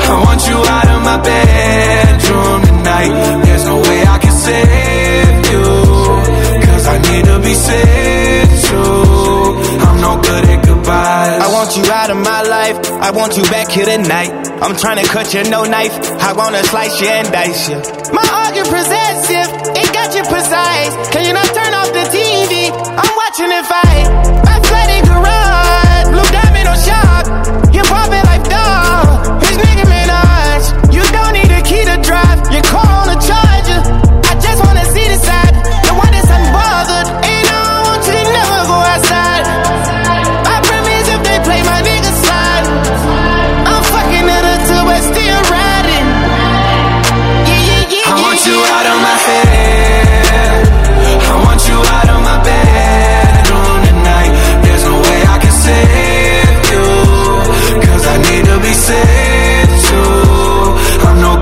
I 0.04 0.16
want 0.26 0.42
you 0.50 0.58
out 0.78 0.88
of 0.94 1.00
my 1.10 1.18
bedroom 1.26 2.60
tonight. 2.70 3.14
There's 3.46 3.66
no 3.66 3.76
way 3.82 4.00
I 4.04 4.18
can 4.20 4.32
save 4.32 4.83
be 7.44 7.54
too. 8.68 9.44
I'm 9.84 9.98
no 10.00 10.16
good 10.22 10.46
at 10.48 10.60
goodbyes. 10.66 11.42
I 11.44 11.48
want 11.52 11.76
you 11.78 11.84
out 11.92 12.10
of 12.10 12.18
my 12.18 12.42
life. 12.42 12.78
I 13.04 13.12
want 13.12 13.38
you 13.38 13.44
back 13.44 13.70
here 13.70 13.86
tonight. 13.86 14.32
I'm 14.64 14.76
trying 14.78 15.04
to 15.04 15.08
cut 15.12 15.34
you 15.34 15.44
no 15.50 15.64
knife. 15.66 15.94
I 16.24 16.34
wanna 16.34 16.64
slice 16.64 17.02
you 17.02 17.08
and 17.08 17.28
dice 17.32 17.70
you. 17.70 17.78
My 18.16 18.24
argument 18.48 18.72
possessive, 18.72 19.50
it 19.76 19.90
got 19.94 20.16
you 20.16 20.24
precise. 20.24 20.94
Can 21.12 21.26
you 21.28 21.34
not 21.34 21.50
turn 21.52 21.74
off 21.74 21.90
the 21.92 22.06
TV? 22.16 22.72
I'm 22.72 23.14
watching 23.22 23.52
it 23.52 23.66
fight. 23.66 24.53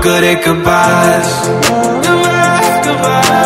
good 0.02 0.24
at 0.24 0.44
goodbyes. 0.44 1.30
Am 2.08 2.84
goodbyes? 2.84 3.41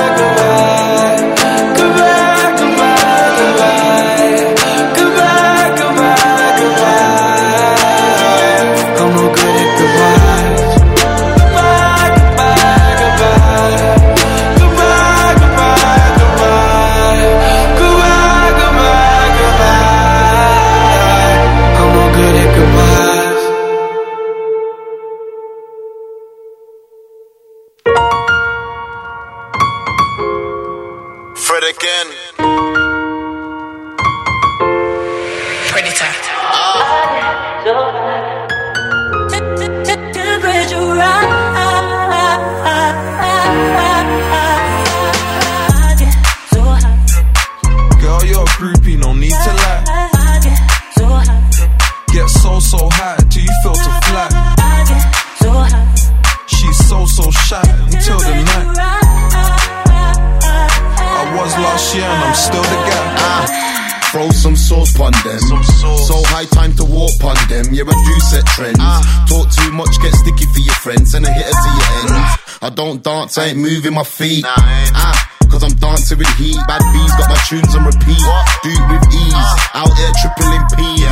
Don't 73.36 73.44
I 73.44 73.48
ain't 73.50 73.58
moving 73.58 73.94
my 73.94 74.04
feet. 74.04 74.44
Ah. 74.46 75.32
Cause 75.50 75.62
I'm 75.62 75.76
dancing 75.76 76.18
with 76.18 76.28
heat. 76.36 76.56
Bad 76.66 76.82
bees 76.92 77.12
got 77.16 77.28
my 77.30 77.38
tunes 77.48 77.74
on 77.76 77.84
repeat. 77.84 78.24
Do 78.64 78.70
it 78.72 78.86
with 78.90 79.04
ease. 79.14 79.52
Out 79.72 79.92
here 79.92 80.12
tripling 80.20 80.64
P's. 80.76 81.04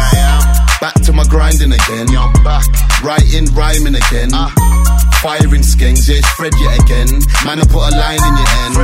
Back 0.80 0.94
to 1.04 1.12
my 1.12 1.24
grinding 1.24 1.72
again. 1.72 2.08
I'm 2.16 2.32
back, 2.42 2.64
writing, 3.02 3.46
rhyming 3.54 3.94
again. 3.94 4.30
Firing 5.22 5.64
skanks, 5.64 6.08
yeah, 6.08 6.20
it's 6.20 6.28
Fred 6.36 6.52
yet 6.60 6.82
again. 6.84 7.08
Man, 7.44 7.60
I 7.60 7.64
put 7.64 7.88
a 7.88 7.92
line 7.96 8.20
in 8.20 8.34
your 8.36 8.50
end. 8.64 8.74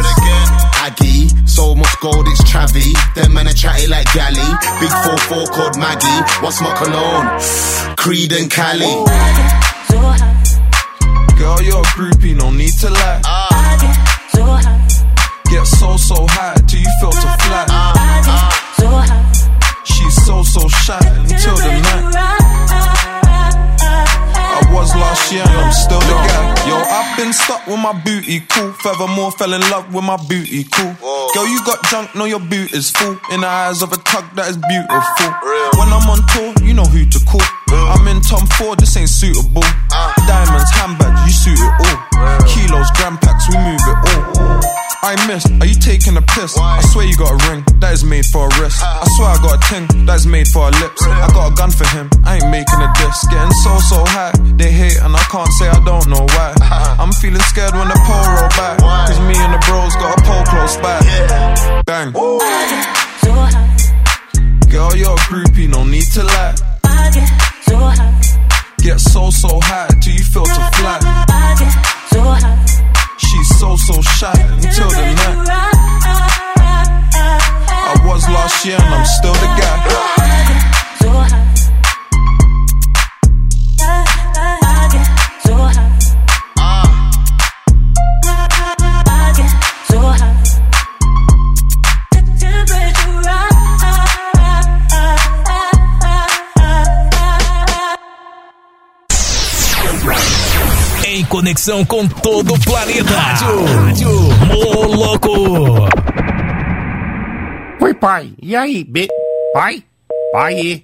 Aggie, 0.80 1.28
so 1.46 1.74
much 1.74 1.92
gold, 2.00 2.26
it's 2.28 2.40
Travi. 2.44 2.88
Them 3.14 3.34
man 3.34 3.48
are 3.48 3.52
chatty 3.52 3.86
like 3.88 4.06
Galley. 4.14 4.48
Big 4.80 4.92
4-4 5.28 5.50
called 5.50 5.76
Maggie. 5.76 6.20
What's 6.40 6.60
my 6.62 6.72
cologne? 6.76 7.96
Creed 7.96 8.32
and 8.32 8.50
Cali. 8.50 9.04
Girl, 11.40 11.56
you're 11.62 11.80
a 11.80 11.82
groupie, 11.96 12.36
no 12.36 12.50
need 12.50 12.76
to 12.80 12.90
lie. 12.90 13.22
Get 15.48 15.64
so, 15.64 15.96
so 15.96 16.26
high 16.28 16.52
till 16.68 16.80
you 16.80 16.92
feel 17.00 17.10
to 17.10 17.28
fly. 17.40 17.64
She's 19.84 20.16
so, 20.26 20.42
so 20.42 20.68
shy 20.68 21.00
until 21.00 21.56
the 21.56 21.80
night. 21.80 22.12
I 23.80 24.68
was 24.70 24.94
last 24.94 25.32
year 25.32 25.40
and 25.40 25.50
I'm 25.50 25.72
still 25.72 25.98
the 26.00 26.12
guy. 26.28 26.68
Yo, 26.68 26.76
I've 26.76 27.16
been 27.16 27.32
stuck 27.32 27.66
with 27.66 27.80
my 27.80 27.94
booty, 28.04 28.40
cool. 28.40 28.72
Furthermore, 28.84 29.32
fell 29.32 29.54
in 29.54 29.62
love 29.72 29.94
with 29.94 30.04
my 30.04 30.18
booty, 30.28 30.64
cool. 30.64 30.92
Girl, 31.32 31.48
you 31.48 31.64
got 31.64 31.82
junk, 31.88 32.14
know 32.14 32.26
your 32.26 32.40
boot 32.40 32.74
is 32.74 32.90
full. 32.90 33.18
In 33.32 33.40
the 33.40 33.48
eyes 33.48 33.80
of 33.80 33.94
a 33.94 33.96
tug 33.96 34.28
that 34.36 34.50
is 34.50 34.58
beautiful. 34.58 35.30
When 35.80 35.88
I'm 35.88 36.04
on 36.04 36.20
tour, 36.36 36.52
you 36.68 36.74
know 36.74 36.84
who 36.84 37.06
to 37.08 37.24
call. 37.24 37.40
I'm 37.90 38.06
in 38.06 38.20
Tom 38.22 38.46
Ford, 38.54 38.78
this 38.78 38.96
ain't 38.96 39.10
suitable. 39.10 39.66
Diamonds, 40.26 40.70
handbags, 40.70 41.26
you 41.26 41.32
suit 41.32 41.58
it 41.58 41.74
all. 41.82 41.98
Kilos, 42.46 42.90
gram 42.94 43.18
packs, 43.18 43.50
we 43.50 43.58
move 43.58 43.82
it 43.82 43.98
all. 44.38 44.60
I 45.02 45.16
missed, 45.26 45.50
are 45.60 45.66
you 45.66 45.74
taking 45.74 46.16
a 46.16 46.22
piss? 46.22 46.56
I 46.58 46.80
swear 46.92 47.06
you 47.06 47.16
got 47.16 47.32
a 47.32 47.38
ring, 47.50 47.64
that 47.80 47.92
is 47.94 48.04
made 48.04 48.26
for 48.26 48.46
a 48.46 48.60
wrist. 48.60 48.78
I 48.84 49.08
swear 49.16 49.32
I 49.32 49.38
got 49.42 49.58
a 49.58 49.60
ting, 49.66 50.06
that 50.06 50.16
is 50.22 50.26
made 50.26 50.46
for 50.46 50.68
a 50.68 50.70
lips. 50.70 51.02
I 51.02 51.26
got 51.32 51.50
a 51.50 51.54
gun 51.56 51.70
for 51.72 51.88
him, 51.88 52.10
I 52.22 52.36
ain't 52.36 52.50
making 52.52 52.78
a 52.78 52.90
diss. 53.00 53.26
Getting 53.26 53.50
so, 53.64 53.72
so 53.90 54.04
high, 54.06 54.30
they 54.54 54.70
hate 54.70 55.00
and 55.02 55.16
I 55.16 55.24
can't 55.32 55.50
say 55.58 55.66
I 55.68 55.82
don't 55.82 56.06
know 56.06 56.28
why. 56.36 56.54
I'm 57.00 57.12
feeling 57.18 57.42
scared 57.48 57.72
when 57.72 57.88
the 57.88 57.98
pole 58.06 58.28
roll 58.38 58.52
back. 58.54 58.78
Cause 59.08 59.18
me 59.24 59.34
and 59.34 59.56
the 59.56 59.60
bros 59.66 59.96
got 59.96 60.14
a 60.14 60.22
pole 60.22 60.44
close 60.46 60.76
by. 60.78 61.00
Bang. 61.88 62.12
Girl, 64.70 64.94
you're 64.94 65.10
a 65.10 65.24
groupie, 65.26 65.66
no 65.66 65.82
need 65.82 66.06
to 66.12 66.22
lie. 66.22 67.49
Get 68.82 69.00
so, 69.00 69.30
so 69.30 69.48
high 69.62 69.88
till 70.02 70.12
you 70.12 70.24
feel 70.24 70.44
to 70.44 70.70
fly. 70.76 70.98
She's 73.18 73.58
so, 73.58 73.76
so 73.76 74.00
shy 74.02 74.32
until 74.36 74.90
the 74.90 75.04
night. 75.20 75.48
I 77.92 78.06
was 78.06 78.22
last 78.28 78.64
year 78.66 78.76
and 78.76 78.94
I'm 78.94 79.06
still 79.06 79.34
the 79.34 79.46
guy. 79.60 79.70
Em 101.20 101.24
conexão 101.26 101.84
com 101.84 102.08
todo 102.08 102.54
o 102.54 102.60
planeta. 102.60 103.12
Rádio, 103.12 103.64
Rádio 103.66 104.10
Moloco. 104.46 105.86
Oi, 107.78 107.92
pai. 107.92 108.32
E 108.40 108.56
aí, 108.56 108.82
be... 108.84 109.06
Pai? 109.52 109.84
Pai? 110.32 110.82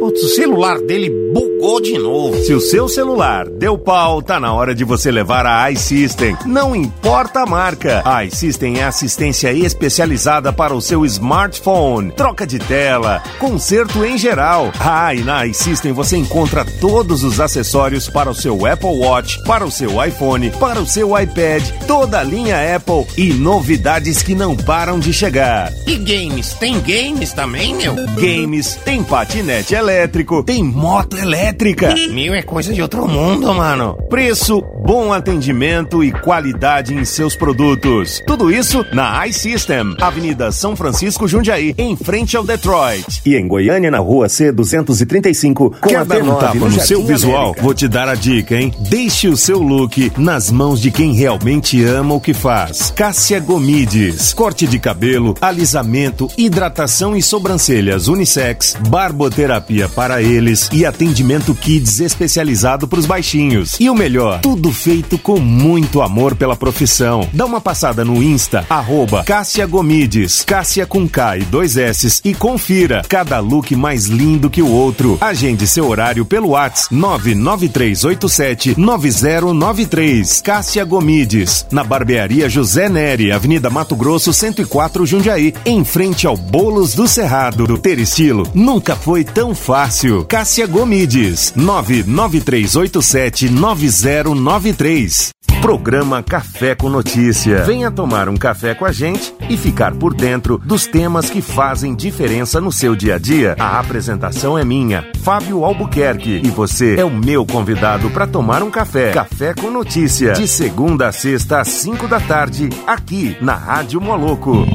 Putz, 0.00 0.22
o 0.22 0.28
celular 0.28 0.78
dele 0.80 1.10
bugou 1.32 1.80
de 1.80 1.96
novo. 1.98 2.36
Se 2.44 2.52
o 2.52 2.60
seu 2.60 2.88
celular 2.88 3.48
deu 3.48 3.78
pau, 3.78 4.20
tá 4.20 4.38
na 4.38 4.52
hora 4.52 4.74
de 4.74 4.84
você 4.84 5.10
levar 5.10 5.46
a 5.46 5.70
iSystem. 5.70 6.36
Não 6.44 6.74
importa 6.74 7.40
a 7.40 7.46
marca. 7.46 8.02
A 8.04 8.24
iSystem 8.24 8.80
é 8.80 8.84
assistência 8.84 9.52
especializada 9.52 10.52
para 10.52 10.74
o 10.74 10.80
seu 10.80 11.04
smartphone. 11.06 12.10
Troca 12.12 12.46
de 12.46 12.58
tela, 12.58 13.22
conserto 13.38 14.04
em 14.04 14.18
geral. 14.18 14.72
Ah, 14.78 15.14
e 15.14 15.22
na 15.22 15.46
iSystem 15.46 15.92
você 15.92 16.16
encontra 16.16 16.64
todos 16.80 17.22
os 17.24 17.40
acessórios 17.40 18.08
para 18.08 18.30
o 18.30 18.34
seu 18.34 18.66
Apple 18.66 18.98
Watch, 18.98 19.42
para 19.44 19.64
o 19.64 19.70
seu 19.70 20.04
iPhone, 20.04 20.50
para 20.50 20.80
o 20.80 20.86
seu 20.86 21.18
iPad, 21.18 21.62
toda 21.86 22.20
a 22.20 22.24
linha 22.24 22.76
Apple 22.76 23.06
e 23.16 23.32
novidades 23.32 24.22
que 24.22 24.34
não 24.34 24.56
param 24.56 24.98
de 24.98 25.12
chegar. 25.12 25.72
E 25.86 25.96
games? 25.96 26.52
Tem 26.54 26.80
games 26.80 27.32
também, 27.32 27.74
meu? 27.74 27.94
Games, 28.16 28.76
tem 28.84 29.02
patinete 29.02 29.74
elétrico, 29.84 30.42
tem 30.42 30.64
moto 30.64 31.16
elétrica. 31.16 31.94
Meu, 32.10 32.34
é 32.34 32.42
coisa 32.42 32.72
de 32.72 32.80
outro 32.80 33.06
mundo, 33.06 33.52
mano. 33.52 33.96
Preço, 34.08 34.62
bom 34.82 35.12
atendimento 35.12 36.02
e 36.02 36.10
qualidade 36.10 36.94
em 36.94 37.04
seus 37.04 37.36
produtos. 37.36 38.22
Tudo 38.26 38.50
isso 38.50 38.84
na 38.92 39.26
iSystem, 39.26 39.94
Avenida 40.00 40.50
São 40.50 40.74
Francisco 40.74 41.28
Jundiaí, 41.28 41.74
em 41.76 41.94
frente 41.96 42.34
ao 42.36 42.44
Detroit. 42.44 43.20
E 43.26 43.36
em 43.36 43.46
Goiânia, 43.46 43.90
na 43.90 43.98
rua 43.98 44.26
C235, 44.26 45.54
com 45.54 45.88
Quer 45.88 45.96
a 45.96 46.04
dar 46.04 46.22
um 46.22 46.28
D9 46.28 46.40
tapa 46.40 46.54
no 46.54 46.70
seu 46.70 46.98
Jardim 46.98 47.12
visual? 47.12 47.42
América. 47.42 47.62
Vou 47.62 47.74
te 47.74 47.86
dar 47.86 48.08
a 48.08 48.14
dica, 48.14 48.56
hein? 48.56 48.72
Deixe 48.88 49.28
o 49.28 49.36
seu 49.36 49.60
look 49.60 50.12
nas 50.16 50.50
mãos 50.50 50.80
de 50.80 50.90
quem 50.90 51.12
realmente 51.12 51.84
ama 51.84 52.14
o 52.14 52.20
que 52.20 52.32
faz. 52.32 52.90
Cássia 52.90 53.38
Gomides. 53.38 54.32
Corte 54.32 54.66
de 54.66 54.78
cabelo, 54.78 55.34
alisamento, 55.40 56.28
hidratação 56.38 57.14
e 57.14 57.22
sobrancelhas 57.22 58.08
unissex, 58.08 58.76
barboterapia 58.88 59.73
para 59.82 60.22
eles 60.22 60.68
e 60.72 60.86
atendimento 60.86 61.54
kids 61.54 62.00
especializado 62.00 62.86
para 62.86 62.98
os 62.98 63.06
baixinhos. 63.06 63.76
E 63.80 63.90
o 63.90 63.94
melhor, 63.94 64.40
tudo 64.40 64.72
feito 64.72 65.18
com 65.18 65.40
muito 65.40 66.00
amor 66.00 66.36
pela 66.36 66.54
profissão. 66.54 67.28
Dá 67.32 67.44
uma 67.44 67.60
passada 67.60 68.04
no 68.04 68.22
Insta, 68.22 68.64
arroba 68.70 69.24
Cássia 69.24 69.66
Gomides, 69.66 70.42
Cássia 70.44 70.86
com 70.86 71.08
K 71.08 71.38
e 71.38 71.44
dois 71.44 71.76
S 71.76 72.20
e 72.24 72.34
confira 72.34 73.02
cada 73.08 73.40
look 73.40 73.74
mais 73.74 74.06
lindo 74.06 74.48
que 74.48 74.62
o 74.62 74.70
outro. 74.70 75.18
Agende 75.20 75.66
seu 75.66 75.88
horário 75.88 76.24
pelo 76.24 76.50
WhatsApp 76.50 76.94
99387 76.94 78.78
9093. 78.78 80.40
Cássia 80.42 80.84
Gomides, 80.84 81.66
na 81.70 81.82
barbearia 81.82 82.48
José 82.48 82.88
Neri, 82.88 83.32
Avenida 83.32 83.70
Mato 83.70 83.96
Grosso 83.96 84.32
104 84.32 85.04
Jundiaí, 85.06 85.54
em 85.64 85.84
frente 85.84 86.26
ao 86.26 86.36
Bolos 86.36 86.94
do 86.94 87.08
Cerrado. 87.08 87.78
Ter 87.78 87.98
estilo 87.98 88.46
nunca 88.54 88.94
foi 88.94 89.24
tão 89.24 89.54
fácil. 89.64 90.26
Cássia 90.26 90.66
Gomides, 90.66 91.54
99387 91.56 93.48
9093. 93.48 95.30
Programa 95.62 96.22
Café 96.22 96.74
com 96.74 96.90
Notícia. 96.90 97.64
Venha 97.64 97.90
tomar 97.90 98.28
um 98.28 98.36
café 98.36 98.74
com 98.74 98.84
a 98.84 98.92
gente 98.92 99.34
e 99.48 99.56
ficar 99.56 99.94
por 99.94 100.12
dentro 100.12 100.58
dos 100.58 100.86
temas 100.86 101.30
que 101.30 101.40
fazem 101.40 101.94
diferença 101.94 102.60
no 102.60 102.70
seu 102.70 102.94
dia 102.94 103.14
a 103.14 103.18
dia. 103.18 103.56
A 103.58 103.78
apresentação 103.78 104.58
é 104.58 104.64
minha, 104.64 105.10
Fábio 105.22 105.64
Albuquerque, 105.64 106.42
e 106.44 106.50
você 106.50 106.96
é 106.96 107.04
o 107.04 107.10
meu 107.10 107.46
convidado 107.46 108.10
para 108.10 108.26
tomar 108.26 108.62
um 108.62 108.70
café. 108.70 109.12
Café 109.12 109.54
com 109.54 109.70
Notícia, 109.70 110.34
de 110.34 110.46
segunda 110.46 111.08
a 111.08 111.12
sexta 111.12 111.60
às 111.60 111.68
5 111.68 112.06
da 112.06 112.20
tarde, 112.20 112.68
aqui 112.86 113.34
na 113.40 113.54
Rádio 113.54 113.98
Moloco. 114.02 114.66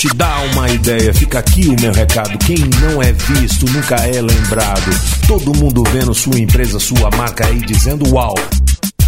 Te 0.00 0.08
dar 0.16 0.42
uma 0.54 0.66
ideia, 0.70 1.12
fica 1.12 1.40
aqui 1.40 1.68
o 1.68 1.78
meu 1.78 1.92
recado. 1.92 2.38
Quem 2.38 2.56
não 2.56 3.02
é 3.02 3.12
visto 3.12 3.70
nunca 3.70 3.96
é 3.96 4.22
lembrado. 4.22 4.90
Todo 5.28 5.54
mundo 5.54 5.82
vendo 5.92 6.14
sua 6.14 6.38
empresa, 6.38 6.80
sua 6.80 7.10
marca 7.10 7.46
aí 7.46 7.58
dizendo 7.58 8.08
uau. 8.14 8.34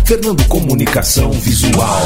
Fernando 0.05 0.45
Comunicação 0.49 1.31
Visual. 1.31 2.03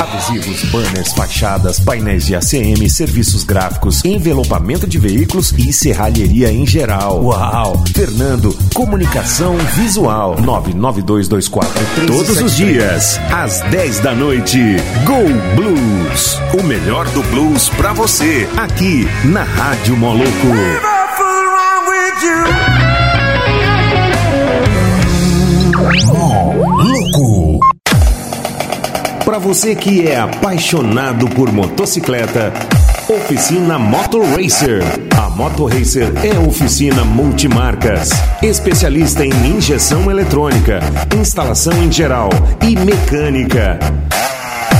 Adesivos, 0.00 0.62
banners, 0.70 1.12
fachadas, 1.12 1.80
painéis 1.80 2.26
de 2.26 2.34
ACM, 2.34 2.88
serviços 2.88 3.44
gráficos, 3.44 4.04
envelopamento 4.04 4.86
de 4.86 4.98
veículos 4.98 5.52
e 5.56 5.72
serralheria 5.72 6.52
em 6.52 6.66
geral. 6.66 7.22
Uau! 7.22 7.84
Fernando, 7.94 8.56
comunicação 8.74 9.56
visual. 9.74 10.36
99224 10.40 12.06
Todos 12.06 12.40
os 12.40 12.56
dias, 12.56 13.20
às 13.32 13.60
10 13.70 14.00
da 14.00 14.14
noite, 14.14 14.58
Go 15.04 15.24
Blues. 15.56 16.38
O 16.58 16.62
melhor 16.62 17.08
do 17.10 17.22
blues 17.24 17.68
pra 17.70 17.92
você, 17.92 18.48
aqui 18.56 19.06
na 19.24 19.42
Rádio 19.42 19.96
Moloco. 19.96 20.46
Louco. 26.76 27.25
Para 29.26 29.38
você 29.40 29.74
que 29.74 30.06
é 30.06 30.20
apaixonado 30.20 31.28
por 31.28 31.52
motocicleta, 31.52 32.52
Oficina 33.08 33.76
Motor 33.76 34.24
Racer. 34.24 34.84
A 35.20 35.28
Motor 35.28 35.72
Racer 35.72 36.12
é 36.24 36.38
oficina 36.38 37.04
multimarcas, 37.04 38.10
especialista 38.40 39.26
em 39.26 39.32
injeção 39.44 40.08
eletrônica, 40.08 40.78
instalação 41.18 41.72
em 41.82 41.90
geral 41.90 42.30
e 42.62 42.76
mecânica. 42.76 43.80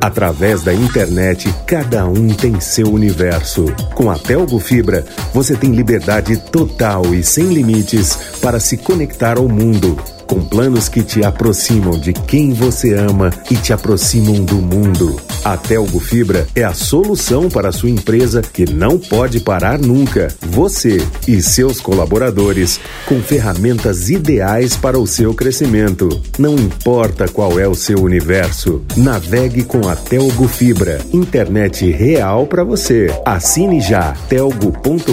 Através 0.03 0.63
da 0.63 0.73
internet, 0.73 1.49
cada 1.65 2.05
um 2.05 2.27
tem 2.27 2.59
seu 2.59 2.91
universo. 2.91 3.63
Com 3.95 4.11
a 4.11 4.19
Telgo 4.19 4.59
Fibra, 4.59 5.05
você 5.33 5.55
tem 5.55 5.71
liberdade 5.71 6.35
total 6.35 7.15
e 7.15 7.23
sem 7.23 7.45
limites 7.45 8.37
para 8.41 8.59
se 8.59 8.75
conectar 8.75 9.37
ao 9.37 9.47
mundo. 9.47 9.97
Com 10.27 10.43
planos 10.43 10.89
que 10.89 11.03
te 11.03 11.23
aproximam 11.23 11.97
de 11.97 12.11
quem 12.11 12.51
você 12.51 12.93
ama 12.95 13.31
e 13.49 13.55
te 13.55 13.71
aproximam 13.71 14.43
do 14.43 14.55
mundo. 14.55 15.15
A 15.43 15.57
Telgo 15.57 15.99
Fibra 15.99 16.47
é 16.55 16.63
a 16.63 16.73
solução 16.73 17.49
para 17.49 17.67
a 17.67 17.71
sua 17.73 17.89
empresa 17.89 18.41
que 18.41 18.65
não 18.71 18.97
pode 18.97 19.41
parar 19.41 19.77
nunca. 19.77 20.33
Você 20.39 21.05
e 21.27 21.41
seus 21.41 21.81
colaboradores 21.81 22.79
com 23.05 23.21
ferramentas 23.21 24.09
ideais 24.09 24.77
para 24.77 24.97
o 24.97 25.05
seu 25.05 25.33
crescimento. 25.33 26.07
Não 26.39 26.55
importa 26.55 27.27
qual 27.27 27.59
é 27.59 27.67
o 27.67 27.75
seu 27.75 28.01
universo, 28.01 28.81
navegue 28.95 29.63
com 29.63 29.89
a 29.89 29.97
Telgo 29.97 30.47
Fibra. 30.47 31.01
Internet 31.11 31.91
real 31.91 32.47
para 32.47 32.63
você. 32.63 33.07
Assine 33.25 33.81
já 33.81 34.13
telgo.com.br 34.29 35.11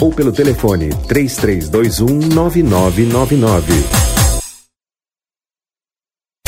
ou 0.00 0.12
pelo 0.12 0.30
telefone 0.30 0.90
3321 1.08 2.28
9999. 2.32 4.23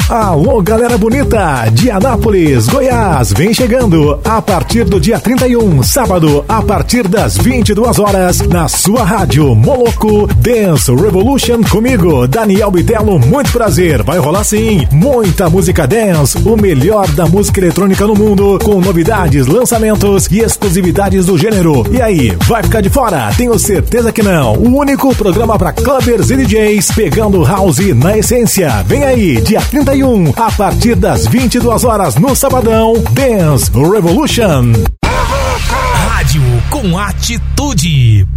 Alô, 0.08 0.62
galera 0.62 0.96
bonita 0.96 1.68
de 1.72 1.90
Anápolis, 1.90 2.68
Goiás, 2.68 3.32
vem 3.32 3.52
chegando 3.52 4.20
a 4.24 4.40
partir 4.40 4.84
do 4.84 5.00
dia 5.00 5.18
31, 5.18 5.82
sábado, 5.82 6.44
a 6.48 6.62
partir 6.62 7.08
das 7.08 7.36
22 7.36 7.98
horas, 7.98 8.40
na 8.42 8.68
sua 8.68 9.02
rádio 9.02 9.52
Moloco 9.56 10.28
Dance 10.36 10.94
Revolution 10.94 11.60
comigo, 11.64 12.28
Daniel 12.28 12.70
Bitelo, 12.70 13.18
muito 13.18 13.50
prazer, 13.50 14.04
vai 14.04 14.18
rolar 14.18 14.44
sim, 14.44 14.86
muita 14.92 15.50
música 15.50 15.88
dance, 15.88 16.38
o 16.38 16.56
melhor 16.56 17.08
da 17.08 17.26
música 17.26 17.58
eletrônica 17.58 18.06
no 18.06 18.14
mundo, 18.14 18.60
com 18.62 18.80
novidades, 18.80 19.48
lançamentos 19.48 20.28
e 20.30 20.38
exclusividades 20.38 21.26
do 21.26 21.36
gênero. 21.36 21.84
E 21.90 22.00
aí, 22.00 22.30
vai 22.46 22.62
ficar 22.62 22.80
de 22.80 22.90
fora? 22.90 23.32
Tenho 23.36 23.58
certeza 23.58 24.12
que 24.12 24.22
não. 24.22 24.54
O 24.54 24.78
único 24.78 25.12
programa 25.16 25.58
para 25.58 25.72
clubbers 25.72 26.30
e 26.30 26.36
DJs 26.36 26.92
pegando 26.92 27.42
house 27.42 27.80
na 27.96 28.16
essência. 28.16 28.84
Vem 28.86 29.02
aí, 29.02 29.40
dia 29.40 29.60
31 29.60 29.95
a 30.36 30.50
partir 30.52 30.94
das 30.94 31.24
22 31.26 31.84
horas 31.84 32.16
no 32.16 32.36
Sabadão, 32.36 33.02
Dance 33.12 33.70
Revolution. 33.72 34.72
Rádio 35.02 36.42
com 36.68 36.98
atitude. 36.98 38.28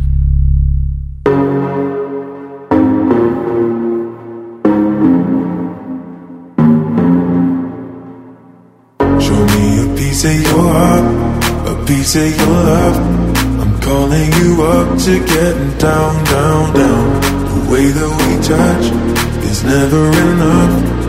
Show 9.20 9.46
me 9.54 9.84
a 9.84 9.96
piece 9.98 10.24
of 10.24 10.42
your 10.42 10.64
heart, 10.64 11.04
a 11.68 11.86
piece 11.86 12.16
of 12.16 12.38
your 12.38 12.64
love. 12.64 12.98
I'm 13.60 13.82
calling 13.82 14.32
you 14.42 14.64
up 14.64 14.98
to 14.98 15.20
getting 15.20 15.78
down, 15.78 16.24
down, 16.24 16.74
down. 16.74 17.22
The 17.52 17.72
way 17.72 17.86
that 17.92 18.12
we 18.18 18.32
touch 18.48 19.44
is 19.52 19.64
never 19.66 20.08
enough. 20.08 21.09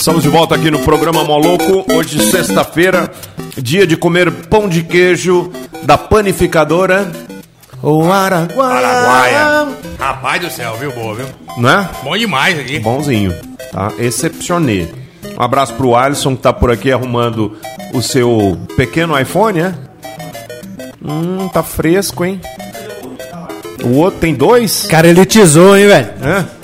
Estamos 0.00 0.22
de 0.22 0.30
volta 0.30 0.54
aqui 0.54 0.70
no 0.70 0.78
programa 0.78 1.22
Moloco. 1.24 1.84
Hoje, 1.92 2.18
sexta-feira, 2.30 3.10
dia 3.58 3.86
de 3.86 3.98
comer 3.98 4.32
pão 4.48 4.66
de 4.66 4.82
queijo 4.82 5.52
da 5.82 5.98
panificadora 5.98 7.12
O 7.82 8.10
Araguaia. 8.10 8.78
Araguaia. 8.78 9.68
Rapaz 9.98 10.40
do 10.40 10.50
céu, 10.50 10.74
viu, 10.80 10.90
boa, 10.92 11.16
viu? 11.16 11.26
Né? 11.58 11.86
Bom 12.02 12.16
demais 12.16 12.58
aqui. 12.58 12.78
Bonzinho, 12.78 13.34
tá? 13.70 13.92
Excepcionê. 13.98 14.88
Um 15.38 15.42
abraço 15.42 15.74
pro 15.74 15.94
Alisson 15.94 16.34
que 16.34 16.40
tá 16.44 16.52
por 16.54 16.70
aqui 16.70 16.90
arrumando 16.90 17.58
o 17.92 18.00
seu 18.00 18.58
pequeno 18.78 19.20
iPhone, 19.20 19.60
né? 19.60 19.74
Hum, 21.04 21.46
tá 21.52 21.62
fresco, 21.62 22.24
hein? 22.24 22.40
O 23.84 23.96
outro 23.98 24.18
tem 24.20 24.34
dois? 24.34 24.86
Cara, 24.86 25.08
elitizou, 25.08 25.76
hein, 25.76 25.86
velho? 25.86 26.08
É? 26.22 26.60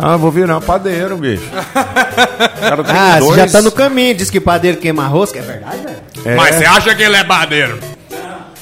Ah, 0.00 0.16
vou 0.16 0.30
virar 0.30 0.60
padeiro, 0.60 1.16
bicho. 1.16 1.42
Tem 2.58 2.96
Ah, 2.96 3.14
você 3.14 3.20
dois. 3.20 3.36
já 3.36 3.46
tá 3.58 3.62
no 3.62 3.70
caminho. 3.72 4.14
Diz 4.14 4.30
que 4.30 4.40
padeiro 4.40 4.78
queima 4.78 5.06
rosca. 5.06 5.38
É 5.38 5.42
verdade, 5.42 5.78
velho? 5.82 5.96
É. 6.24 6.34
Mas 6.34 6.56
você 6.56 6.64
acha 6.64 6.94
que 6.94 7.02
ele 7.02 7.16
é 7.16 7.24
padeiro? 7.24 7.78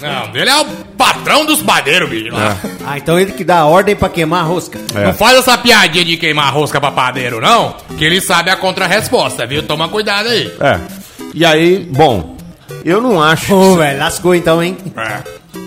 Não, 0.00 0.30
ele 0.34 0.50
é 0.50 0.56
o 0.60 0.64
patrão 0.96 1.46
dos 1.46 1.62
padeiros, 1.62 2.08
bicho. 2.10 2.30
lá. 2.32 2.56
Ah, 2.86 2.98
então 2.98 3.18
ele 3.18 3.32
que 3.32 3.42
dá 3.42 3.60
a 3.60 3.64
ordem 3.66 3.96
pra 3.96 4.10
queimar 4.10 4.40
a 4.40 4.44
rosca. 4.44 4.78
É. 4.94 5.04
Não 5.06 5.14
faz 5.14 5.38
essa 5.38 5.56
piadinha 5.56 6.04
de 6.04 6.16
queimar 6.18 6.52
rosca 6.52 6.78
pra 6.78 6.90
padeiro, 6.90 7.40
não, 7.40 7.74
que 7.96 8.04
ele 8.04 8.20
sabe 8.20 8.50
a 8.50 8.56
contra-resposta, 8.56 9.46
viu? 9.46 9.62
Toma 9.62 9.88
cuidado 9.88 10.28
aí. 10.28 10.52
É. 10.60 10.78
E 11.34 11.46
aí, 11.46 11.78
bom, 11.90 12.36
eu 12.84 13.00
não 13.00 13.22
acho. 13.22 13.54
Ô, 13.54 13.76
velho, 13.76 13.98
lascou 13.98 14.34
então, 14.34 14.62
hein? 14.62 14.76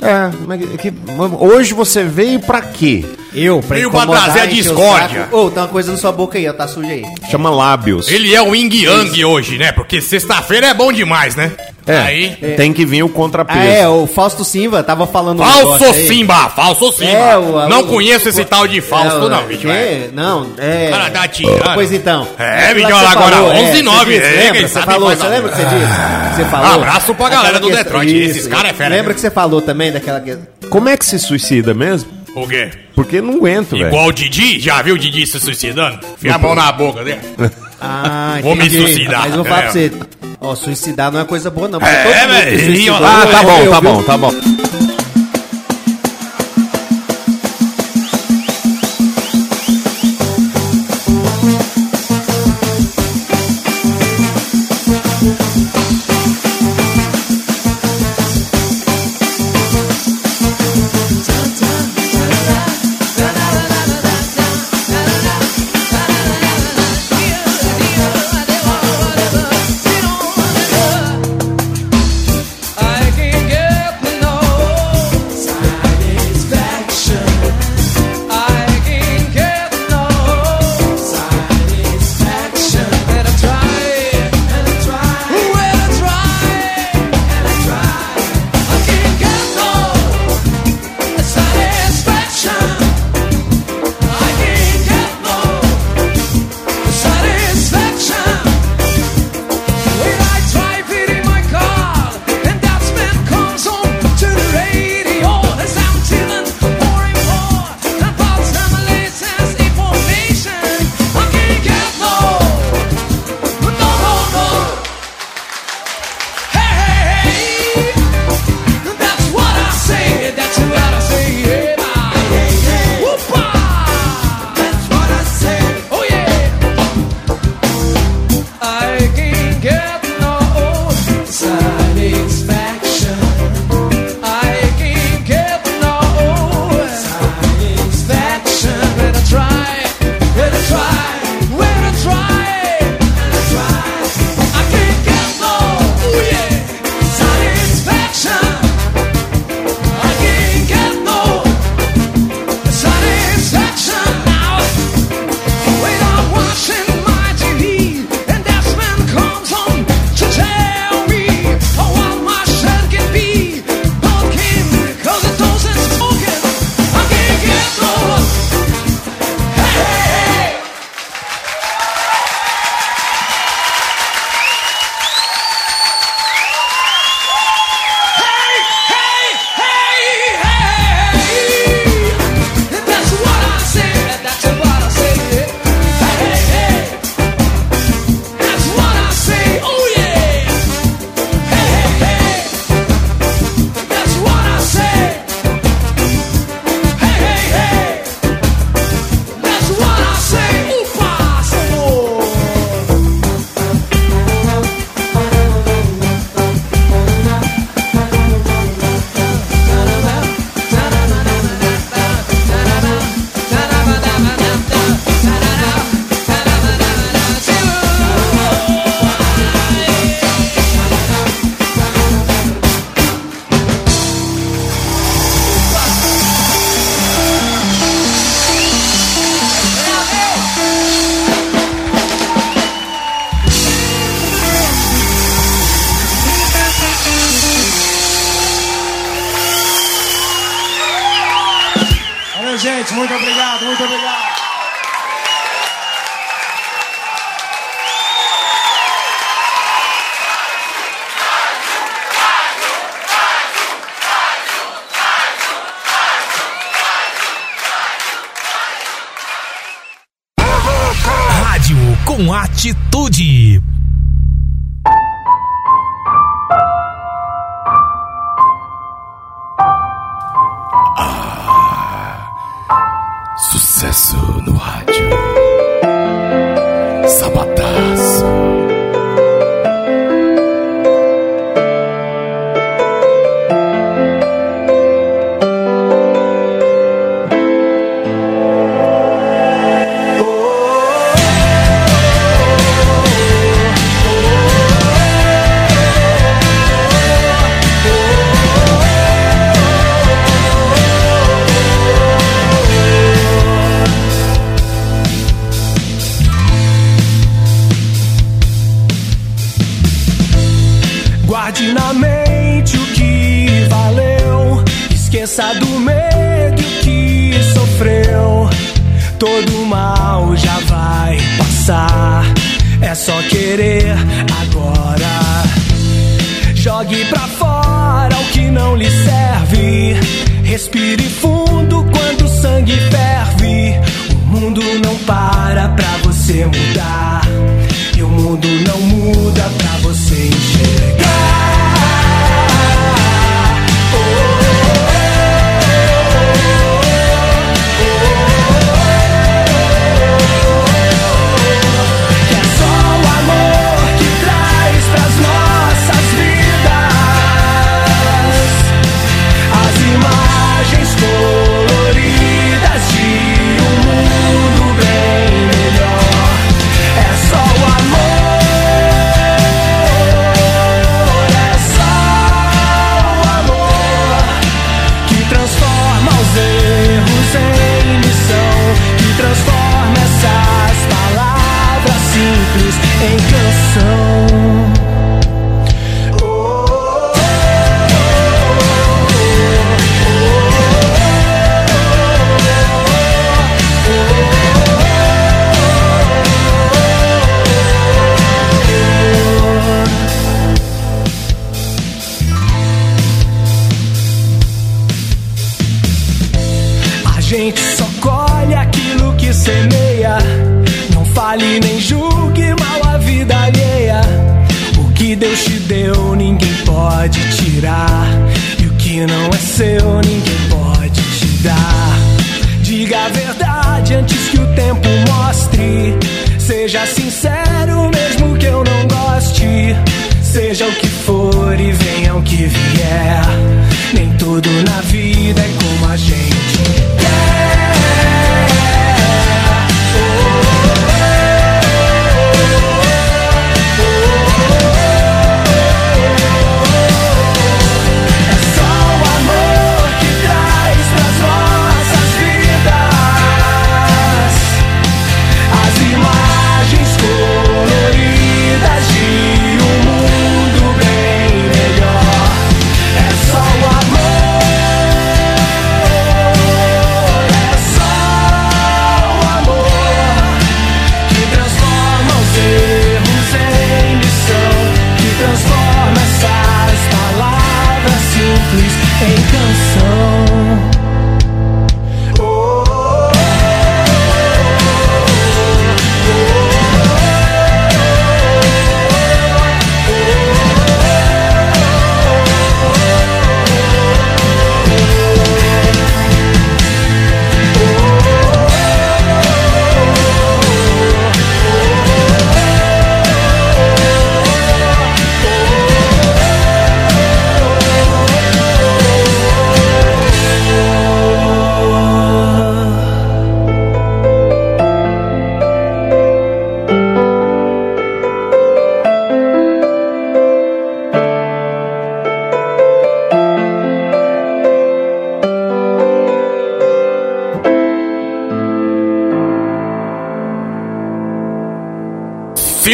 É, 0.02 0.30
mas 0.46 0.62
que- 0.80 0.94
hoje 1.40 1.74
você 1.74 2.04
veio 2.04 2.40
pra 2.40 2.62
quê? 2.62 3.04
Eu, 3.34 3.60
pra 3.62 3.76
Veio 3.78 3.92
pra 3.92 4.06
trazer 4.08 4.40
a 4.42 4.44
o 4.46 4.48
discórdia. 4.48 5.28
Ô, 5.32 5.50
tem 5.50 5.62
uma 5.62 5.68
coisa 5.70 5.92
na 5.92 5.98
sua 5.98 6.12
boca 6.12 6.38
aí, 6.38 6.48
ó, 6.50 6.54
tá 6.54 6.68
suja 6.68 6.90
aí. 6.92 7.04
Chama 7.30 7.50
lábios. 7.50 8.08
Ele 8.10 8.34
é 8.34 8.42
o 8.42 8.56
Ying 8.56 8.74
Yang 8.86 9.24
hoje, 9.26 9.58
né? 9.58 9.72
Porque 9.72 10.02
sexta-feira 10.02 10.68
é 10.68 10.74
bom 10.74 10.92
demais, 10.92 11.36
né? 11.36 11.52
É, 11.88 11.98
Aí. 11.98 12.30
tem 12.56 12.72
que 12.72 12.86
vir 12.86 13.02
o 13.02 13.10
contrapeso. 13.10 13.60
Ah, 13.60 13.66
é, 13.66 13.88
o 13.88 14.06
Fausto 14.06 14.44
Simba 14.46 14.84
tava 14.84 15.08
falando 15.08 15.42
um 15.42 15.46
Falso 15.46 15.86
aí. 15.86 16.08
Simba, 16.08 16.48
falso 16.50 16.92
Simba. 16.92 17.12
É, 17.12 17.38
o- 17.38 17.68
não 17.68 17.80
o- 17.82 17.88
conheço 17.88 18.30
esse 18.30 18.46
tal 18.46 18.68
de 18.68 18.80
Fausto, 18.80 19.18
É, 19.18 19.26
o- 19.26 19.30
não, 19.30 19.44
bicho. 19.48 19.68
É. 19.68 20.10
Não, 20.14 20.46
é... 20.60 20.90
Cara, 20.92 21.10
tá 21.10 21.28
tirando. 21.28 21.74
Pois 21.74 21.92
então. 21.92 22.28
É, 22.38 22.76
você 22.76 22.84
agora 22.86 23.32
falou, 23.32 23.50
11 23.54 23.62
e 23.64 23.76
você 23.78 23.82
9, 23.82 24.20
disse, 24.20 24.28
é, 24.34 24.38
lembra? 24.52 24.68
Você 24.68 24.82
falou, 24.82 25.10
você 25.10 25.28
lembra 25.28 25.48
o 25.48 25.52
que 25.52 25.58
você 25.58 25.66
disse? 25.66 26.36
Você 26.36 26.46
falou? 26.46 26.74
Abraço 26.76 27.16
pra 27.16 27.30
galera 27.30 27.60
do 27.60 27.72
Detroit, 27.72 28.16
esses 28.16 28.46
caras 28.48 28.70
é 28.72 28.74
fera, 28.76 28.90
Lembra 28.96 29.08
né? 29.10 29.14
que 29.16 29.22
você 29.22 29.32
falou 29.32 29.60
também 29.62 29.92
daquela... 29.92 30.20
que- 30.20 30.38
Como 30.70 30.90
é 30.90 30.96
que 30.98 31.06
se 31.06 31.18
suicida 31.18 31.74
mesmo? 31.74 32.08
O 32.36 32.48
quê? 32.48 32.70
Porque 33.00 33.22
não 33.22 33.36
aguento, 33.36 33.70
velho. 33.78 33.88
Igual 33.88 34.08
o 34.08 34.12
Didi? 34.12 34.60
Já 34.60 34.82
viu 34.82 34.96
o 34.96 34.98
Didi 34.98 35.26
se 35.26 35.40
suicidando? 35.40 36.00
Enfia 36.18 36.36
a 36.36 36.38
mão 36.38 36.54
na 36.54 36.70
boca 36.72 37.02
dele. 37.04 37.22
Ah, 37.82 38.40
Vou 38.44 38.58
me 38.58 38.70
suicidar. 38.70 39.22
Mas 39.22 39.30
eu 39.30 39.36
vou 39.38 39.46
falar 39.46 39.60
É. 39.60 39.62
pra 39.62 39.72
você. 39.72 39.92
Ó, 40.42 40.54
suicidar 40.54 41.10
não 41.14 41.22
é 41.22 41.24
coisa 41.24 41.50
boa, 41.50 41.70
não. 41.70 41.80
É, 41.80 42.28
velho. 42.28 42.94
Ah, 42.96 43.26
tá 43.26 43.38
eu- 43.40 43.44
bom, 43.46 43.58
eu- 43.64 43.72
tá 43.72 43.80
bom, 43.82 44.04
tá 44.04 44.18
bom. 44.18 44.32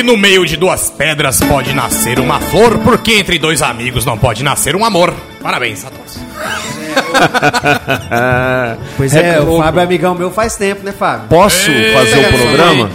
no 0.05 0.15
meio 0.15 0.45
de 0.45 0.55
duas 0.55 0.91
pedras 0.91 1.39
pode 1.39 1.73
nascer 1.73 2.19
uma 2.19 2.39
flor, 2.39 2.77
porque 2.79 3.13
entre 3.13 3.39
dois 3.39 3.63
amigos 3.63 4.05
não 4.05 4.17
pode 4.17 4.43
nascer 4.43 4.75
um 4.75 4.85
amor. 4.85 5.13
Parabéns 5.41 5.83
a 5.83 5.89
todos. 5.89 6.15
pois 8.97 9.15
é, 9.15 9.35
é 9.35 9.41
o 9.41 9.57
Fábio 9.57 9.79
é 9.79 9.83
amigão 9.83 10.15
meu 10.15 10.29
faz 10.29 10.55
tempo, 10.55 10.85
né, 10.85 10.91
Fábio? 10.91 11.27
Posso 11.27 11.71
fazer 11.93 12.19
o 12.19 12.37
programa? 12.37 12.89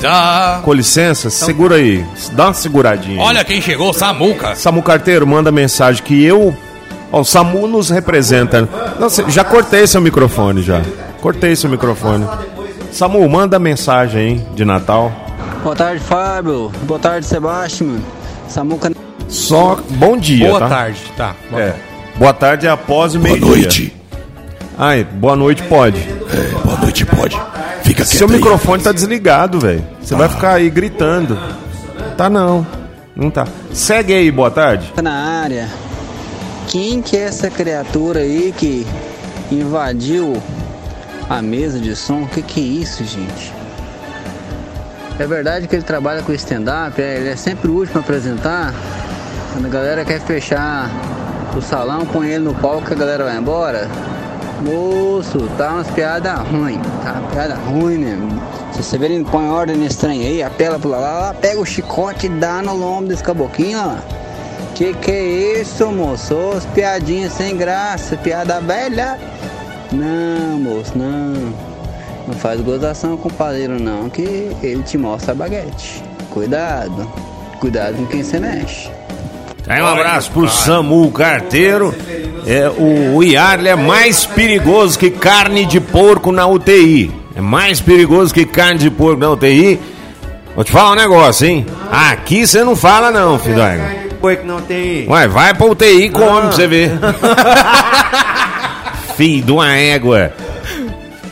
Com 0.62 0.72
licença, 0.72 1.28
então, 1.28 1.46
segura 1.46 1.76
aí. 1.76 2.04
Dá 2.32 2.46
uma 2.46 2.54
seguradinha. 2.54 3.20
Olha 3.20 3.44
quem 3.44 3.60
chegou, 3.60 3.92
Samuca. 3.92 4.54
Samu 4.54 4.82
Carteiro, 4.82 5.26
manda 5.26 5.50
mensagem 5.50 6.02
que 6.02 6.24
eu. 6.24 6.54
Ó, 7.10 7.20
o 7.20 7.24
Samu 7.24 7.66
nos 7.66 7.90
representa. 7.90 8.68
Nossa, 8.98 9.28
já 9.28 9.42
cortei 9.42 9.86
seu 9.86 10.00
microfone 10.00 10.62
já. 10.62 10.80
Cortei 11.20 11.56
seu 11.56 11.68
microfone. 11.68 12.26
Samu, 12.92 13.28
manda 13.28 13.58
mensagem, 13.58 14.28
hein, 14.28 14.46
de 14.54 14.64
Natal. 14.64 15.12
Boa 15.62 15.76
tarde, 15.76 16.02
Fábio. 16.02 16.70
Boa 16.84 16.98
tarde, 16.98 17.26
Sebastião. 17.26 17.98
Samuca. 18.48 18.90
Só 19.28 19.78
bom 19.90 20.16
dia. 20.16 20.48
Boa 20.48 20.58
tá? 20.60 20.68
tarde, 20.68 21.00
tá. 21.16 21.36
Boa 21.50 21.62
É. 21.62 21.76
Boa 22.16 22.32
tarde 22.34 22.66
é 22.66 22.70
após 22.70 23.14
o 23.14 23.20
meio-dia. 23.20 23.46
noite. 23.46 23.96
Ai, 24.78 25.04
boa 25.04 25.36
noite 25.36 25.62
pode. 25.64 25.98
É, 26.00 26.58
boa 26.64 26.76
noite, 26.78 27.04
pode. 27.06 27.38
Fica 27.82 28.04
Seu 28.04 28.26
quieto 28.26 28.30
aí. 28.30 28.36
microfone 28.36 28.82
tá 28.82 28.92
desligado, 28.92 29.60
velho. 29.60 29.86
Você 30.00 30.14
vai 30.14 30.28
ficar 30.28 30.54
aí 30.54 30.68
gritando. 30.70 31.38
Tá 32.16 32.28
não. 32.30 32.66
Não 33.14 33.30
tá. 33.30 33.46
Segue 33.72 34.14
aí, 34.14 34.30
boa 34.30 34.50
tarde. 34.50 34.90
Tá 34.94 35.02
na 35.02 35.12
área. 35.42 35.68
Quem 36.68 37.02
que 37.02 37.16
é 37.16 37.22
essa 37.22 37.50
criatura 37.50 38.20
aí 38.20 38.54
que 38.56 38.86
invadiu 39.50 40.40
a 41.28 41.42
mesa 41.42 41.78
de 41.78 41.94
som? 41.94 42.22
O 42.22 42.28
que 42.28 42.40
que 42.42 42.60
é 42.60 42.64
isso, 42.82 43.04
gente? 43.04 43.52
É 45.20 45.26
verdade 45.26 45.68
que 45.68 45.76
ele 45.76 45.82
trabalha 45.82 46.22
com 46.22 46.32
stand-up? 46.32 46.98
É, 46.98 47.18
ele 47.18 47.28
é 47.28 47.36
sempre 47.36 47.70
o 47.70 47.74
último 47.74 47.98
a 47.98 48.00
apresentar? 48.00 48.72
Quando 49.52 49.66
a 49.66 49.68
galera 49.68 50.02
quer 50.02 50.18
fechar 50.18 50.90
o 51.54 51.60
salão, 51.60 52.06
põe 52.06 52.28
ele 52.28 52.44
no 52.44 52.54
palco 52.54 52.90
a 52.90 52.96
galera 52.96 53.24
vai 53.24 53.36
embora? 53.36 53.86
Moço, 54.62 55.46
tá 55.58 55.72
umas 55.74 55.90
piadas 55.90 56.38
ruins. 56.48 56.80
Tá 57.04 57.18
uma 57.20 57.30
piada 57.32 57.54
ruim 57.54 57.98
mesmo. 57.98 58.42
Se 58.72 58.78
você 58.78 58.92
Severino 58.92 59.26
põe 59.26 59.46
ordem 59.46 59.76
nesse 59.76 59.98
trem 59.98 60.26
aí, 60.26 60.42
apela 60.42 60.78
pro 60.78 60.88
lá, 60.88 60.98
lá, 60.98 61.34
pega 61.34 61.60
o 61.60 61.66
chicote 61.66 62.24
e 62.24 62.30
dá 62.30 62.62
no 62.62 62.74
lombo 62.74 63.08
desse 63.08 63.22
caboquinho, 63.22 63.78
ó. 63.78 63.96
Que 64.74 64.94
que 64.94 65.10
é 65.10 65.60
isso, 65.60 65.86
moço? 65.92 66.34
As 66.56 66.64
piadinhas 66.64 67.34
sem 67.34 67.58
graça, 67.58 68.16
piada 68.16 68.58
velha. 68.58 69.18
Não, 69.92 70.58
moço, 70.58 70.96
não. 70.96 71.69
Não 72.30 72.38
faz 72.38 72.60
gozação 72.60 73.16
com 73.16 73.28
o 73.28 73.32
padeiro, 73.32 73.82
não, 73.82 74.08
que 74.08 74.22
ele 74.62 74.84
te 74.84 74.96
mostra 74.96 75.32
a 75.32 75.34
baguete. 75.34 76.00
Cuidado. 76.30 77.12
Cuidado 77.58 77.96
com 77.96 78.06
quem 78.06 78.22
você 78.22 78.38
mexe. 78.38 78.88
Aí 79.66 79.82
um 79.82 79.86
abraço 79.86 80.30
pro 80.30 80.48
Samu 80.48 81.10
Carteiro. 81.10 81.92
É, 82.46 82.70
o, 82.70 83.20
Yarley 83.20 83.72
é 83.72 83.74
mais 83.74 84.26
perigoso 84.26 84.96
que 84.96 85.10
carne 85.10 85.66
de 85.66 85.80
porco 85.80 86.30
na 86.30 86.46
UTI. 86.46 87.12
É 87.34 87.40
mais 87.40 87.80
perigoso 87.80 88.32
que 88.32 88.46
carne 88.46 88.78
de 88.78 88.90
porco 88.90 89.20
na 89.20 89.30
UTI. 89.30 89.80
Vou 90.54 90.62
te 90.62 90.70
falar 90.70 90.92
um 90.92 90.96
negócio, 90.96 91.48
hein? 91.48 91.66
Aqui 91.90 92.46
você 92.46 92.62
não 92.62 92.76
fala 92.76 93.10
não, 93.10 93.34
égua. 93.34 93.90
Porco 94.20 94.46
não 94.46 94.60
tem. 94.60 95.08
Ué, 95.08 95.26
vai 95.26 95.52
pra 95.52 95.66
UTI 95.66 96.04
e 96.04 96.10
come 96.10 96.42
pra 96.42 96.52
você 96.52 96.68
ver. 96.68 96.92
filho 99.16 99.44
de 99.44 99.52
uma 99.52 99.76
égua. 99.76 100.32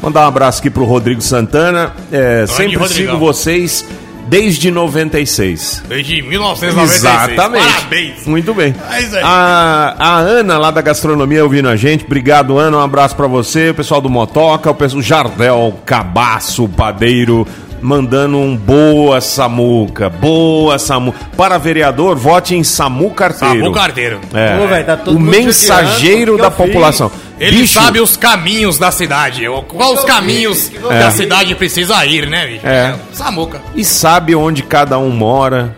Mandar 0.09 0.25
um 0.25 0.29
abraço 0.29 0.61
aqui 0.61 0.71
pro 0.71 0.85
Rodrigo 0.85 1.21
Santana. 1.21 1.93
É, 2.11 2.47
sempre 2.47 2.77
Rodrigão. 2.77 3.13
sigo 3.13 3.19
vocês 3.19 3.85
desde 4.27 4.71
96. 4.71 5.83
Desde 5.87 6.23
1996. 6.23 7.05
Exatamente. 7.05 7.67
Parabéns. 7.67 8.27
Muito 8.27 8.55
bem. 8.55 8.75
É 8.91 9.01
isso 9.03 9.15
aí. 9.15 9.23
A, 9.23 9.95
a 9.99 10.17
Ana, 10.17 10.57
lá 10.57 10.71
da 10.71 10.81
gastronomia, 10.81 11.45
ouvindo 11.45 11.69
a 11.69 11.77
gente. 11.77 12.07
Obrigado, 12.07 12.57
Ana. 12.57 12.79
Um 12.79 12.81
abraço 12.81 13.15
pra 13.15 13.27
você. 13.27 13.69
O 13.69 13.75
pessoal 13.75 14.01
do 14.01 14.09
Motoca, 14.09 14.71
o 14.71 14.75
pessoal 14.75 15.03
Jardel, 15.03 15.75
Cabaço, 15.85 16.67
Padeiro. 16.71 17.47
Mandando 17.83 18.39
um 18.39 18.57
boa 18.57 19.21
Samuca, 19.21 20.09
boa 20.09 20.79
Samu. 20.79 21.15
Para 21.37 21.59
vereador, 21.59 22.17
vote 22.17 22.57
em 22.57 22.65
Samu 22.65 23.11
Carteiro. 23.11 23.59
Samu 23.61 23.73
Carteiro. 23.73 24.21
É. 24.35 24.59
Ô, 24.59 24.67
velho, 24.67 24.87
tá 24.87 24.97
todo 24.97 25.17
o 25.17 25.21
mundo 25.21 25.31
mensageiro 25.31 26.39
da 26.39 26.49
o 26.49 26.51
que 26.51 26.63
eu 26.63 26.67
fiz? 26.67 27.28
Ele 27.41 27.59
Bicho, 27.61 27.75
sabe 27.75 28.01
os 28.01 28.17
caminhos 28.17 28.79
da 28.79 28.91
cidade. 28.91 29.45
Qual 29.69 29.95
os 29.95 30.05
caminhos 30.05 30.69
que 30.69 30.79
É. 30.91 31.05
a 31.05 31.11
cidade 31.11 31.55
precisa 31.55 32.05
ir, 32.05 32.29
né, 32.29 32.47
bicho? 32.47 32.67
É. 32.67 32.97
Samuca. 33.13 33.61
E 33.75 33.85
sabe 33.85 34.35
onde 34.35 34.63
cada 34.63 34.99
um 34.99 35.11
mora. 35.11 35.77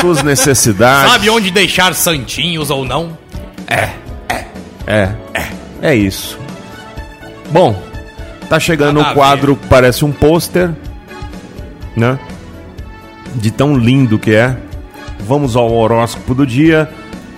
Suas 0.00 0.22
necessidades. 0.22 1.10
Sabe 1.12 1.30
onde 1.30 1.50
deixar 1.50 1.94
santinhos 1.94 2.70
ou 2.70 2.84
não? 2.84 3.16
É. 3.66 3.88
É. 4.86 5.08
É 5.80 5.94
isso. 5.94 6.38
Bom, 7.50 7.80
tá 8.48 8.58
chegando 8.60 9.00
Nada 9.00 9.12
o 9.12 9.14
quadro 9.14 9.56
que 9.56 9.66
parece 9.66 10.04
um 10.04 10.12
pôster, 10.12 10.70
né? 11.96 12.18
De 13.34 13.50
tão 13.50 13.76
lindo 13.76 14.18
que 14.18 14.34
é. 14.34 14.56
Vamos 15.20 15.56
ao 15.56 15.70
horóscopo 15.72 16.34
do 16.34 16.46
dia 16.46 16.88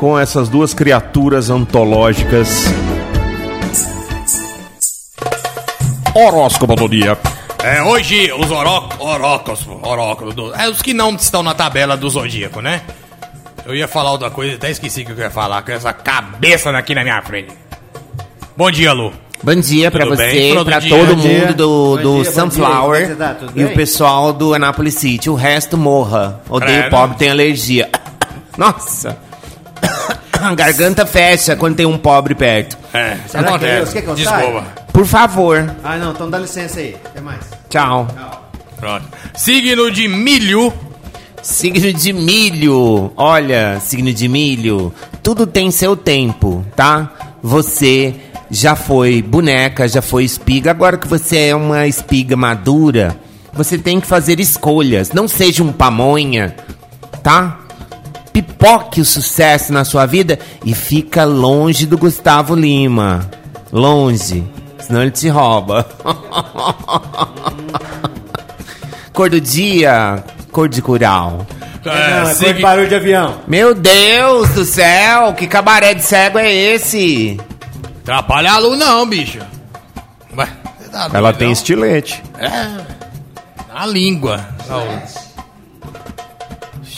com 0.01 0.18
essas 0.18 0.48
duas 0.48 0.72
criaturas 0.72 1.51
antológicas. 1.51 2.64
Horóscopo 6.14 6.74
do 6.74 6.89
dia. 6.89 7.18
É, 7.62 7.82
hoje 7.82 8.32
os 8.32 8.51
oróculos, 8.51 10.35
do- 10.35 10.55
é 10.55 10.70
os 10.70 10.81
que 10.81 10.94
não 10.94 11.14
estão 11.14 11.43
na 11.43 11.52
tabela 11.52 11.98
do 11.98 12.09
zodíaco, 12.09 12.62
né? 12.62 12.81
Eu 13.66 13.74
ia 13.74 13.86
falar 13.86 14.12
outra 14.12 14.31
coisa, 14.31 14.55
até 14.56 14.70
esqueci 14.70 15.02
o 15.02 15.05
que 15.05 15.12
eu 15.12 15.18
ia 15.18 15.31
falar, 15.31 15.60
com 15.60 15.70
essa 15.70 15.93
cabeça 15.93 16.70
aqui 16.70 16.94
na 16.94 17.02
minha 17.02 17.20
frente. 17.20 17.52
Bom 18.56 18.70
dia, 18.70 18.94
Lu. 18.94 19.12
Bom 19.43 19.55
dia 19.55 19.90
pra 19.90 20.05
Tudo 20.06 20.16
você, 20.16 20.31
bem? 20.32 20.55
Todo 20.55 20.66
pra 20.66 20.78
dia. 20.81 20.97
todo 20.98 21.14
Bom 21.14 21.20
dia. 21.20 21.40
mundo 21.40 21.55
do, 21.55 21.97
do 21.98 22.14
dia, 22.14 22.22
dia. 22.22 22.32
Sunflower 22.32 23.02
é 23.02 23.06
você 23.06 23.14
tá? 23.16 23.36
E 23.55 23.64
o 23.64 23.74
pessoal 23.74 24.32
do 24.32 24.55
Anápolis 24.55 24.94
City. 24.94 25.28
O 25.28 25.35
resto 25.35 25.77
morra. 25.77 26.40
Odeio 26.48 26.78
Credo. 26.81 26.90
pobre, 26.90 27.16
tem 27.18 27.28
alergia. 27.31 27.90
Nossa! 28.56 29.16
A 30.40 30.55
garganta 30.55 31.07
fecha 31.07 31.57
quando 31.57 31.77
tem 31.77 31.86
um 31.86 31.98
pobre 31.98 32.35
perto. 32.35 32.77
É, 32.93 33.16
Será 33.28 33.59
que 33.59 33.65
é 33.65 33.77
Deus? 33.77 33.93
Quer 33.93 34.02
que 34.02 34.09
eu 34.09 34.16
saia? 34.16 34.62
Por 34.93 35.07
favor. 35.07 35.74
Ah, 35.85 35.97
não, 35.97 36.12
então 36.12 36.28
dá 36.28 36.39
licença 36.39 36.81
aí. 36.81 36.97
Até 37.05 37.20
mais. 37.20 37.40
Tchau. 37.69 38.09
Pronto. 38.77 39.07
Signo 39.35 39.90
de 39.90 40.09
milho. 40.09 40.73
Signo 41.43 41.93
de 41.93 42.12
milho. 42.12 43.12
Olha, 43.16 43.78
signo 43.81 44.12
de 44.12 44.28
milho. 44.28 44.93
Tudo 45.23 45.47
tem 45.47 45.70
seu 45.70 45.97
tempo, 45.97 46.65
tá? 46.74 47.11
Você 47.43 48.15
já 48.51 48.74
foi 48.74 49.23
boneca, 49.23 49.86
já 49.86 50.02
foi 50.02 50.24
espiga. 50.24 50.70
Agora 50.70 50.98
que 50.98 51.07
você 51.07 51.48
é 51.48 51.55
uma 51.55 51.86
espiga 51.86 52.36
madura, 52.36 53.16
você 53.52 53.78
tem 53.78 54.01
que 54.01 54.07
fazer 54.07 54.40
escolhas. 54.40 55.12
Não 55.12 55.28
seja 55.28 55.62
um 55.62 55.73
pamonha, 55.73 56.55
tá? 57.23 57.60
Pipoque 58.40 59.02
o 59.02 59.04
sucesso 59.04 59.70
na 59.70 59.84
sua 59.84 60.06
vida 60.06 60.38
e 60.64 60.74
fica 60.74 61.24
longe 61.24 61.84
do 61.84 61.98
Gustavo 61.98 62.54
Lima. 62.54 63.28
Longe. 63.70 64.42
Senão 64.78 65.02
ele 65.02 65.10
te 65.10 65.28
rouba. 65.28 65.86
Cor 69.12 69.28
do 69.28 69.38
dia, 69.38 70.24
cor 70.50 70.68
de 70.70 70.80
curau. 70.80 71.46
não, 71.84 71.92
é 71.92 72.34
cor 72.34 72.54
de 72.54 72.62
barulho 72.62 72.88
de 72.88 72.94
avião. 72.94 73.40
Meu 73.46 73.74
Deus 73.74 74.48
do 74.50 74.64
céu, 74.64 75.34
que 75.34 75.46
cabaré 75.46 75.92
de 75.92 76.02
cego 76.02 76.38
é 76.38 76.50
esse? 76.50 77.38
Atrapalha 78.02 78.52
a 78.52 78.58
Lu 78.58 78.74
não, 78.76 79.06
bicho. 79.06 79.40
Tá 80.90 81.10
Ela 81.12 81.34
tem 81.34 81.52
estilete. 81.52 82.22
É. 82.38 82.70
Na 83.74 83.84
língua. 83.84 84.48
Não. 84.66 85.30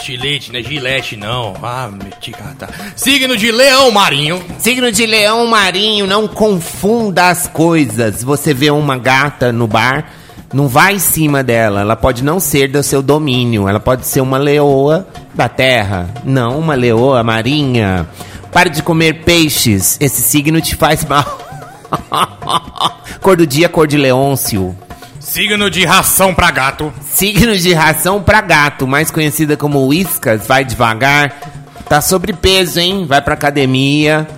Estilete, 0.02 0.52
não 0.52 0.58
é 0.58 0.62
gilete, 0.64 1.16
não. 1.16 1.54
Ah, 1.62 1.88
meti 1.88 2.32
tá. 2.58 2.68
Signo 2.96 3.36
de 3.36 3.52
leão 3.52 3.88
marinho. 3.92 4.44
Signo 4.58 4.90
de 4.90 5.06
leão 5.06 5.46
marinho, 5.46 6.08
não 6.08 6.26
confunda 6.26 7.28
as 7.28 7.46
coisas. 7.46 8.24
Você 8.24 8.52
vê 8.52 8.68
uma 8.72 8.98
gata 8.98 9.52
no 9.52 9.68
bar, 9.68 10.10
não 10.52 10.66
vai 10.66 10.96
em 10.96 10.98
cima 10.98 11.44
dela. 11.44 11.82
Ela 11.82 11.94
pode 11.94 12.24
não 12.24 12.40
ser 12.40 12.66
do 12.66 12.82
seu 12.82 13.00
domínio. 13.00 13.68
Ela 13.68 13.78
pode 13.78 14.04
ser 14.04 14.20
uma 14.20 14.38
leoa 14.38 15.06
da 15.32 15.48
terra, 15.48 16.12
não 16.24 16.58
uma 16.58 16.74
leoa 16.74 17.22
marinha. 17.22 18.08
Pare 18.50 18.70
de 18.70 18.82
comer 18.82 19.22
peixes. 19.22 19.96
Esse 20.00 20.20
signo 20.20 20.60
te 20.60 20.74
faz 20.74 21.04
mal. 21.04 21.38
cor 23.22 23.36
do 23.36 23.46
dia, 23.46 23.68
cor 23.68 23.86
de 23.86 23.96
leôncio. 23.96 24.76
Signo 25.32 25.70
de 25.70 25.86
ração 25.86 26.34
pra 26.34 26.50
gato. 26.50 26.92
Signo 27.10 27.56
de 27.56 27.72
ração 27.72 28.22
pra 28.22 28.42
gato, 28.42 28.86
mais 28.86 29.10
conhecida 29.10 29.56
como 29.56 29.86
Whiskas, 29.86 30.46
vai 30.46 30.62
devagar. 30.62 31.32
Tá 31.88 32.02
sobrepeso, 32.02 32.78
hein? 32.78 33.06
Vai 33.08 33.22
pra 33.22 33.32
academia, 33.32 34.28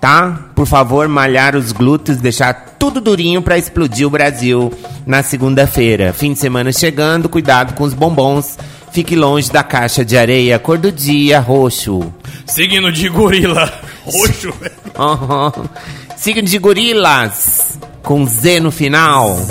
tá? 0.00 0.46
Por 0.54 0.64
favor, 0.64 1.08
malhar 1.08 1.56
os 1.56 1.72
glúteos, 1.72 2.18
deixar 2.18 2.76
tudo 2.78 3.00
durinho 3.00 3.42
pra 3.42 3.58
explodir 3.58 4.06
o 4.06 4.10
Brasil 4.10 4.72
na 5.04 5.20
segunda-feira. 5.20 6.12
Fim 6.12 6.32
de 6.32 6.38
semana 6.38 6.70
chegando, 6.70 7.28
cuidado 7.28 7.74
com 7.74 7.82
os 7.82 7.92
bombons. 7.92 8.56
Fique 8.92 9.16
longe 9.16 9.50
da 9.50 9.64
caixa 9.64 10.04
de 10.04 10.16
areia, 10.16 10.60
cor 10.60 10.78
do 10.78 10.92
dia, 10.92 11.40
roxo. 11.40 12.12
Signo 12.46 12.92
de 12.92 13.08
gorila. 13.08 13.68
Roxo. 14.06 14.54
Aham. 14.96 15.52
Signo 16.16 16.42
de 16.42 16.58
gorilas, 16.58 17.80
com 18.00 18.24
Z 18.24 18.60
no 18.60 18.70
final. 18.70 19.44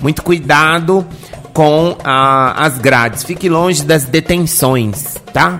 Muito 0.00 0.22
cuidado 0.22 1.06
com 1.52 1.96
ah, 2.04 2.54
as 2.56 2.78
grades. 2.78 3.22
Fique 3.22 3.48
longe 3.48 3.82
das 3.82 4.04
detenções, 4.04 5.16
tá? 5.32 5.58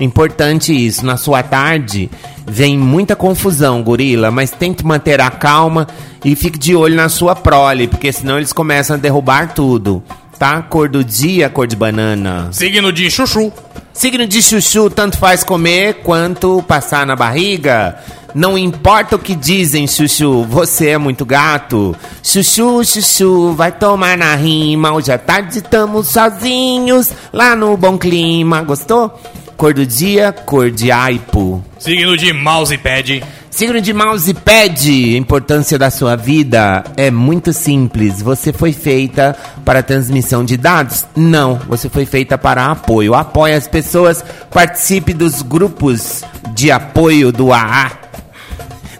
Importante 0.00 0.72
isso. 0.72 1.04
Na 1.04 1.16
sua 1.16 1.42
tarde 1.42 2.10
vem 2.46 2.78
muita 2.78 3.14
confusão, 3.16 3.82
gorila, 3.82 4.30
mas 4.30 4.50
tente 4.50 4.84
manter 4.84 5.20
a 5.20 5.30
calma 5.30 5.86
e 6.24 6.34
fique 6.34 6.58
de 6.58 6.74
olho 6.74 6.96
na 6.96 7.08
sua 7.08 7.34
prole, 7.34 7.88
porque 7.88 8.12
senão 8.12 8.38
eles 8.38 8.52
começam 8.52 8.96
a 8.96 8.98
derrubar 8.98 9.54
tudo. 9.54 10.02
tá? 10.38 10.62
Cor 10.62 10.88
do 10.88 11.02
dia, 11.04 11.48
cor 11.50 11.66
de 11.66 11.76
banana. 11.76 12.48
Signo 12.52 12.92
de 12.92 13.10
chuchu. 13.10 13.52
Signo 13.92 14.26
de 14.26 14.40
chuchu, 14.40 14.88
tanto 14.88 15.18
faz 15.18 15.42
comer 15.42 15.94
quanto 16.04 16.62
passar 16.62 17.04
na 17.04 17.16
barriga. 17.16 17.98
Não 18.38 18.56
importa 18.56 19.16
o 19.16 19.18
que 19.18 19.34
dizem, 19.34 19.88
chuchu, 19.88 20.44
você 20.44 20.90
é 20.90 20.96
muito 20.96 21.26
gato. 21.26 21.96
Chuchu, 22.22 22.84
chuchu, 22.84 23.52
vai 23.52 23.72
tomar 23.72 24.16
na 24.16 24.32
rima. 24.36 24.92
Hoje 24.92 25.10
à 25.10 25.18
tarde 25.18 25.58
estamos 25.58 26.06
sozinhos, 26.06 27.10
lá 27.32 27.56
no 27.56 27.76
bom 27.76 27.98
clima. 27.98 28.62
Gostou? 28.62 29.20
Cor 29.56 29.74
do 29.74 29.84
dia, 29.84 30.30
cor 30.30 30.70
de 30.70 30.92
aipo. 30.92 31.60
Signo 31.80 32.16
de 32.16 32.32
mousepad. 32.32 33.24
Signo 33.50 33.80
de 33.80 33.92
mousepad, 33.92 35.16
importância 35.16 35.76
da 35.76 35.90
sua 35.90 36.14
vida 36.14 36.84
é 36.96 37.10
muito 37.10 37.52
simples. 37.52 38.22
Você 38.22 38.52
foi 38.52 38.72
feita 38.72 39.36
para 39.64 39.82
transmissão 39.82 40.44
de 40.44 40.56
dados? 40.56 41.04
Não, 41.16 41.56
você 41.68 41.88
foi 41.88 42.06
feita 42.06 42.38
para 42.38 42.70
apoio. 42.70 43.16
Apoie 43.16 43.54
as 43.54 43.66
pessoas, 43.66 44.24
participe 44.48 45.12
dos 45.12 45.42
grupos 45.42 46.22
de 46.54 46.70
apoio 46.70 47.32
do 47.32 47.52
AA. 47.52 48.06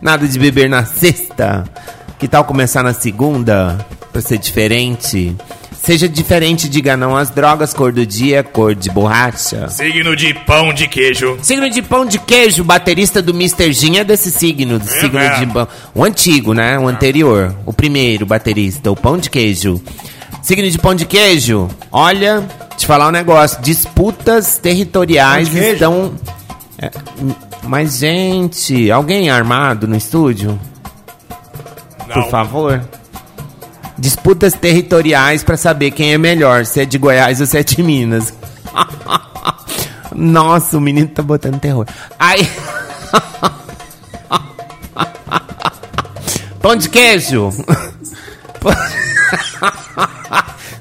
Nada 0.01 0.27
de 0.27 0.39
beber 0.39 0.69
na 0.69 0.85
sexta. 0.85 1.65
Que 2.19 2.27
tal 2.27 2.45
começar 2.45 2.83
na 2.83 2.93
segunda? 2.93 3.79
Pra 4.13 4.21
ser 4.21 4.39
diferente. 4.39 5.37
Seja 5.83 6.09
diferente, 6.09 6.69
diga 6.69 6.97
não 6.97 7.17
às 7.17 7.31
drogas, 7.31 7.73
cor 7.73 7.93
do 7.93 8.05
dia, 8.05 8.43
cor 8.43 8.75
de 8.75 8.91
borracha. 8.91 9.69
Signo 9.69 10.15
de 10.15 10.35
pão 10.35 10.73
de 10.73 10.87
queijo. 10.87 11.39
Signo 11.41 11.71
de 11.71 11.81
pão 11.81 12.05
de 12.05 12.19
queijo, 12.19 12.63
baterista 12.65 13.23
do 13.23 13.33
Mr. 13.33 13.73
Jim 13.73 13.97
é 13.97 14.05
desse 14.05 14.31
signo, 14.31 14.79
do 14.79 14.87
signo 14.87 15.19
é. 15.19 15.39
de 15.39 15.47
pão. 15.47 15.67
O 15.95 16.05
antigo, 16.05 16.53
né? 16.53 16.79
O 16.79 16.89
anterior. 16.89 17.55
O 17.65 17.73
primeiro 17.73 18.27
baterista, 18.27 18.91
o 18.91 18.97
pão 18.97 19.17
de 19.17 19.31
queijo. 19.31 19.81
Signo 20.43 20.69
de 20.69 20.79
pão 20.79 20.95
de 20.95 21.07
queijo. 21.07 21.69
Olha, 21.91 22.47
te 22.77 22.87
falar 22.87 23.09
um 23.09 23.13
negócio. 23.13 23.63
Disputas 23.63 24.59
territoriais 24.59 25.55
estão. 25.55 26.13
É, 26.79 26.91
mas, 27.65 27.99
gente, 27.99 28.91
alguém 28.91 29.31
armado 29.31 29.87
no 29.87 29.97
estúdio? 29.97 30.59
Por 32.13 32.31
favor. 32.31 32.83
Disputas 33.99 34.55
territoriais 34.55 35.43
pra 35.43 35.57
saber 35.57 35.91
quem 35.91 36.13
é 36.13 36.19
melhor, 36.19 36.65
se 36.65 36.81
é 36.81 36.85
de 36.85 36.99
Goiás 36.99 37.41
ou 37.41 37.47
se 37.47 37.59
é 37.59 37.63
de 37.63 37.83
Minas. 37.83 38.33
Nossa, 40.15 40.79
o 40.79 40.81
menino 40.81 41.09
tá 41.09 41.23
botando 41.23 41.59
terror. 41.61 41.87
Aí. 42.19 42.49
Pão 46.61 46.77
de 46.77 46.89
queijo. 46.89 47.51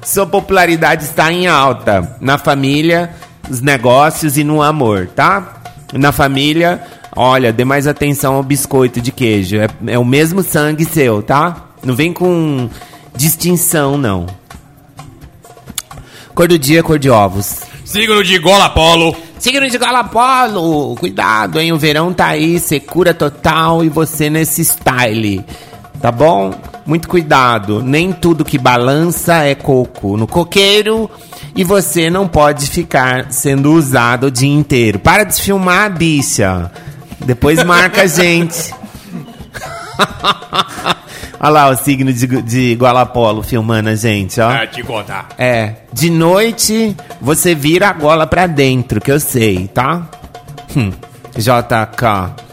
Sua 0.04 0.26
popularidade 0.26 1.04
está 1.04 1.30
em 1.32 1.46
alta 1.46 2.16
na 2.20 2.38
família, 2.38 3.14
nos 3.48 3.60
negócios 3.60 4.36
e 4.38 4.44
no 4.44 4.62
amor, 4.62 5.08
tá? 5.08 5.57
Na 5.92 6.12
família, 6.12 6.82
olha, 7.16 7.52
dê 7.52 7.64
mais 7.64 7.86
atenção 7.86 8.34
ao 8.34 8.42
biscoito 8.42 9.00
de 9.00 9.10
queijo. 9.10 9.56
É, 9.56 9.68
é 9.86 9.98
o 9.98 10.04
mesmo 10.04 10.42
sangue 10.42 10.84
seu, 10.84 11.22
tá? 11.22 11.68
Não 11.82 11.94
vem 11.94 12.12
com 12.12 12.68
distinção, 13.16 13.96
não. 13.96 14.26
Cor 16.34 16.46
do 16.46 16.58
dia, 16.58 16.82
cor 16.82 16.98
de 16.98 17.10
ovos. 17.10 17.60
Signo 17.84 18.22
de 18.22 18.38
gola 18.38 18.68
polo. 18.70 19.16
Signo 19.38 19.70
de 19.70 19.78
Galapolo, 19.78 20.96
cuidado, 20.96 21.60
hein? 21.60 21.72
O 21.72 21.78
verão 21.78 22.12
tá 22.12 22.26
aí, 22.26 22.58
secura 22.58 23.14
total 23.14 23.84
e 23.84 23.88
você 23.88 24.28
nesse 24.28 24.64
style. 24.64 25.44
Tá 26.00 26.10
bom? 26.10 26.52
Muito 26.84 27.08
cuidado. 27.08 27.80
Nem 27.80 28.12
tudo 28.12 28.44
que 28.44 28.58
balança 28.58 29.44
é 29.44 29.54
coco 29.54 30.16
no 30.16 30.26
coqueiro 30.26 31.08
e 31.54 31.64
você 31.64 32.08
não 32.10 32.28
pode 32.28 32.66
ficar 32.68 33.32
sendo 33.32 33.72
usado 33.72 34.28
o 34.28 34.30
dia 34.30 34.48
inteiro. 34.52 34.98
Para 34.98 35.24
de 35.24 35.40
filmar, 35.40 35.92
bicha. 35.92 36.70
Depois 37.24 37.62
marca 37.64 38.02
a 38.02 38.06
gente. 38.06 38.72
Olha 41.40 41.50
lá 41.50 41.68
o 41.70 41.76
signo 41.76 42.12
de, 42.12 42.26
de 42.42 42.74
Gualapolo 42.74 43.42
filmando 43.42 43.88
a 43.88 43.94
gente, 43.94 44.40
ó. 44.40 44.50
Ah, 44.50 44.66
te 44.66 44.82
contar. 44.82 45.28
É, 45.38 45.74
de 45.92 46.10
noite 46.10 46.96
você 47.20 47.54
vira 47.54 47.88
a 47.88 47.92
gola 47.92 48.26
pra 48.26 48.46
dentro, 48.46 49.00
que 49.00 49.10
eu 49.10 49.20
sei, 49.20 49.68
tá? 49.68 50.08
Hum, 50.76 50.90
JK. 51.36 52.48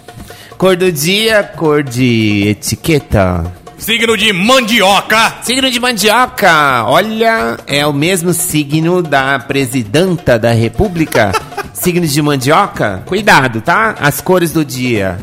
Cor 0.58 0.78
do 0.78 0.92
dia, 0.92 1.44
cor 1.44 1.84
de 1.84 2.48
etiqueta. 2.48 3.52
Signo 3.78 4.18
de 4.18 4.34
mandioca. 4.34 5.36
Signo 5.44 5.70
de 5.70 5.80
mandioca. 5.80 6.86
Olha, 6.86 7.58
é 7.68 7.86
o 7.86 7.94
mesmo 7.94 8.34
signo 8.34 9.02
da 9.04 9.38
presidenta 9.40 10.40
da 10.40 10.52
república. 10.52 11.32
signo 11.74 12.08
de 12.08 12.22
mandioca. 12.22 13.04
Cuidado, 13.06 13.62
tá? 13.62 13.96
As 14.00 14.22
cores 14.22 14.52
do 14.52 14.64
dia. 14.64 15.18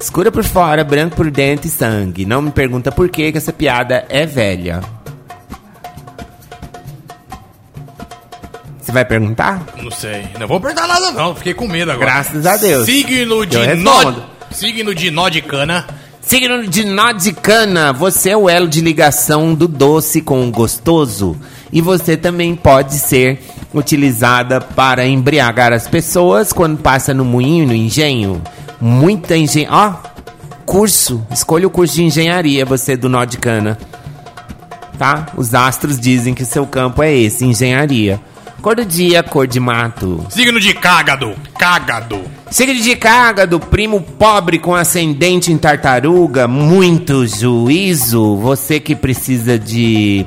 Escura 0.00 0.30
por 0.30 0.44
fora, 0.44 0.84
branco 0.84 1.16
por 1.16 1.30
dentro 1.30 1.66
e 1.66 1.70
sangue. 1.70 2.24
Não 2.24 2.40
me 2.40 2.52
pergunta 2.52 2.92
por 2.92 3.08
que 3.08 3.32
que 3.32 3.38
essa 3.38 3.52
piada 3.52 4.06
é 4.08 4.24
velha. 4.24 4.80
Você 8.80 8.92
vai 8.92 9.04
perguntar? 9.04 9.66
Não 9.82 9.90
sei. 9.90 10.28
Não 10.38 10.46
vou 10.46 10.60
perguntar 10.60 10.86
nada, 10.86 11.10
não. 11.10 11.34
Fiquei 11.34 11.52
com 11.52 11.66
medo 11.66 11.90
agora. 11.90 12.06
Graças 12.06 12.46
a 12.46 12.56
Deus. 12.56 12.86
Signo 12.86 13.44
de 13.44 13.74
nó. 13.74 14.14
Signo 14.50 14.94
de 14.94 15.10
nó 15.10 15.28
de 15.28 15.42
cana. 15.42 15.84
Signo 16.28 16.66
de 16.66 16.84
nó 16.84 17.10
de 17.12 17.32
cana, 17.32 17.90
você 17.90 18.28
é 18.28 18.36
o 18.36 18.50
elo 18.50 18.68
de 18.68 18.82
ligação 18.82 19.54
do 19.54 19.66
doce 19.66 20.20
com 20.20 20.46
o 20.46 20.50
gostoso. 20.50 21.34
E 21.72 21.80
você 21.80 22.18
também 22.18 22.54
pode 22.54 22.98
ser 22.98 23.40
utilizada 23.72 24.60
para 24.60 25.06
embriagar 25.06 25.72
as 25.72 25.88
pessoas 25.88 26.52
quando 26.52 26.82
passa 26.82 27.14
no 27.14 27.24
moinho, 27.24 27.68
no 27.68 27.74
engenho. 27.74 28.42
Muita 28.78 29.38
engenharia. 29.38 29.74
Ó, 29.74 29.94
curso. 30.66 31.26
Escolha 31.30 31.66
o 31.66 31.70
curso 31.70 31.94
de 31.94 32.04
engenharia, 32.04 32.62
você 32.66 32.94
do 32.94 33.08
nó 33.08 33.24
de 33.24 33.38
cana. 33.38 33.78
Tá? 34.98 35.28
Os 35.34 35.54
astros 35.54 35.98
dizem 35.98 36.34
que 36.34 36.44
seu 36.44 36.66
campo 36.66 37.02
é 37.02 37.10
esse, 37.10 37.46
engenharia. 37.46 38.20
Cor 38.60 38.76
do 38.76 38.84
dia, 38.84 39.22
cor 39.22 39.46
de 39.46 39.58
mato. 39.58 40.26
Signo 40.28 40.60
de 40.60 40.74
cágado. 40.74 41.34
Cágado. 41.58 42.20
Signo 42.50 42.80
de 42.80 42.96
cágado, 42.96 43.60
primo 43.60 44.00
pobre 44.00 44.58
com 44.58 44.74
ascendente 44.74 45.52
em 45.52 45.58
tartaruga, 45.58 46.48
muito 46.48 47.26
juízo. 47.26 48.36
Você 48.36 48.80
que 48.80 48.96
precisa 48.96 49.58
de 49.58 50.24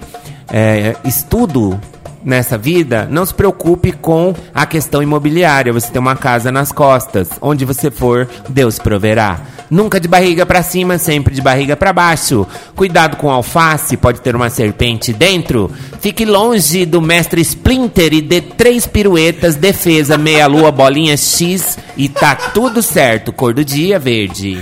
é, 0.52 0.96
estudo 1.04 1.80
nessa 2.24 2.58
vida, 2.58 3.08
não 3.10 3.26
se 3.26 3.34
preocupe 3.34 3.92
com 3.92 4.34
a 4.54 4.66
questão 4.66 5.02
imobiliária. 5.02 5.74
Você 5.74 5.92
tem 5.92 6.00
uma 6.00 6.16
casa 6.16 6.52
nas 6.52 6.72
costas. 6.72 7.30
Onde 7.42 7.66
você 7.66 7.90
for, 7.90 8.28
Deus 8.50 8.80
proverá. 8.80 9.40
Nunca 9.70 10.00
de 10.00 10.08
barriga 10.08 10.46
pra 10.46 10.62
cima, 10.62 10.98
sempre 10.98 11.34
de 11.34 11.42
barriga 11.42 11.78
pra 11.78 11.94
baixo. 11.94 12.46
Cuidado 12.76 13.16
com 13.16 13.30
alface, 13.30 13.96
pode 13.96 14.20
ter 14.20 14.36
uma 14.36 14.50
serpente 14.50 15.14
dentro. 15.14 15.72
Fique 16.02 16.26
longe 16.26 16.86
do 16.86 17.02
mestre 17.02 17.40
Splinter 17.42 18.14
e 18.14 18.22
dê 18.22 18.42
três 18.42 18.86
piruetas, 18.86 19.56
defesa, 19.56 20.18
meia 20.18 20.46
lua, 20.46 20.72
bolinha 20.72 21.16
X 21.16 21.78
e 21.96 22.10
tá 22.10 22.36
tudo 22.36 22.82
certo. 22.82 23.32
Cor 23.32 23.54
do 23.54 23.64
dia, 23.64 23.98
verde. 23.98 24.60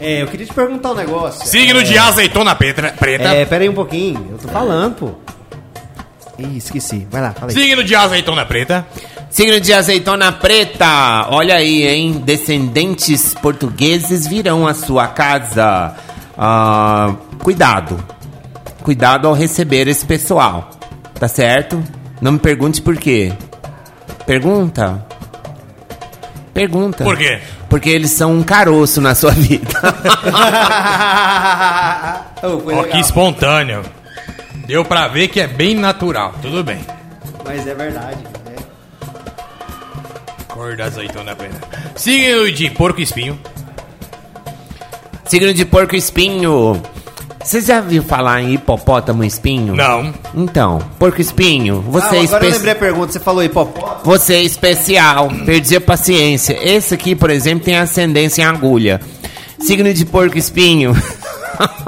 É, 0.00 0.22
eu 0.22 0.26
queria 0.28 0.46
te 0.46 0.54
perguntar 0.54 0.92
um 0.92 0.94
negócio. 0.94 1.46
Signo 1.46 1.80
é... 1.80 1.82
de 1.82 1.98
azeitona 1.98 2.54
preta. 2.54 2.94
É, 3.28 3.44
pera 3.44 3.64
aí 3.64 3.68
um 3.68 3.74
pouquinho. 3.74 4.28
Eu 4.32 4.38
tô 4.38 4.48
falando, 4.48 4.94
pô. 4.94 5.10
Ih, 6.38 6.56
esqueci. 6.56 7.06
Vai 7.10 7.20
lá, 7.20 7.32
fala 7.32 7.50
aí. 7.50 7.54
Signo 7.54 7.82
de 7.82 7.94
azeitona 7.94 8.46
preta. 8.46 8.86
Signo 9.28 9.60
de 9.60 9.72
azeitona 9.72 10.30
preta. 10.30 11.26
Olha 11.30 11.56
aí, 11.56 11.86
hein? 11.86 12.22
Descendentes 12.24 13.34
portugueses 13.34 14.26
virão 14.26 14.66
à 14.66 14.72
sua 14.72 15.08
casa. 15.08 15.96
Ah, 16.36 17.14
cuidado. 17.42 18.02
Cuidado 18.82 19.26
ao 19.26 19.34
receber 19.34 19.88
esse 19.88 20.06
pessoal. 20.06 20.70
Tá 21.18 21.26
certo? 21.26 21.82
Não 22.20 22.32
me 22.32 22.38
pergunte 22.38 22.80
por 22.80 22.96
quê. 22.96 23.32
Pergunta. 24.24 25.04
Pergunta. 26.54 27.02
Por 27.02 27.16
quê? 27.16 27.40
Porque 27.68 27.90
eles 27.90 28.12
são 28.12 28.32
um 28.32 28.42
caroço 28.42 29.00
na 29.00 29.14
sua 29.14 29.32
vida. 29.32 29.68
Oh, 32.40 32.60
foi 32.60 32.72
legal. 32.72 32.84
que 32.92 33.00
espontâneo. 33.00 33.82
Deu 34.66 34.84
pra 34.84 35.08
ver 35.08 35.26
que 35.26 35.40
é 35.40 35.48
bem 35.48 35.74
natural. 35.74 36.32
Tudo 36.40 36.62
bem. 36.62 36.78
Mas 37.44 37.66
é 37.66 37.74
verdade. 37.74 38.18
é. 38.46 38.54
Cor 40.46 40.76
da 40.76 40.84
azeitona 40.84 41.34
preta. 41.34 41.58
Signo 41.96 42.52
de 42.52 42.70
porco 42.70 43.00
espinho. 43.00 43.36
Signo 45.24 45.52
de 45.52 45.64
porco 45.64 45.96
espinho. 45.96 46.80
Você 47.42 47.60
já 47.60 47.80
viu 47.80 48.02
falar 48.02 48.42
em 48.42 48.54
hipopótamo 48.54 49.24
espinho? 49.24 49.74
Não. 49.74 50.12
Então, 50.34 50.80
porco 50.98 51.20
espinho, 51.20 51.80
você 51.80 52.16
é 52.16 52.24
especial. 52.24 52.26
agora 52.26 52.44
eu 52.44 52.50
lembrei 52.50 52.72
a 52.72 52.76
pergunta, 52.76 53.12
você 53.12 53.20
falou 53.20 53.42
hipopótamo. 53.42 54.00
Você 54.04 54.34
é 54.34 54.42
especial. 54.42 55.28
Perdi 55.46 55.76
a 55.76 55.80
paciência. 55.80 56.58
Esse 56.60 56.94
aqui, 56.94 57.14
por 57.14 57.30
exemplo, 57.30 57.64
tem 57.64 57.78
ascendência 57.78 58.42
em 58.42 58.44
agulha. 58.44 59.00
Signo 59.60 59.92
de 59.94 60.04
porco 60.04 60.36
espinho. 60.36 60.94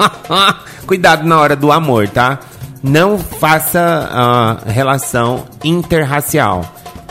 Cuidado 0.86 1.26
na 1.26 1.38
hora 1.38 1.54
do 1.54 1.70
amor, 1.70 2.08
tá? 2.08 2.38
Não 2.82 3.18
faça 3.18 4.08
ah, 4.10 4.58
relação 4.66 5.44
interracial. 5.62 6.64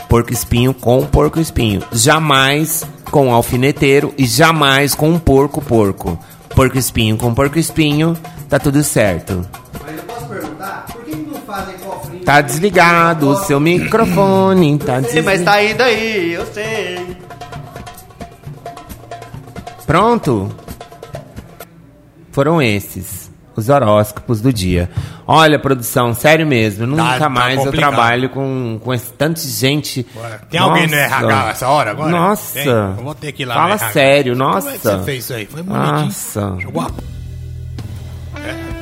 Porco 0.08 0.32
espinho 0.32 0.74
com 0.74 1.06
porco 1.06 1.38
espinho. 1.38 1.82
Jamais 1.92 2.84
com 3.10 3.32
alfineteiro 3.32 4.12
e 4.18 4.26
jamais 4.26 4.94
com 4.94 5.10
um 5.10 5.18
porco 5.18 5.62
porco 5.62 6.18
porco 6.54 6.78
espinho 6.78 7.16
com 7.16 7.34
porco 7.34 7.58
espinho, 7.58 8.16
tá 8.48 8.58
tudo 8.58 8.82
certo. 8.82 9.46
Mas 9.84 9.96
eu 9.96 10.02
posso 10.04 10.26
perguntar, 10.26 10.86
por 10.92 11.04
que 11.04 11.16
não 11.16 11.40
fazem 11.42 11.74
cofrinho? 11.78 12.24
Tá 12.24 12.40
desligado 12.40 13.28
o 13.28 13.36
seu 13.44 13.60
microfone, 13.60 14.78
tá 14.78 14.94
sei, 14.94 15.02
desligado. 15.02 15.36
Mas 15.36 15.44
tá 15.44 15.62
indo 15.62 15.82
aí, 15.82 16.32
eu 16.32 16.46
sei. 16.46 17.16
Pronto? 19.86 20.54
Foram 22.30 22.62
esses 22.62 23.19
os 23.60 23.68
horóscopos 23.68 24.40
do 24.40 24.52
dia. 24.52 24.90
Olha, 25.26 25.58
produção, 25.58 26.12
sério 26.14 26.46
mesmo, 26.46 26.80
tá- 26.80 26.86
nunca 26.86 27.18
tá 27.18 27.28
mais 27.28 27.56
complicado. 27.56 27.74
eu 27.74 27.90
trabalho 27.90 28.28
com, 28.30 28.80
com 28.82 28.92
esse 28.92 29.12
gente. 29.48 30.06
Ué, 30.16 30.40
tem 30.50 30.60
nossa. 30.60 30.72
alguém 30.72 30.88
no 30.88 30.94
RH 30.94 31.50
essa 31.50 31.68
hora 31.68 31.90
agora? 31.92 32.10
Nossa. 32.10 32.58
Eu 32.58 33.04
vou 33.04 33.14
ter 33.14 33.32
que 33.32 33.42
ir 33.42 33.46
lá 33.46 33.54
Fala 33.54 33.78
sério, 33.78 34.34
nossa. 34.34 34.60
Como 34.62 34.74
é 34.74 34.78
que 34.78 34.88
você 34.88 35.04
fez 35.04 35.24
isso 35.24 35.34
aí? 35.34 35.46
Foi 35.46 35.62
bonitinho. 35.62 36.04
Nossa. 36.04 36.56
Jogou 36.58 36.82
a... 36.82 36.90
É. 38.40 38.79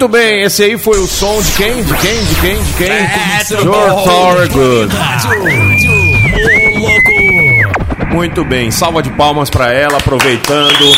Muito 0.00 0.12
bem, 0.12 0.44
esse 0.44 0.62
aí 0.62 0.78
foi 0.78 0.98
o 0.98 1.06
som 1.06 1.42
de 1.42 1.52
quem? 1.52 1.82
De 1.84 1.92
quem? 1.92 2.24
De 2.24 2.34
quem? 2.36 2.62
De 2.62 2.72
quem? 2.72 2.90
É, 2.90 3.44
George? 3.46 4.04
Thorogood. 4.08 4.94
Muito 8.10 8.42
bem, 8.42 8.70
salva 8.70 9.02
de 9.02 9.10
palmas 9.10 9.50
pra 9.50 9.70
ela, 9.70 9.98
aproveitando 9.98 10.90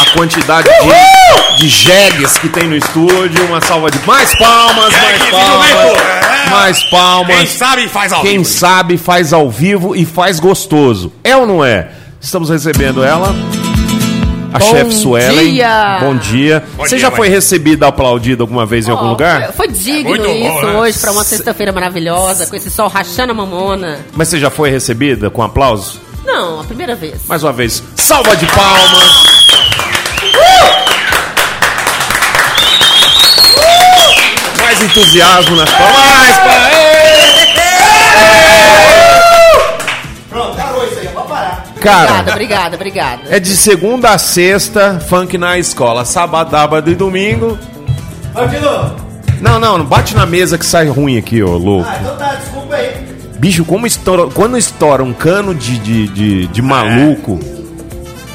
a 0.00 0.18
quantidade 0.18 0.68
de, 0.68 1.58
de 1.62 1.68
jegues 1.68 2.38
que 2.38 2.48
tem 2.48 2.66
no 2.66 2.74
estúdio. 2.74 3.46
Uma 3.46 3.60
salva 3.60 3.88
de 3.88 4.04
mais 4.04 4.36
palmas, 4.36 4.92
mais 4.94 5.30
palmas, 5.30 5.66
viu, 5.68 6.50
mais 6.50 6.90
palmas. 6.90 7.36
Quem 7.36 7.46
sabe 7.46 7.86
faz 7.86 8.12
ao 8.12 8.22
Quem 8.22 8.38
vivo. 8.38 8.44
sabe 8.50 8.98
faz 8.98 9.32
ao 9.32 9.48
vivo 9.48 9.94
e 9.94 10.04
faz 10.04 10.40
gostoso. 10.40 11.12
É 11.22 11.36
ou 11.36 11.46
não 11.46 11.64
é? 11.64 11.90
Estamos 12.20 12.50
recebendo 12.50 13.04
ela. 13.04 13.32
A 14.52 14.58
Bom 14.58 14.70
chefe 14.70 14.92
Suelen. 14.94 15.52
dia! 15.52 15.98
Bom 16.00 16.16
dia. 16.16 16.64
Bom 16.76 16.82
Você 16.84 16.90
dia, 16.96 16.98
já 16.98 17.08
mãe. 17.10 17.16
foi 17.16 17.28
recebida, 17.28 17.86
aplaudida 17.86 18.42
alguma 18.42 18.66
vez 18.66 18.88
em 18.88 18.90
algum 18.90 19.06
Ó, 19.06 19.10
lugar? 19.10 19.52
foi- 19.52 19.66
Foi 19.66 19.68
digno 19.68 20.08
muito 20.10 20.24
bom, 20.26 20.32
isso 20.58 20.66
né? 20.66 20.78
hoje, 20.78 20.98
pra 20.98 21.12
uma 21.12 21.22
sexta-feira 21.24 21.70
maravilhosa, 21.72 22.46
com 22.46 22.56
esse 22.56 22.70
sol 22.70 22.88
rachando 22.88 23.30
a 23.32 23.34
mamona. 23.34 23.98
Mas 24.14 24.28
você 24.28 24.40
já 24.40 24.50
foi 24.50 24.70
recebida 24.70 25.30
com 25.30 25.42
aplausos? 25.42 26.00
Não, 26.24 26.60
a 26.60 26.64
primeira 26.64 26.94
vez. 26.96 27.20
Mais 27.28 27.42
uma 27.44 27.52
vez, 27.52 27.82
salva 27.96 28.36
de 28.36 28.46
palmas. 28.46 29.30
Mais 34.62 34.80
entusiasmo 34.82 35.56
nas 35.56 35.70
palmas. 35.70 36.04
Mais 36.04 36.38
Cara, 41.80 42.02
Obrigada, 42.20 42.32
obrigada, 42.32 42.76
obrigada. 42.76 43.22
é 43.30 43.40
de 43.40 43.56
segunda 43.56 44.10
a 44.10 44.18
sexta, 44.18 45.00
funk 45.08 45.36
na 45.38 45.58
escola. 45.58 46.04
Sábado, 46.04 46.50
sábado 46.50 46.90
e 46.90 46.94
domingo. 46.94 47.58
Novo. 48.34 48.96
Não, 49.40 49.58
não, 49.58 49.78
não 49.78 49.84
bate 49.86 50.14
na 50.14 50.26
mesa 50.26 50.58
que 50.58 50.66
sai 50.66 50.86
ruim 50.88 51.16
aqui, 51.16 51.42
ô 51.42 51.56
louco. 51.56 51.88
Ah, 51.88 51.98
então 52.00 52.16
tá, 52.16 52.34
desculpa 52.34 52.74
aí. 52.74 52.92
Bicho, 53.38 53.64
como 53.64 53.86
estoura, 53.86 54.26
quando 54.34 54.58
estoura 54.58 55.02
um 55.02 55.14
cano 55.14 55.54
de, 55.54 55.78
de, 55.78 56.08
de, 56.08 56.46
de 56.48 56.62
maluco, 56.62 57.40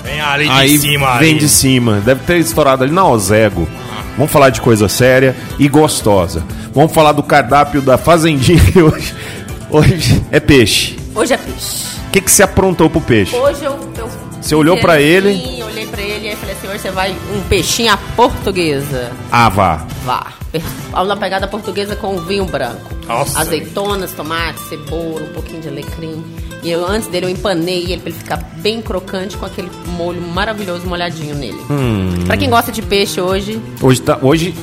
Vem 0.03 0.19
ali 0.19 0.45
de 0.45 0.51
aí 0.51 0.77
cima. 0.80 1.17
vem 1.19 1.31
ali. 1.31 1.39
de 1.39 1.47
cima. 1.49 2.01
Deve 2.03 2.22
ter 2.26 2.38
estourado 2.38 2.84
ali 2.84 2.91
na 2.91 3.05
Ozego. 3.07 3.67
Vamos 4.17 4.31
falar 4.31 4.49
de 4.49 4.61
coisa 4.61 4.88
séria 4.89 5.35
e 5.59 5.67
gostosa. 5.67 6.43
Vamos 6.73 6.91
falar 6.91 7.11
do 7.11 7.22
cardápio 7.22 7.81
da 7.81 7.97
Fazendinha 7.97 8.59
que 8.59 8.81
hoje. 8.81 9.13
Hoje 9.69 10.23
é 10.31 10.39
peixe. 10.39 10.97
Hoje 11.13 11.34
é 11.34 11.38
peixe. 11.38 11.85
O 12.15 12.17
que, 12.17 12.21
que 12.21 12.31
você 12.31 12.43
aprontou 12.43 12.89
pro 12.89 13.01
peixe? 13.01 13.35
Hoje 13.35 13.65
eu. 13.65 13.77
eu 13.97 14.09
Você 14.41 14.55
olhou 14.55 14.77
pra 14.77 15.01
ele? 15.01 15.33
Sim, 15.33 15.63
olhei 15.63 15.85
pra 15.85 16.01
ele 16.01 16.31
e 16.31 16.35
falei 16.37 16.55
assim: 16.55 16.67
hoje 16.69 16.79
você 16.79 16.89
vai 16.89 17.11
um 17.11 17.41
peixinho 17.49 17.91
à 17.91 17.97
portuguesa. 17.97 19.11
Ah, 19.29 19.49
vá. 19.49 19.85
Vá. 20.05 20.31
Uma 20.93 21.17
pegada 21.17 21.45
portuguesa 21.45 21.93
com 21.93 22.17
vinho 22.21 22.45
branco. 22.45 22.89
Nossa. 23.05 23.37
Azeitonas, 23.41 24.13
tomate, 24.13 24.61
cebola, 24.61 25.23
um 25.23 25.33
pouquinho 25.33 25.59
de 25.59 25.67
alecrim. 25.67 26.23
E 26.63 26.71
eu, 26.71 26.87
antes 26.87 27.09
dele, 27.09 27.25
eu 27.25 27.29
empanei 27.29 27.83
ele 27.83 27.97
pra 27.97 28.09
ele 28.09 28.17
ficar 28.17 28.37
bem 28.37 28.81
crocante 28.81 29.35
com 29.35 29.45
aquele 29.45 29.69
molho 29.97 30.21
maravilhoso 30.21 30.87
molhadinho 30.87 31.35
nele. 31.35 31.59
Hum. 31.69 32.23
Pra 32.25 32.37
quem 32.37 32.49
gosta 32.49 32.71
de 32.71 32.81
peixe 32.81 33.19
hoje. 33.19 33.61
Hoje 33.81 34.01
tá, 34.01 34.17
hoje, 34.21 34.55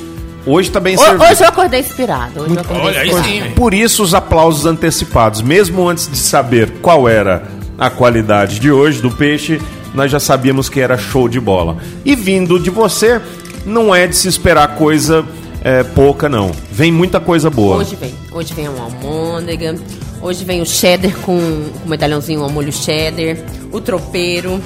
hoje 0.46 0.70
tá 0.70 0.80
bem 0.80 0.94
Ho- 0.96 0.98
servido. 0.98 1.24
Hoje 1.24 1.42
eu 1.42 1.48
acordei 1.48 1.80
inspirado. 1.80 2.40
Hoje 2.42 2.54
eu 2.54 2.60
acordei 2.60 3.10
inspirado. 3.10 3.54
Por 3.54 3.74
isso 3.74 4.02
os 4.02 4.14
aplausos 4.14 4.66
antecipados. 4.66 5.42
Mesmo 5.42 5.88
antes 5.88 6.08
de 6.08 6.16
saber 6.18 6.70
qual 6.82 7.08
era 7.08 7.42
a 7.78 7.90
qualidade 7.90 8.58
de 8.60 8.70
hoje 8.70 9.00
do 9.02 9.10
peixe, 9.10 9.60
nós 9.94 10.10
já 10.10 10.20
sabíamos 10.20 10.68
que 10.68 10.80
era 10.80 10.96
show 10.96 11.28
de 11.28 11.40
bola. 11.40 11.76
E 12.04 12.14
vindo 12.14 12.58
de 12.58 12.70
você, 12.70 13.20
não 13.66 13.94
é 13.94 14.06
de 14.06 14.16
se 14.16 14.28
esperar 14.28 14.76
coisa 14.76 15.24
é, 15.64 15.82
pouca, 15.82 16.28
não. 16.28 16.50
Vem 16.70 16.90
muita 16.90 17.20
coisa 17.20 17.48
boa. 17.50 17.76
Hoje 17.76 17.96
vem. 17.96 18.14
Hoje 18.32 18.52
vem 18.54 18.68
uma 18.68 18.84
almôndega. 18.84 19.76
Hoje 20.20 20.44
vem 20.44 20.60
o 20.62 20.66
cheddar 20.66 21.12
com 21.18 21.32
um 21.36 21.70
medalhãozinho 21.86 22.42
ao 22.42 22.50
molho 22.50 22.72
cheddar. 22.72 23.36
O 23.72 23.80
tropeiro. 23.80 24.60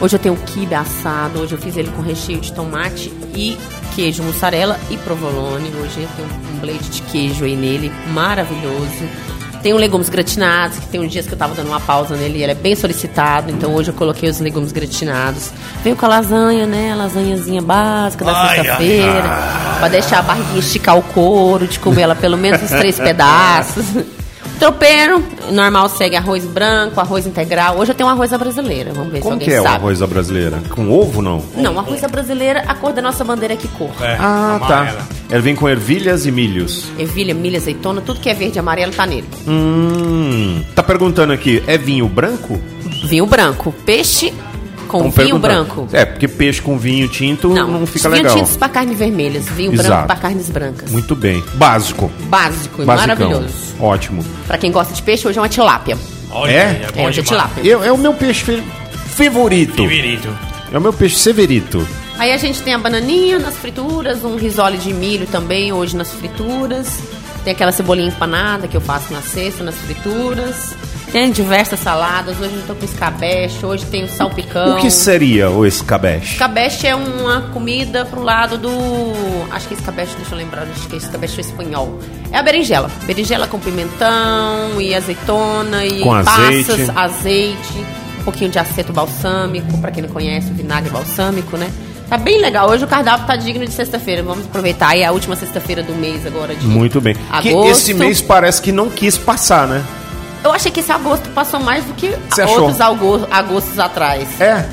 Hoje 0.00 0.16
eu 0.16 0.18
tenho 0.20 0.34
o 0.34 0.38
quibe 0.38 0.74
assado. 0.74 1.40
Hoje 1.40 1.52
eu 1.52 1.58
fiz 1.58 1.76
ele 1.76 1.90
com 1.94 2.02
recheio 2.02 2.40
de 2.40 2.52
tomate 2.52 3.12
e 3.34 3.56
queijo 3.94 4.22
mussarela 4.22 4.78
e 4.90 4.96
provolone. 4.98 5.70
Hoje 5.80 6.02
eu 6.02 6.08
tenho 6.16 6.28
um 6.54 6.58
blade 6.58 6.88
de 6.88 7.02
queijo 7.02 7.44
aí 7.44 7.56
nele. 7.56 7.92
Maravilhoso. 8.12 9.08
Tem 9.62 9.72
um 9.72 9.76
legumes 9.76 10.08
gratinados, 10.08 10.78
que 10.78 10.86
tem 10.88 11.00
uns 11.00 11.12
dias 11.12 11.24
que 11.24 11.34
eu 11.34 11.38
tava 11.38 11.54
dando 11.54 11.68
uma 11.68 11.78
pausa 11.78 12.16
nele 12.16 12.38
e 12.38 12.42
ele 12.42 12.50
é 12.50 12.54
bem 12.54 12.74
solicitado, 12.74 13.48
então 13.48 13.72
hoje 13.72 13.90
eu 13.90 13.94
coloquei 13.94 14.28
os 14.28 14.40
legumes 14.40 14.72
gratinados. 14.72 15.52
Venho 15.84 15.94
com 15.94 16.04
a 16.04 16.08
lasanha, 16.08 16.66
né? 16.66 16.92
Lasanhazinha 16.96 17.62
básica 17.62 18.24
da 18.24 18.48
sexta-feira. 18.48 19.22
Pra 19.78 19.88
deixar 19.88 20.18
a 20.18 20.22
barriguinha 20.22 20.58
esticar 20.58 20.98
o 20.98 21.02
couro, 21.02 21.68
de 21.68 21.78
comer 21.78 22.02
ela 22.02 22.16
pelo 22.16 22.36
menos 22.36 22.60
uns 22.60 22.70
três 22.70 22.98
pedaços. 22.98 23.84
Tropeiro, 24.62 25.20
normal 25.50 25.88
segue 25.88 26.14
arroz 26.14 26.44
branco, 26.44 27.00
arroz 27.00 27.26
integral. 27.26 27.76
Hoje 27.78 27.90
eu 27.90 27.96
tenho 27.96 28.08
um 28.08 28.12
arroz 28.12 28.32
à 28.32 28.38
brasileira. 28.38 28.92
Vamos 28.94 29.12
ver 29.12 29.18
Como 29.18 29.30
se 29.30 29.32
alguém 29.32 29.48
que 29.48 29.54
é 29.54 29.60
o 29.60 29.64
sabe. 29.64 29.74
arroz 29.74 29.98
da 29.98 30.06
brasileira? 30.06 30.62
Com 30.70 30.88
ovo, 30.88 31.20
não? 31.20 31.42
Não, 31.56 31.76
arroz 31.80 32.04
à 32.04 32.06
brasileira, 32.06 32.60
a 32.68 32.72
cor 32.72 32.92
da 32.92 33.02
nossa 33.02 33.24
bandeira 33.24 33.54
é 33.54 33.56
que 33.56 33.66
cor? 33.66 33.90
ah, 34.00 34.60
tá. 34.68 34.98
Ele 35.28 35.42
vem 35.42 35.56
com 35.56 35.68
ervilhas 35.68 36.26
e 36.26 36.30
milhos. 36.30 36.84
Ervilha, 36.96 37.34
milho, 37.34 37.56
azeitona, 37.56 38.00
tudo 38.02 38.20
que 38.20 38.30
é 38.30 38.34
verde 38.34 38.56
e 38.56 38.60
amarelo 38.60 38.92
tá 38.92 39.04
nele. 39.04 39.26
Hum. 39.48 40.62
Tá 40.76 40.82
perguntando 40.84 41.32
aqui, 41.32 41.60
é 41.66 41.76
vinho 41.76 42.06
branco? 42.08 42.60
Vinho 43.02 43.26
branco. 43.26 43.74
Peixe 43.84 44.32
com 44.92 45.10
Tão 45.10 45.24
vinho 45.24 45.38
branco. 45.38 45.88
É, 45.92 46.04
porque 46.04 46.28
peixe 46.28 46.60
com 46.62 46.76
vinho 46.78 47.08
tinto 47.08 47.48
não, 47.48 47.86
fica 47.86 48.08
vinho 48.08 48.22
legal. 48.22 48.36
tintos 48.36 48.56
para 48.56 48.68
carnes 48.68 48.98
vermelhas, 48.98 49.46
vinho 49.48 49.72
Exato. 49.72 49.88
branco 49.88 50.06
para 50.06 50.16
carnes 50.16 50.48
brancas. 50.50 50.90
Muito 50.90 51.16
bem. 51.16 51.42
Básico. 51.54 52.10
Básico 52.24 52.82
e 52.82 52.84
Basicão. 52.84 53.16
maravilhoso. 53.26 53.54
Ótimo. 53.80 54.24
Pra 54.46 54.58
quem 54.58 54.70
gosta 54.70 54.94
de 54.94 55.02
peixe, 55.02 55.26
hoje 55.26 55.38
é 55.38 55.42
uma 55.42 55.48
tilápia. 55.48 55.96
é? 56.46 56.86
É, 56.96 57.06
hoje 57.06 57.20
é 57.20 57.22
tilápia. 57.22 57.60
Eu- 57.62 57.82
é 57.82 57.90
o 57.92 57.98
meu 57.98 58.14
peixe 58.14 58.44
fe- 58.44 58.62
favorito. 59.14 59.82
É 60.72 60.78
o 60.78 60.80
meu 60.80 60.92
peixe 60.92 61.16
severito. 61.16 61.86
Aí 62.18 62.30
a 62.32 62.36
gente 62.36 62.62
tem 62.62 62.72
a 62.74 62.78
bananinha 62.78 63.38
nas 63.38 63.56
frituras, 63.56 64.22
um 64.24 64.36
risole 64.36 64.76
de 64.78 64.92
milho 64.92 65.26
também 65.26 65.72
hoje 65.72 65.96
nas 65.96 66.12
frituras. 66.12 66.98
Tem 67.44 67.52
aquela 67.52 67.72
cebolinha 67.72 68.08
empanada 68.08 68.68
que 68.68 68.76
eu 68.76 68.80
faço 68.80 69.12
na 69.12 69.20
sexta 69.20 69.64
nas 69.64 69.74
frituras. 69.74 70.74
Tem 71.12 71.30
diversas 71.30 71.78
saladas. 71.78 72.40
Hoje 72.40 72.54
eu 72.54 72.62
tô 72.66 72.74
com 72.74 72.84
escabeche, 72.86 73.66
hoje 73.66 73.84
tem 73.84 74.02
o 74.04 74.08
salpicão. 74.08 74.78
O 74.78 74.80
que 74.80 74.90
seria 74.90 75.50
o 75.50 75.66
escabeche? 75.66 76.32
Escabeche 76.32 76.86
é 76.86 76.94
uma 76.94 77.42
comida 77.52 78.06
pro 78.06 78.22
lado 78.22 78.56
do. 78.56 78.72
Acho 79.50 79.68
que 79.68 79.74
é 79.74 79.76
escabeche, 79.76 80.14
deixa 80.16 80.34
eu 80.34 80.38
lembrar, 80.38 80.62
acho 80.62 80.88
que 80.88 80.94
é 80.94 80.98
escabeche 80.98 81.42
espanhol. 81.42 81.98
É 82.32 82.38
a 82.38 82.42
berinjela. 82.42 82.90
Berinjela 83.04 83.46
com 83.46 83.58
pimentão 83.58 84.80
e 84.80 84.94
azeitona 84.94 85.84
e 85.84 86.00
Com 86.00 86.24
passas, 86.24 86.70
azeite. 86.70 86.92
azeite, 86.96 87.86
um 88.20 88.24
pouquinho 88.24 88.50
de 88.50 88.58
aceto 88.58 88.90
balsâmico, 88.90 89.76
pra 89.82 89.90
quem 89.90 90.02
não 90.02 90.10
conhece, 90.10 90.50
o 90.50 90.54
vinagre 90.54 90.88
balsâmico, 90.88 91.58
né? 91.58 91.70
Tá 92.08 92.16
bem 92.16 92.40
legal. 92.40 92.70
Hoje 92.70 92.84
o 92.84 92.88
cardápio 92.88 93.26
tá 93.26 93.36
digno 93.36 93.66
de 93.66 93.72
sexta-feira. 93.72 94.22
Vamos 94.22 94.46
aproveitar. 94.46 94.96
E 94.96 95.00
é 95.02 95.06
a 95.06 95.12
última 95.12 95.36
sexta-feira 95.36 95.82
do 95.82 95.92
mês 95.94 96.26
agora 96.26 96.54
de. 96.54 96.66
Muito 96.66 97.02
bem. 97.02 97.14
Que 97.42 97.50
Agosto. 97.50 97.70
esse 97.70 97.94
mês 97.94 98.22
parece 98.22 98.62
que 98.62 98.72
não 98.72 98.88
quis 98.88 99.18
passar, 99.18 99.66
né? 99.68 99.82
Eu 100.44 100.52
achei 100.52 100.70
que 100.72 100.80
esse 100.80 100.90
agosto 100.90 101.28
passou 101.30 101.60
mais 101.60 101.84
do 101.84 101.94
que 101.94 102.12
Você 102.30 102.42
outros 102.42 102.80
ago- 102.80 103.26
agostos 103.30 103.78
atrás. 103.78 104.28
É? 104.40 104.64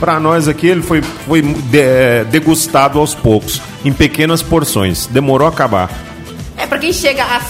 Pra 0.00 0.18
nós 0.20 0.46
aqui 0.48 0.66
ele 0.68 0.80
foi, 0.82 1.02
foi 1.02 1.42
é, 1.74 2.24
degustado 2.30 2.98
aos 2.98 3.14
poucos, 3.14 3.60
em 3.84 3.92
pequenas 3.92 4.42
porções. 4.42 5.06
Demorou 5.06 5.46
a 5.46 5.50
acabar. 5.50 5.90
É, 6.56 6.66
pra 6.66 6.78
quem 6.78 6.92
chega 6.92 7.24
às 7.24 7.42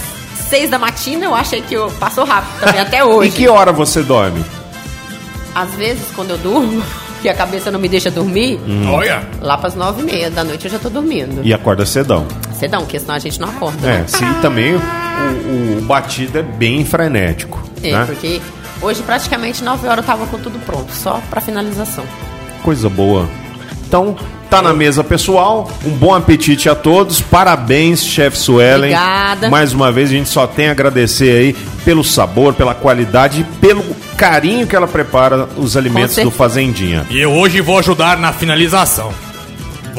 seis 0.49 0.69
da 0.69 0.79
matina, 0.79 1.25
eu 1.25 1.35
achei 1.35 1.61
que 1.61 1.73
eu 1.75 1.89
passou 1.99 2.25
rápido 2.25 2.59
também, 2.59 2.81
até 2.81 3.03
hoje. 3.05 3.29
E 3.29 3.31
que 3.31 3.47
hora 3.47 3.71
você 3.71 4.01
dorme? 4.01 4.43
Às 5.53 5.71
vezes, 5.75 6.03
quando 6.15 6.31
eu 6.31 6.37
durmo, 6.37 6.81
que 7.21 7.29
a 7.29 7.33
cabeça 7.35 7.69
não 7.71 7.79
me 7.79 7.87
deixa 7.87 8.09
dormir, 8.09 8.59
Hum. 8.67 8.91
Olha. 8.93 9.21
lá 9.41 9.57
pras 9.57 9.75
nove 9.75 10.01
e 10.01 10.05
meia 10.05 10.29
da 10.31 10.43
noite 10.43 10.65
eu 10.65 10.71
já 10.71 10.79
tô 10.79 10.89
dormindo. 10.89 11.41
E 11.43 11.53
acorda 11.53 11.85
cedão. 11.85 12.25
Cedão, 12.59 12.81
porque 12.81 12.99
senão 12.99 13.15
a 13.15 13.19
gente 13.19 13.39
não 13.39 13.49
acorda, 13.49 13.87
É, 13.87 13.97
né? 13.99 14.03
sim, 14.07 14.25
também 14.41 14.75
o, 14.75 15.77
o 15.77 15.81
batido 15.81 16.37
é 16.39 16.43
bem 16.43 16.83
frenético. 16.85 17.61
É, 17.83 17.91
né? 17.91 18.03
porque 18.05 18.41
hoje 18.81 19.01
praticamente 19.03 19.63
9 19.63 19.87
horas 19.87 19.99
eu 19.99 20.03
tava 20.03 20.25
com 20.27 20.37
tudo 20.37 20.59
pronto, 20.65 20.93
só 20.93 21.21
pra 21.29 21.39
finalização. 21.41 22.03
Coisa 22.63 22.89
boa. 22.89 23.27
Então, 23.87 24.15
tá 24.51 24.61
na 24.61 24.71
mesa 24.71 25.03
pessoal. 25.03 25.71
Um 25.83 25.89
bom 25.89 26.13
apetite 26.13 26.69
a 26.69 26.75
todos. 26.75 27.21
Parabéns, 27.21 28.03
chefe 28.05 28.37
Suelen. 28.37 28.91
Obrigada. 28.93 29.49
Mais 29.49 29.73
uma 29.73 29.91
vez, 29.91 30.09
a 30.09 30.13
gente 30.13 30.29
só 30.29 30.45
tem 30.45 30.67
a 30.67 30.71
agradecer 30.71 31.31
aí 31.31 31.53
pelo 31.83 32.03
sabor, 32.03 32.53
pela 32.53 32.75
qualidade, 32.75 33.43
pelo 33.59 33.83
carinho 34.15 34.67
que 34.67 34.75
ela 34.75 34.87
prepara 34.87 35.47
os 35.57 35.75
alimentos 35.75 36.15
do. 36.17 36.29
Fazendinha. 36.29 37.03
E 37.09 37.19
eu 37.19 37.31
hoje 37.31 37.61
vou 37.61 37.79
ajudar 37.79 38.15
na 38.19 38.31
finalização. 38.31 39.11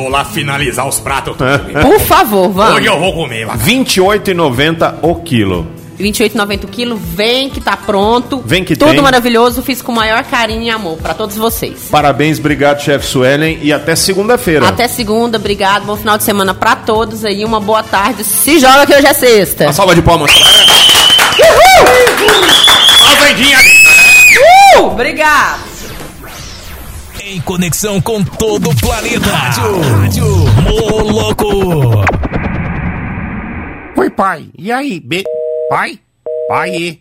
Vou 0.01 0.09
lá 0.09 0.25
finalizar 0.25 0.89
os 0.89 0.99
pratos. 0.99 1.37
Por 1.83 2.01
favor, 2.01 2.49
vamos. 2.49 2.77
Hoje 2.77 2.87
eu 2.87 2.99
vou 2.99 3.13
comer. 3.13 3.45
vai. 3.45 3.57
R$ 3.59 3.63
28,90 3.85 4.95
o 5.03 5.15
quilo. 5.17 5.67
28,90 6.01 6.65
o 6.65 6.69
quilo, 6.69 6.97
vem 6.97 7.51
que 7.51 7.61
tá 7.61 7.77
pronto. 7.77 8.43
Vem 8.47 8.65
que 8.65 8.75
Tudo 8.75 8.93
tem. 8.93 9.03
maravilhoso, 9.03 9.63
fiz 9.63 9.83
com 9.83 9.93
o 9.93 9.95
maior 9.95 10.25
carinho 10.25 10.63
e 10.63 10.71
amor 10.71 10.97
pra 10.97 11.13
todos 11.13 11.37
vocês. 11.37 11.89
Parabéns, 11.91 12.39
obrigado, 12.39 12.81
chefe 12.81 13.05
Suelen. 13.05 13.59
E 13.61 13.71
até 13.71 13.95
segunda-feira. 13.95 14.67
Até 14.67 14.89
segunda, 14.89 15.37
obrigado, 15.37 15.85
bom 15.85 15.97
final 15.97 16.17
de 16.17 16.25
semana 16.25 16.55
pra 16.55 16.75
todos 16.75 17.23
aí, 17.23 17.45
uma 17.45 17.61
boa 17.61 17.83
tarde. 17.83 18.25
Se 18.25 18.59
joga 18.59 18.87
que 18.87 18.95
hoje 18.95 19.07
é 19.07 19.13
sexta. 19.13 19.65
Uma 19.65 19.75
salva 19.75 19.95
de 19.95 20.01
palmas. 20.01 20.31
Fazendinha. 22.99 23.59
Uh! 24.79 24.87
Obrigado. 24.87 25.70
Em 27.31 27.41
conexão 27.43 28.01
com 28.01 28.25
todo 28.25 28.71
o 28.71 28.77
planeta. 28.81 29.31
Rádio, 29.31 29.81
Rádio 29.83 30.27
Moloco. 30.65 31.47
Oi, 33.97 34.11
pai. 34.11 34.49
E 34.59 34.73
aí, 34.73 34.99
be... 34.99 35.23
Pai? 35.69 36.01
Pai? 36.49 36.75
e? 36.75 37.01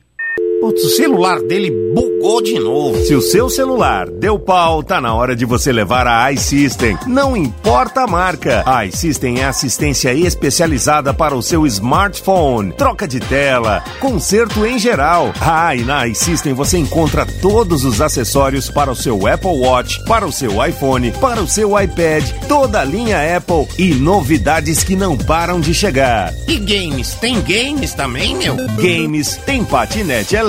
Putz, 0.59 0.83
o 0.83 0.89
celular 0.89 1.39
dele 1.41 1.71
bugou 1.93 2.41
de 2.41 2.59
novo. 2.59 3.01
Se 3.05 3.15
o 3.15 3.21
seu 3.21 3.49
celular 3.49 4.09
deu 4.09 4.37
pau, 4.37 4.83
tá 4.83 4.99
na 4.99 5.13
hora 5.15 5.33
de 5.33 5.45
você 5.45 5.71
levar 5.71 6.05
a 6.05 6.29
iSystem. 6.33 6.97
Não 7.07 7.35
importa 7.35 8.01
a 8.01 8.07
marca. 8.07 8.61
A 8.65 8.85
iSystem 8.85 9.39
é 9.39 9.45
assistência 9.45 10.13
especializada 10.13 11.13
para 11.13 11.33
o 11.33 11.41
seu 11.41 11.65
smartphone. 11.65 12.73
Troca 12.73 13.07
de 13.07 13.21
tela, 13.21 13.81
conserto 14.01 14.65
em 14.65 14.77
geral. 14.77 15.33
Ah, 15.39 15.73
e 15.73 15.83
na 15.83 16.05
iSystem 16.07 16.53
você 16.53 16.77
encontra 16.77 17.25
todos 17.41 17.85
os 17.85 18.01
acessórios 18.01 18.69
para 18.69 18.91
o 18.91 18.95
seu 18.95 19.27
Apple 19.27 19.61
Watch, 19.61 20.03
para 20.03 20.25
o 20.25 20.31
seu 20.31 20.63
iPhone, 20.65 21.11
para 21.21 21.41
o 21.41 21.47
seu 21.47 21.79
iPad, 21.79 22.23
toda 22.49 22.81
a 22.81 22.85
linha 22.85 23.37
Apple 23.37 23.65
e 23.77 23.93
novidades 23.93 24.83
que 24.83 24.95
não 24.95 25.17
param 25.17 25.61
de 25.61 25.73
chegar. 25.73 26.33
E 26.49 26.57
games? 26.57 27.13
Tem 27.15 27.39
games 27.41 27.93
também, 27.93 28.35
meu? 28.35 28.57
Games, 28.75 29.37
tem 29.45 29.63
patinete 29.63 30.35
elétrico, 30.35 30.48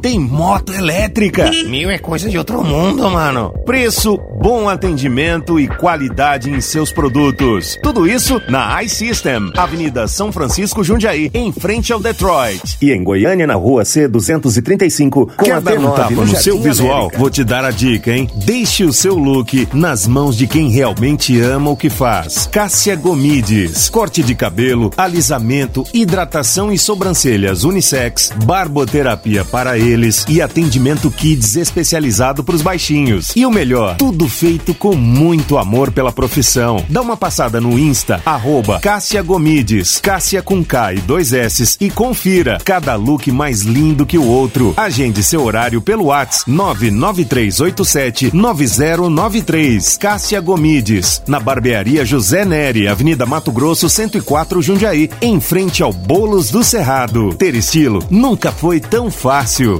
tem 0.00 0.18
moto 0.18 0.72
elétrica. 0.72 1.50
Meu, 1.68 1.90
é 1.90 1.98
coisa 1.98 2.30
de 2.30 2.38
outro 2.38 2.64
mundo, 2.64 3.10
mano. 3.10 3.52
Preço, 3.66 4.18
bom 4.40 4.68
atendimento 4.68 5.60
e 5.60 5.68
qualidade 5.68 6.50
em 6.50 6.60
seus 6.60 6.90
produtos. 6.90 7.78
Tudo 7.82 8.06
isso 8.06 8.40
na 8.48 8.82
iSystem, 8.82 9.52
Avenida 9.56 10.08
São 10.08 10.32
Francisco 10.32 10.82
Jundiaí, 10.82 11.30
em 11.34 11.52
frente 11.52 11.92
ao 11.92 12.00
Detroit. 12.00 12.78
E 12.80 12.90
em 12.90 13.04
Goiânia, 13.04 13.46
na 13.46 13.54
rua 13.54 13.82
C235, 13.82 15.10
com 15.10 15.44
Quer 15.44 15.52
a 15.52 15.60
dar 15.60 15.78
um 15.78 15.82
D9 15.82 15.96
tapa 15.96 16.10
no 16.10 16.24
no 16.24 16.36
seu 16.36 16.58
visual? 16.60 16.98
América? 17.00 17.18
Vou 17.18 17.30
te 17.30 17.44
dar 17.44 17.64
a 17.64 17.70
dica, 17.70 18.12
hein? 18.12 18.28
Deixe 18.46 18.84
o 18.84 18.92
seu 18.92 19.16
look 19.16 19.68
nas 19.74 20.06
mãos 20.06 20.36
de 20.36 20.46
quem 20.46 20.70
realmente 20.70 21.38
ama 21.40 21.70
o 21.70 21.76
que 21.76 21.90
faz. 21.90 22.48
Cássia 22.50 22.96
Gomides. 22.96 23.90
Corte 23.90 24.22
de 24.22 24.34
cabelo, 24.34 24.90
alisamento, 24.96 25.84
hidratação 25.92 26.72
e 26.72 26.78
sobrancelhas 26.78 27.64
unissex, 27.64 28.30
barboterapia 28.44 29.33
para 29.42 29.78
eles 29.78 30.26
e 30.28 30.42
atendimento 30.42 31.10
kids 31.10 31.56
especializado 31.56 32.44
para 32.44 32.54
os 32.54 32.60
baixinhos. 32.60 33.32
E 33.34 33.46
o 33.46 33.50
melhor, 33.50 33.96
tudo 33.96 34.28
feito 34.28 34.74
com 34.74 34.94
muito 34.94 35.56
amor 35.56 35.90
pela 35.90 36.12
profissão. 36.12 36.84
Dá 36.90 37.00
uma 37.00 37.16
passada 37.16 37.58
no 37.58 37.78
Insta, 37.78 38.20
arroba 38.26 38.80
Cássia 38.80 39.22
Gomides, 39.22 39.98
Cássia 40.02 40.42
com 40.42 40.62
K 40.62 40.92
e 40.92 40.98
dois 40.98 41.32
S 41.32 41.78
e 41.80 41.88
confira 41.88 42.58
cada 42.62 42.94
look 42.96 43.32
mais 43.32 43.62
lindo 43.62 44.04
que 44.04 44.18
o 44.18 44.26
outro. 44.26 44.74
Agende 44.76 45.22
seu 45.22 45.42
horário 45.42 45.80
pelo 45.80 46.04
WhatsApp 46.04 46.50
99387 46.50 48.30
9093. 48.34 49.96
Cássia 49.96 50.40
Gomides, 50.40 51.22
na 51.26 51.40
barbearia 51.40 52.04
José 52.04 52.44
Neri, 52.44 52.88
Avenida 52.88 53.24
Mato 53.24 53.52
Grosso 53.52 53.88
104 53.88 54.60
Jundiaí, 54.60 55.08
em 55.22 55.40
frente 55.40 55.82
ao 55.82 55.92
Bolos 55.92 56.50
do 56.50 56.64
Cerrado. 56.64 57.34
Ter 57.34 57.54
estilo 57.54 58.02
nunca 58.10 58.52
foi 58.52 58.80
tão 58.80 59.10
fácil. 59.10 59.23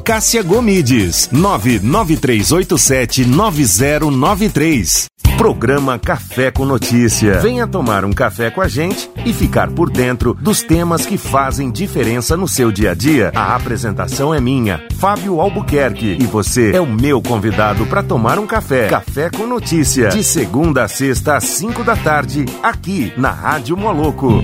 Cássia 0.00 0.42
Gomides, 0.42 1.28
99387 1.30 3.26
9093. 3.26 5.04
Programa 5.36 5.98
Café 5.98 6.50
com 6.50 6.64
Notícia. 6.64 7.40
Venha 7.40 7.66
tomar 7.66 8.06
um 8.06 8.12
café 8.14 8.50
com 8.50 8.62
a 8.62 8.68
gente 8.68 9.10
e 9.26 9.34
ficar 9.34 9.70
por 9.70 9.90
dentro 9.90 10.32
dos 10.32 10.62
temas 10.62 11.04
que 11.04 11.18
fazem 11.18 11.70
diferença 11.70 12.38
no 12.38 12.48
seu 12.48 12.72
dia 12.72 12.92
a 12.92 12.94
dia. 12.94 13.32
A 13.34 13.54
apresentação 13.54 14.32
é 14.32 14.40
minha, 14.40 14.82
Fábio 14.98 15.38
Albuquerque, 15.38 16.16
e 16.18 16.24
você 16.24 16.72
é 16.72 16.80
o 16.80 16.86
meu 16.86 17.20
convidado 17.20 17.84
para 17.84 18.02
tomar 18.02 18.38
um 18.38 18.46
café. 18.46 18.88
Café 18.88 19.28
com 19.28 19.46
Notícia, 19.46 20.08
de 20.08 20.24
segunda 20.24 20.84
a 20.84 20.88
sexta 20.88 21.36
às 21.36 21.44
5 21.44 21.84
da 21.84 21.96
tarde, 21.96 22.46
aqui 22.62 23.12
na 23.18 23.30
Rádio 23.30 23.76
Moloco. 23.76 24.40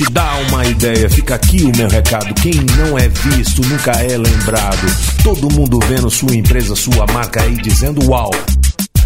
Te 0.00 0.10
dar 0.12 0.40
uma 0.48 0.64
ideia, 0.64 1.10
fica 1.10 1.34
aqui 1.34 1.62
o 1.62 1.76
meu 1.76 1.86
recado. 1.86 2.32
Quem 2.40 2.54
não 2.54 2.98
é 2.98 3.06
visto 3.08 3.60
nunca 3.68 3.90
é 3.90 4.16
lembrado. 4.16 4.86
Todo 5.22 5.52
mundo 5.52 5.78
vendo 5.86 6.08
sua 6.08 6.34
empresa, 6.34 6.74
sua 6.74 7.06
marca 7.12 7.42
aí 7.42 7.54
dizendo 7.56 8.08
uau. 8.08 8.30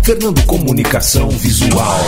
Fernando 0.05 0.45
Comunicação 0.45 1.31
Visual. 1.31 1.99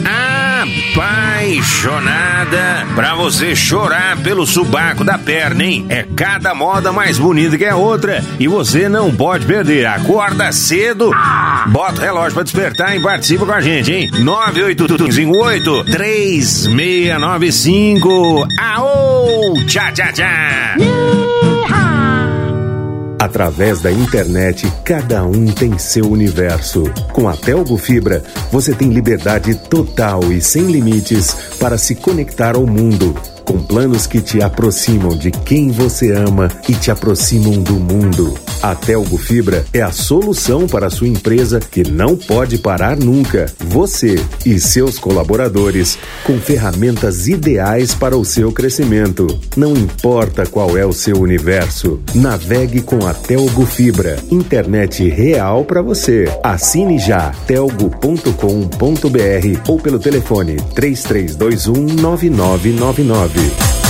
apaixonada 0.95 2.85
pra 2.95 3.13
você 3.15 3.55
chorar 3.55 4.17
pelo 4.17 4.45
subaco 4.45 5.03
da 5.03 5.17
perna, 5.17 5.63
hein? 5.63 5.85
É 5.89 6.05
cada 6.15 6.53
moda 6.55 6.91
mais 6.91 7.17
bonita 7.17 7.57
que 7.57 7.65
a 7.65 7.75
outra 7.75 8.23
e 8.39 8.47
você 8.47 8.87
não 8.89 9.13
pode 9.15 9.45
perder. 9.45 9.85
Acorda 9.85 10.51
cedo, 10.51 11.11
bota 11.67 12.01
o 12.01 12.03
relógio 12.03 12.33
pra 12.33 12.43
despertar 12.43 12.97
e 12.97 13.01
participa 13.01 13.45
com 13.45 13.53
a 13.53 13.61
gente, 13.61 13.93
hein? 13.93 14.09
98258 14.19 15.83
3695. 15.85 18.47
Aô! 18.59 19.53
Tchá, 19.67 19.91
tchá, 19.91 20.11
tchá! 20.11 20.75
Através 23.19 23.81
da 23.81 23.91
internet, 23.91 24.71
cada 24.83 25.23
um 25.23 25.45
tem 25.45 25.77
seu 25.77 26.09
universo. 26.09 26.83
Com 27.13 27.29
a 27.29 27.35
Telgo 27.35 27.77
Fibra, 27.77 28.23
você 28.51 28.73
tem 28.73 28.89
liberdade 28.89 29.55
total 29.55 30.31
e 30.31 30.41
sem 30.41 30.63
limites 30.63 31.35
para 31.59 31.77
se 31.77 31.95
conectar 31.95 32.55
ao 32.55 32.65
mundo. 32.67 33.15
Com 33.45 33.61
planos 33.61 34.07
que 34.07 34.21
te 34.21 34.41
aproximam 34.41 35.15
de 35.15 35.29
quem 35.29 35.69
você 35.69 36.11
ama 36.11 36.49
e 36.67 36.73
te 36.73 36.89
aproximam 36.89 37.61
do 37.61 37.75
mundo. 37.75 38.35
A 38.61 38.73
Telgo 38.73 39.17
Fibra 39.17 39.63
é 39.71 39.81
a 39.81 39.91
solução 39.91 40.67
para 40.67 40.87
a 40.87 40.89
sua 40.89 41.07
empresa 41.07 41.59
que 41.59 41.83
não 41.87 42.17
pode 42.17 42.57
parar 42.57 42.97
nunca. 42.97 43.45
Você 43.59 44.15
e 44.43 44.59
seus 44.59 44.97
colaboradores 44.97 45.99
com 46.23 46.39
ferramentas 46.39 47.27
ideais 47.27 47.93
para 47.93 48.17
o 48.17 48.25
seu 48.25 48.51
crescimento. 48.51 49.27
Não 49.55 49.73
importa 49.73 50.47
qual 50.47 50.75
é 50.75 50.83
o 50.83 50.91
seu 50.93 51.19
universo, 51.19 51.99
navegue 52.15 52.81
com 52.81 53.05
a 53.05 53.13
Telgo 53.13 53.67
Fibra. 53.67 54.17
Internet 54.31 55.07
real 55.07 55.63
para 55.63 55.83
você. 55.83 56.25
Assine 56.43 56.97
já 56.97 57.31
telgo.com.br 57.45 58.31
ou 59.67 59.79
pelo 59.79 59.99
telefone 59.99 60.55
3321 60.73 62.01
9999. 62.01 63.34
Review. 63.35 63.84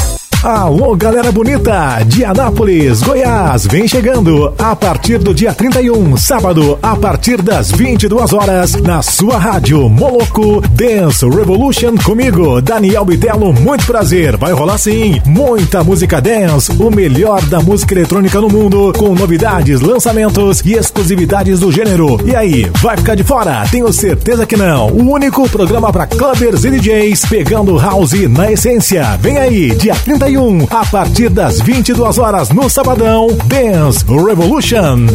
Alô, 0.46 0.96
galera 0.96 1.32
bonita 1.32 2.04
de 2.06 2.24
Anápolis, 2.24 3.02
Goiás, 3.02 3.66
vem 3.66 3.88
chegando 3.88 4.54
a 4.60 4.76
partir 4.76 5.18
do 5.18 5.34
dia 5.34 5.52
31, 5.52 6.16
sábado, 6.18 6.78
a 6.84 6.96
partir 6.96 7.42
das 7.42 7.72
22 7.72 8.32
horas, 8.32 8.76
na 8.76 9.02
sua 9.02 9.40
rádio 9.40 9.90
Moloco 9.90 10.62
Dance 10.70 11.28
Revolution 11.28 11.96
comigo, 11.98 12.62
Daniel 12.62 13.04
Bitelo, 13.04 13.52
muito 13.54 13.88
prazer, 13.88 14.38
vai 14.38 14.54
rolar 14.54 14.78
sim, 14.78 15.20
muita 15.26 15.84
música 15.84 16.22
dance, 16.22 16.72
o 16.74 16.92
melhor 16.92 17.42
da 17.46 17.60
música 17.60 17.96
eletrônica 17.96 18.40
no 18.40 18.48
mundo, 18.48 18.94
com 18.96 19.16
novidades, 19.16 19.82
lançamentos 19.82 20.62
e 20.64 20.74
exclusividades 20.74 21.60
do 21.60 21.72
gênero. 21.72 22.20
E 22.24 22.36
aí, 22.36 22.70
vai 22.84 22.96
ficar 22.96 23.16
de 23.16 23.24
fora? 23.24 23.68
Tenho 23.72 23.92
certeza 23.92 24.46
que 24.46 24.56
não. 24.56 24.90
O 24.92 25.10
único 25.10 25.50
programa 25.50 25.92
para 25.92 26.06
clubbers 26.06 26.66
e 26.66 26.70
DJs 26.70 27.26
pegando 27.26 27.80
house 27.80 28.14
na 28.30 28.52
essência. 28.52 29.18
Vem 29.20 29.40
aí, 29.40 29.72
dia 29.72 29.96
31 29.96 30.35
a 30.70 30.86
partir 30.86 31.30
das 31.30 31.62
22 31.62 32.18
horas 32.18 32.50
no 32.50 32.70
Sabadão, 32.70 33.28
Dance 33.48 34.04
Revolution. 34.06 35.08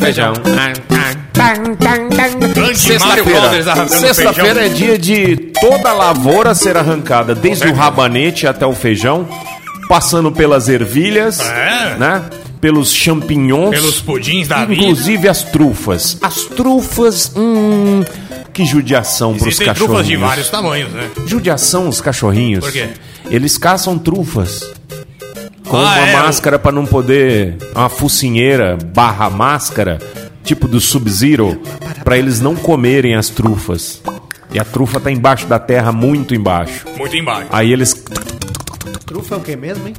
Feijão. 0.00 0.32
Sexta-feira. 2.74 3.88
Sexta-feira 3.88 4.66
é 4.66 4.68
dia 4.68 4.98
de 4.98 5.36
toda 5.60 5.90
a 5.90 5.92
lavoura 5.94 6.54
ser 6.54 6.76
arrancada, 6.76 7.34
desde 7.34 7.68
o 7.68 7.74
rabanete 7.74 8.46
até 8.46 8.66
o 8.66 8.74
feijão, 8.74 9.28
passando 9.88 10.32
pelas 10.32 10.68
ervilhas, 10.68 11.40
É. 11.40 11.96
né? 11.98 12.22
Pelos 12.60 12.92
champignons, 12.92 13.70
Pelos 13.70 14.00
pudins 14.00 14.48
da 14.48 14.64
vida. 14.64 14.82
inclusive 14.82 15.28
as 15.28 15.42
trufas. 15.44 16.18
As 16.20 16.42
trufas, 16.44 17.32
hum, 17.36 18.02
que 18.52 18.64
judiação 18.64 19.32
pros 19.34 19.46
Existem 19.46 19.66
cachorrinhos. 19.68 19.90
trufas 20.00 20.06
de 20.08 20.16
vários 20.16 20.48
tamanhos, 20.50 20.92
né? 20.92 21.08
Judiação 21.26 21.88
os 21.88 22.00
cachorrinhos. 22.00 22.64
Por 22.64 22.72
quê? 22.72 22.88
Eles 23.30 23.56
caçam 23.56 23.96
trufas. 23.98 24.68
Com 25.68 25.76
Ah, 25.76 25.80
uma 25.82 25.98
é, 25.98 26.12
máscara 26.14 26.58
pra 26.58 26.72
não 26.72 26.84
poder. 26.86 27.58
Uma 27.76 27.88
focinheira 27.88 28.76
barra 28.94 29.28
máscara, 29.30 29.98
tipo 30.42 30.66
do 30.66 30.80
Sub-Zero, 30.80 31.60
pra 32.02 32.16
eles 32.18 32.40
não 32.40 32.56
comerem 32.56 33.14
as 33.14 33.28
trufas. 33.28 34.00
E 34.50 34.58
a 34.58 34.64
trufa 34.64 34.98
tá 34.98 35.10
embaixo 35.12 35.46
da 35.46 35.58
terra, 35.58 35.92
muito 35.92 36.34
embaixo. 36.34 36.86
Muito 36.96 37.14
embaixo. 37.14 37.48
Aí 37.52 37.70
eles. 37.70 37.94
Trufa 39.04 39.34
é 39.34 39.38
o 39.38 39.40
que 39.42 39.54
mesmo, 39.56 39.86
hein? 39.88 39.94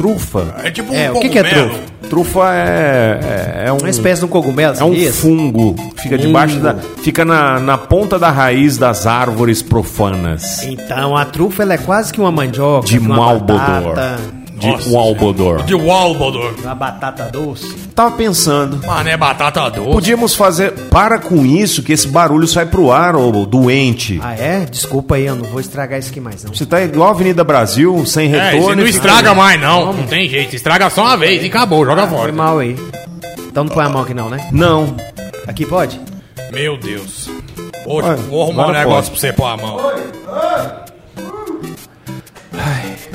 Trufa? 0.00 0.54
É 0.64 0.70
tipo 0.70 0.90
um 0.90 0.96
É, 0.96 1.10
o 1.10 1.20
que 1.20 1.28
que 1.28 1.38
é 1.38 1.42
trufa? 1.42 1.78
Trufa 2.08 2.54
é. 2.54 3.20
É, 3.22 3.64
é 3.66 3.72
um. 3.72 3.76
Uma 3.76 3.90
espécie 3.90 4.20
de 4.20 4.24
um 4.24 4.28
cogumelo, 4.28 4.74
É 4.78 4.82
um 4.82 4.94
seria? 4.94 5.12
fungo. 5.12 5.76
Fica 5.96 6.16
debaixo 6.16 6.58
da. 6.58 6.74
Fica 7.02 7.22
na, 7.22 7.60
na 7.60 7.76
ponta 7.76 8.18
da 8.18 8.30
raiz 8.30 8.78
das 8.78 9.06
árvores 9.06 9.60
profanas. 9.62 10.62
Então 10.62 11.14
a 11.16 11.24
trufa 11.26 11.62
ela 11.64 11.74
é 11.74 11.78
quase 11.78 12.12
que 12.14 12.18
uma 12.20 12.32
mandioca, 12.32 12.86
De 12.86 12.98
uma 12.98 13.14
Malbodor. 13.14 13.58
batata, 13.94 14.18
De 14.60 14.66
Nossa, 14.68 14.88
um 14.90 14.98
albodor. 14.98 15.62
De 15.64 15.74
Walbodor. 15.74 16.54
uma 16.62 16.74
batata 16.74 17.24
doce. 17.32 17.74
Tava 17.94 18.10
pensando. 18.16 18.86
Mano, 18.86 19.08
é 19.08 19.16
batata 19.16 19.70
doce. 19.70 19.90
Podíamos 19.90 20.34
fazer. 20.34 20.72
Para 20.90 21.18
com 21.18 21.46
isso, 21.46 21.82
que 21.82 21.92
esse 21.92 22.06
barulho 22.06 22.46
sai 22.46 22.66
pro 22.66 22.92
ar, 22.92 23.16
ô 23.16 23.46
doente. 23.46 24.20
Ah, 24.22 24.34
é? 24.34 24.66
Desculpa 24.66 25.14
aí, 25.14 25.24
eu 25.26 25.34
não 25.34 25.44
vou 25.44 25.60
estragar 25.60 25.98
isso 25.98 26.10
aqui 26.10 26.20
mais 26.20 26.44
não. 26.44 26.52
Você 26.54 26.66
tá 26.66 26.80
igual 26.82 27.08
a 27.08 27.12
Avenida 27.12 27.42
Brasil, 27.42 28.04
sem 28.04 28.26
É, 28.34 28.50
retorno. 28.50 28.66
você 28.66 28.74
não 28.76 28.86
estraga 28.86 29.34
mais, 29.34 29.60
não. 29.60 29.92
Não 29.94 30.06
tem 30.06 30.28
jeito. 30.28 30.54
Estraga 30.54 30.90
só 30.90 31.02
uma 31.04 31.16
vez 31.16 31.42
e 31.42 31.46
acabou. 31.46 31.84
Joga 31.86 32.06
Foi 32.06 32.18
fora. 32.18 32.32
mal 32.32 32.58
aí. 32.58 32.76
Então 33.48 33.64
não 33.64 33.72
põe 33.72 33.84
a 33.84 33.88
mão 33.88 34.02
aqui 34.02 34.12
não, 34.14 34.28
né? 34.28 34.46
Não. 34.52 34.94
Aqui 35.48 35.64
pode? 35.64 35.98
Meu 36.52 36.76
Deus. 36.76 37.30
Hoje, 37.86 38.08
Olha, 38.08 38.16
vou 38.16 38.42
arrumar 38.42 38.68
um 38.68 38.72
negócio 38.72 39.10
pode. 39.10 39.10
pra 39.10 39.20
você 39.20 39.32
pôr 39.32 39.46
a 39.46 39.56
mão. 39.56 39.78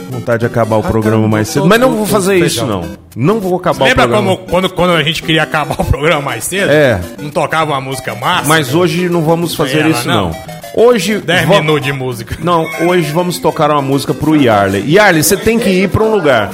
Vontade 0.10 0.40
de 0.42 0.46
acabar 0.46 0.78
o 0.78 0.80
Ah, 0.80 0.84
programa 0.84 1.28
mais 1.28 1.48
cedo. 1.50 1.66
Mas 1.68 1.80
não 1.80 1.96
vou 1.96 2.06
fazer 2.06 2.38
isso, 2.38 2.66
não. 2.66 2.84
Não 3.16 3.40
vou 3.40 3.56
acabar 3.58 3.86
Lembra 3.86 4.06
o 4.06 4.10
programa. 4.10 4.36
como 4.38 4.50
quando, 4.50 4.70
quando 4.70 4.92
a 4.94 5.04
gente 5.04 5.22
queria 5.24 5.44
acabar 5.44 5.76
o 5.82 5.86
programa 5.86 6.22
mais 6.22 6.44
cedo? 6.44 6.70
É. 6.72 7.00
Não 7.22 7.30
tocava 7.30 7.72
uma 7.72 7.82
música 7.82 8.14
massa? 8.16 8.48
Mas 8.48 8.74
hoje 8.74 9.10
não 9.10 9.22
vamos 9.24 9.56
fazer 9.56 9.80
Ela, 9.80 9.90
isso, 9.90 10.08
não. 10.08 10.30
não. 10.30 10.56
Hoje. 10.78 11.20
10 11.20 11.48
va- 11.48 11.60
minutos 11.62 11.84
de 11.86 11.94
música. 11.94 12.38
Não, 12.42 12.66
hoje 12.88 13.10
vamos 13.12 13.40
tocar 13.40 13.72
uma 13.72 13.82
música 13.82 14.14
pro 14.14 14.36
Yarley. 14.36 14.84
Yarley, 14.94 15.24
você 15.24 15.38
tem 15.38 15.58
que 15.58 15.70
ir 15.70 15.90
pra 15.90 16.04
um 16.04 16.12
lugar. 16.16 16.52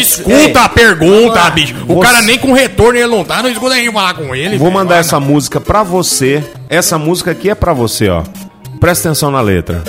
Escuta 0.00 0.62
a 0.62 0.68
pergunta, 0.68 1.50
bicho. 1.50 1.74
O 1.86 1.94
Você- 1.96 2.00
cara 2.06 2.22
nem 2.22 2.38
com 2.38 2.52
retorno 2.52 2.98
ele 2.98 3.08
não 3.08 3.24
tá. 3.24 3.42
Não 3.42 3.50
escuta 3.50 3.74
ninguém 3.74 3.92
falar 3.92 4.14
com 4.14 4.34
ele. 4.34 4.56
Vou 4.58 4.68
velho. 4.68 4.72
mandar 4.72 4.96
essa 4.96 5.20
música 5.20 5.60
pra 5.60 5.82
você. 5.82 6.42
Essa 6.68 6.98
música 6.98 7.30
aqui 7.30 7.50
é 7.50 7.54
pra 7.54 7.72
você, 7.72 8.08
ó. 8.08 8.22
Presta 8.80 9.08
atenção 9.08 9.30
na 9.30 9.40
letra. 9.40 9.82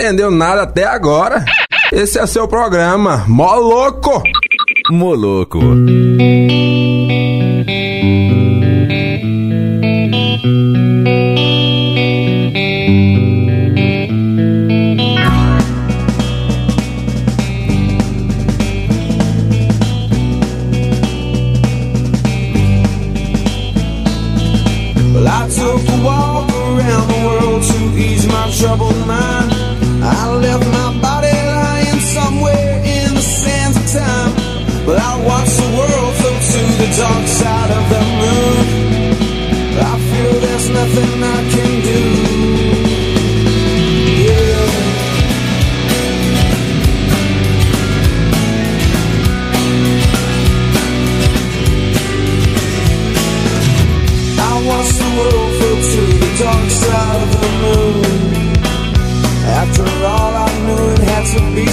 entendeu 0.00 0.30
nada 0.30 0.62
até 0.62 0.84
agora? 0.84 1.44
Esse 1.92 2.18
é 2.18 2.26
seu 2.26 2.48
programa, 2.48 3.24
Moloco! 3.28 4.22
Moloco. 4.90 5.60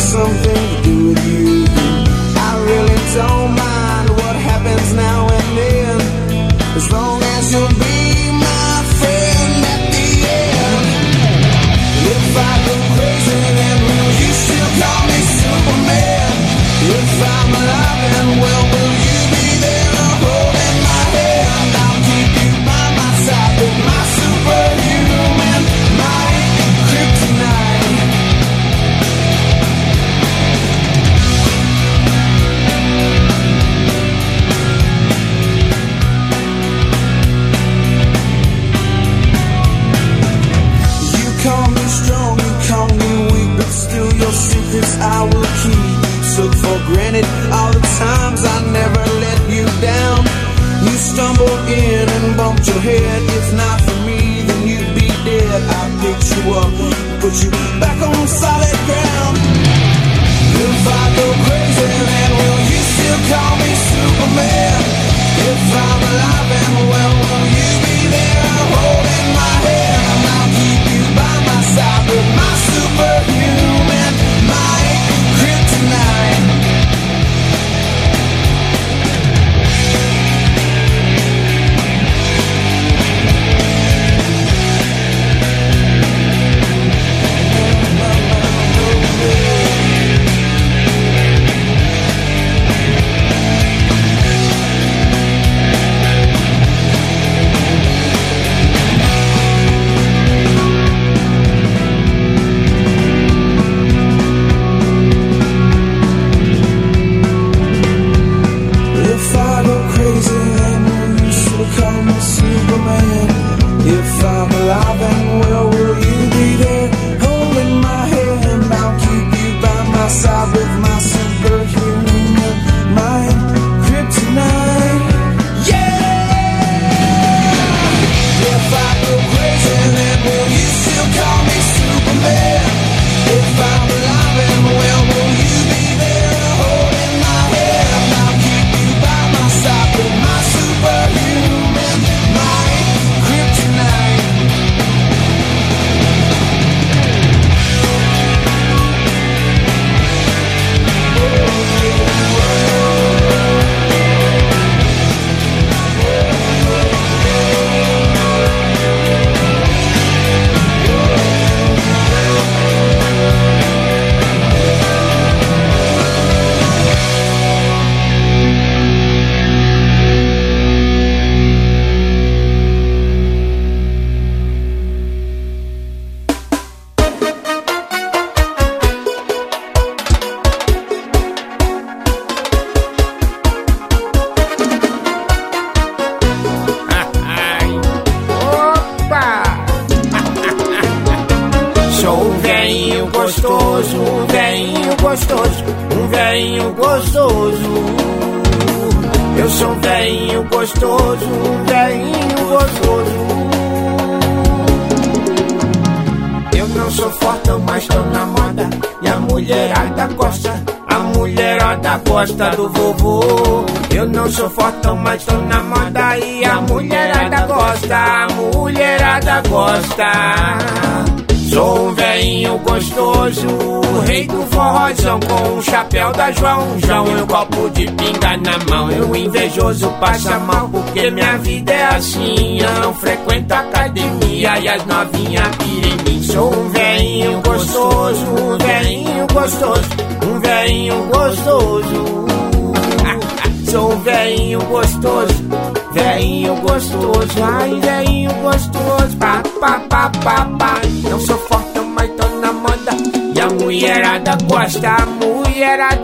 something 0.07 0.76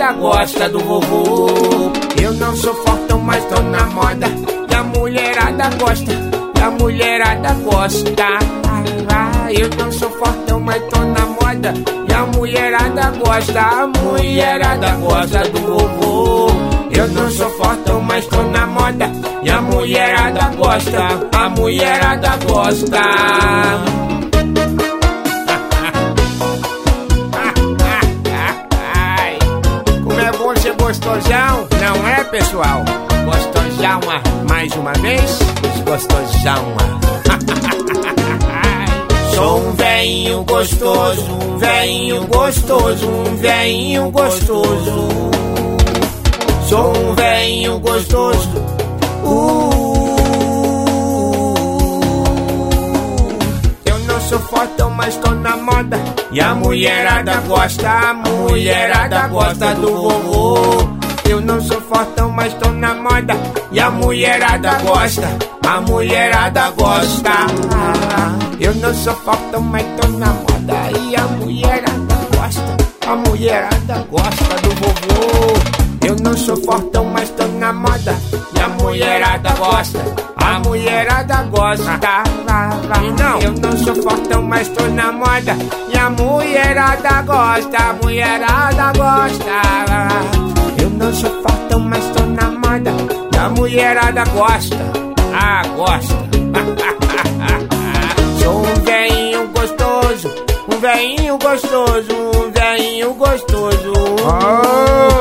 mulherada 0.04 0.14
gosta 0.14 0.70
do 0.70 0.80
vovô. 0.80 1.48
Eu 2.22 2.34
não 2.34 2.56
sou 2.56 2.74
forte, 2.76 3.14
mas 3.24 3.46
tô 3.46 3.62
na 3.62 3.86
moda. 3.86 4.28
E 4.70 4.76
a 4.76 4.84
mulherada 4.84 5.70
gosta, 5.80 6.12
e 6.12 6.62
a 6.62 6.72
mulherada 6.72 7.54
gosta. 7.64 8.24
Eu 9.50 9.70
não 9.78 9.92
sou 9.92 10.10
forte, 10.12 10.54
mas 10.62 10.84
tô 10.90 11.00
na 11.00 11.26
moda. 11.26 11.74
E 12.10 12.14
a 12.14 12.26
mulherada 12.26 13.12
gosta, 13.12 13.60
a 13.62 13.88
mulherada 13.88 14.92
gosta 14.96 15.40
do 15.50 15.60
vovô. 15.60 16.48
Eu 16.92 17.08
não 17.08 17.30
sou 17.30 17.50
fortão, 17.52 18.02
mas 18.02 18.26
tô 18.28 18.44
na 18.44 18.68
moda. 18.68 19.10
E 19.44 19.50
a 19.50 19.62
mulherada 19.62 20.52
gosta, 20.58 21.30
a 21.36 21.50
mulherada 21.50 22.38
gosta. 22.46 24.13
Mais 34.74 34.76
uma 34.76 34.94
vez, 34.94 35.40
gostosão. 35.86 36.74
Sou 39.36 39.58
um 39.60 39.74
velhinho 39.74 40.44
gostoso, 40.44 41.32
um 41.32 41.58
velhinho 41.58 42.28
gostoso, 42.28 43.08
um 43.08 43.36
velhinho 43.38 44.12
gostoso. 44.12 45.10
Sou 46.70 46.98
um 46.98 47.16
velhinho 47.16 47.80
gostoso. 47.80 48.50
Uh, 49.24 49.70
eu 53.86 54.00
não 54.00 54.22
sou 54.22 54.40
fortão, 54.40 54.90
mas 54.92 55.16
tô 55.18 55.32
na 55.32 55.58
moda. 55.58 56.00
E 56.32 56.40
a 56.40 56.56
mulherada 56.56 57.38
gosta, 57.48 57.90
a 57.90 58.14
mulherada 58.14 59.28
gosta 59.28 59.76
do 59.76 59.88
vovô. 59.88 60.58
Eu 61.30 61.42
não 61.42 61.62
sou 61.62 61.82
fortão, 61.82 62.30
mas 62.30 62.54
tô 62.56 62.70
na 62.70 62.94
moda. 62.94 63.36
E 63.74 63.80
a 63.80 63.90
mulherada 63.90 64.78
gosta, 64.84 65.28
a 65.68 65.82
mulherada 65.82 66.70
gosta. 66.78 67.32
Eu 68.60 68.76
não 68.76 68.94
sou 68.94 69.16
fortão, 69.16 69.62
mas 69.62 69.84
tô 70.00 70.08
na 70.10 70.28
moda. 70.28 70.92
E 71.10 71.16
a 71.16 71.24
mulherada 71.24 72.16
gosta, 72.36 72.78
a 73.08 73.16
mulherada 73.16 74.08
gosta 74.12 74.56
do 74.62 74.70
vovô. 74.76 75.54
Eu 76.06 76.16
não 76.18 76.38
sou 76.38 76.56
fortão, 76.58 77.06
mas 77.06 77.30
tô 77.32 77.48
na 77.48 77.74
moda. 77.74 78.16
E 78.56 78.60
a 78.60 78.70
mulherada 78.70 79.54
gosta, 79.54 80.00
a 80.36 80.60
mulherada 80.60 81.44
gosta. 81.44 82.24
E 83.02 83.22
não, 83.22 83.40
eu 83.40 83.54
não 83.54 83.78
sou 83.78 83.96
fortão, 84.04 84.44
mas 84.44 84.68
tô 84.68 84.84
na 84.90 85.12
moda. 85.12 85.58
E 85.92 85.98
a 85.98 86.12
mulherada 86.12 87.24
gosta, 87.24 87.78
a 87.78 87.94
mulherada 87.94 88.94
gosta. 88.96 90.43
Mulherada 93.74 94.24
gosta, 94.26 94.78
ah, 95.34 95.64
gosta. 95.76 96.14
Sou 98.44 98.58
um 98.58 98.76
velhinho 98.86 99.48
gostoso, 99.48 100.30
um 100.72 100.78
velhinho 100.80 101.40
gostoso, 101.40 102.14
um 102.38 102.52
velhinho 102.52 103.16
gostoso. 103.16 103.94
Oh, 104.22 105.13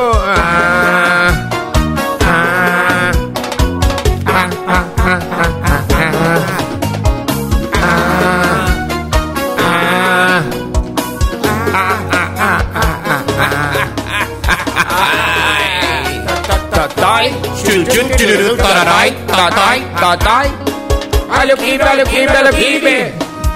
Olha 21.29 21.53
o 21.53 21.57
kibe, 21.57 21.83
olha 21.83 22.03
o 22.03 22.07
kibe, 22.07 22.31
olha 22.35 22.51
o 22.51 22.55
kibe. 22.55 23.13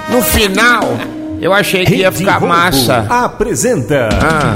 No 0.08 0.22
final, 0.22 0.82
eu 1.40 1.52
achei 1.52 1.84
que 1.84 1.96
ia 1.96 2.12
ficar 2.12 2.40
massa. 2.40 3.06
Apresenta. 3.08 4.08
Ah. 4.22 4.54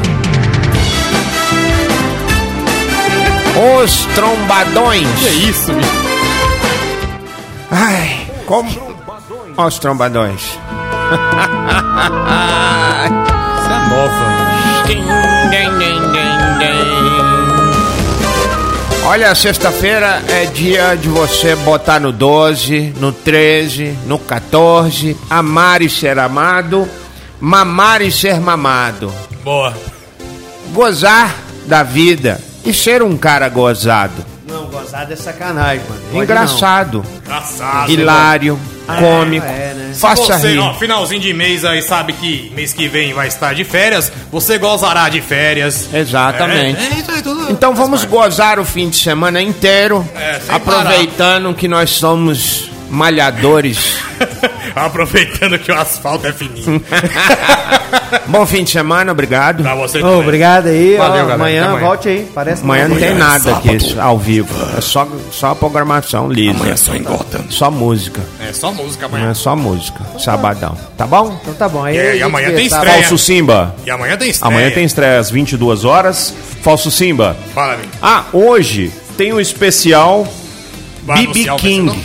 Os 3.83 4.07
trombadões. 4.15 5.09
Que 5.19 5.29
isso, 5.29 5.73
bicho? 5.73 5.91
Ai, 7.71 8.27
como. 8.47 8.71
Os 9.57 9.79
trombadões. 9.79 10.43
Isso 10.43 10.59
é 13.71 13.79
nova. 13.89 14.43
Olha, 19.13 19.35
sexta-feira 19.35 20.23
é 20.27 20.47
dia 20.47 20.95
de 20.95 21.07
você 21.07 21.55
botar 21.55 22.01
no 22.01 22.11
12, 22.11 22.95
no 22.99 23.13
13, 23.13 23.95
no 24.07 24.19
14, 24.19 25.15
amar 25.29 25.83
e 25.83 25.91
ser 25.91 26.19
amado, 26.19 26.89
mamar 27.39 28.01
e 28.01 28.11
ser 28.11 28.41
mamado, 28.41 29.13
Boa. 29.45 29.75
gozar 30.73 31.37
da 31.67 31.83
vida 31.83 32.41
e 32.65 32.73
ser 32.73 33.03
um 33.03 33.15
cara 33.15 33.51
gozado. 33.51 34.25
Não, 34.49 34.65
gozado 34.65 35.13
é 35.13 35.17
sacanagem, 35.17 35.85
mano. 35.87 36.23
Engraçado, 36.23 37.05
Engraçado. 37.23 37.91
hilário, 37.91 38.59
cômico, 38.87 39.47
é, 39.47 39.75
né? 39.75 39.95
faça 39.95 40.39
você, 40.39 40.53
rir. 40.53 40.59
ó, 40.59 40.75
finalzinho 40.75 41.21
de 41.21 41.33
mês 41.33 41.65
aí 41.65 41.83
sabe 41.83 42.13
que 42.15 42.53
mês 42.55 42.73
que 42.73 42.89
vem 42.89 43.13
vai 43.13 43.29
estar 43.29 43.55
de 43.55 43.65
férias, 43.65 44.13
você 44.31 44.59
gozará 44.59 45.09
de 45.09 45.21
férias. 45.21 45.89
Exatamente. 45.93 46.81
É, 46.81 46.85
é 46.85 47.01
isso 47.01 47.11
aí, 47.11 47.23
tudo. 47.23 47.51
Então 47.51 47.75
vamos 47.75 48.05
gozar 48.05 48.59
o 48.59 48.65
fim 48.65 48.89
de 48.89 48.97
semana 48.97 49.41
inteiro, 49.41 50.07
É, 50.15 50.41
aproveitando 50.49 51.55
que 51.55 51.69
nós 51.69 51.91
somos 51.91 52.71
malhadores. 52.91 53.97
Aproveitando 54.75 55.59
que 55.59 55.71
o 55.71 55.79
asfalto 55.79 56.27
é 56.27 56.33
fininho. 56.33 56.83
Bom 58.27 58.47
fim 58.47 58.65
de 58.65 58.71
semana, 58.71 59.13
obrigado. 59.13 59.63
Pra 59.63 59.75
você 59.75 60.01
também. 60.01 60.17
obrigado 60.21 60.67
aí. 60.69 60.97
Valeu, 60.97 61.15
galera. 61.17 61.35
amanhã, 61.35 61.61
Até 61.63 61.71
amanhã. 61.71 61.87
volte 61.87 62.09
aí. 62.09 62.29
Parece 62.35 62.63
Amanhã 62.63 62.89
não 62.89 62.97
tem 62.97 63.09
amanhã 63.09 63.25
nada 63.29 63.41
sábado. 63.45 63.59
aqui 63.69 63.77
isso, 63.77 64.01
ao 64.01 64.19
vivo. 64.19 64.55
É 64.77 64.81
só, 64.81 65.07
só 65.31 65.51
a 65.51 65.55
programação 65.55 66.29
lisa. 66.31 66.57
Amanhã 66.57 66.73
é 66.73 66.77
só 66.77 66.95
engordando. 66.97 67.53
Só 67.53 67.71
música. 67.71 68.21
É 68.41 68.53
só 68.53 68.73
música 68.73 69.07
amanhã. 69.07 69.31
é 69.31 69.35
só 69.35 69.55
música. 69.57 70.01
Sabadão. 70.19 70.77
Tá 70.97 71.07
bom? 71.07 71.39
Então 71.43 71.55
tá 71.55 71.69
bom. 71.69 71.85
Aí 71.85 71.97
E- 71.97 72.01
a 72.01 72.05
e 72.05 72.13
gente 72.15 72.23
amanhã 72.25 72.49
vê, 72.51 72.55
tem 72.57 72.69
tá? 72.69 72.77
estreia. 72.77 72.99
Falso 72.99 73.19
Simba. 73.19 73.75
E 73.87 73.91
amanhã 73.91 74.17
tem 74.17 74.31
estreia. 74.31 74.55
Amanhã 74.55 74.71
tem 74.71 74.85
estreia 74.85 75.19
às 75.19 75.31
22 75.31 75.85
horas. 75.85 76.35
Falso 76.63 76.91
Simba. 76.91 77.37
Fala, 77.55 77.75
amigo. 77.75 77.89
Ah, 78.01 78.25
hoje 78.33 78.93
tem 79.17 79.33
um 79.33 79.41
especial 79.41 80.27
Vai 81.05 81.19
BB 81.27 81.31
anunciar 81.49 81.57
o 81.57 81.59
King. 81.59 82.05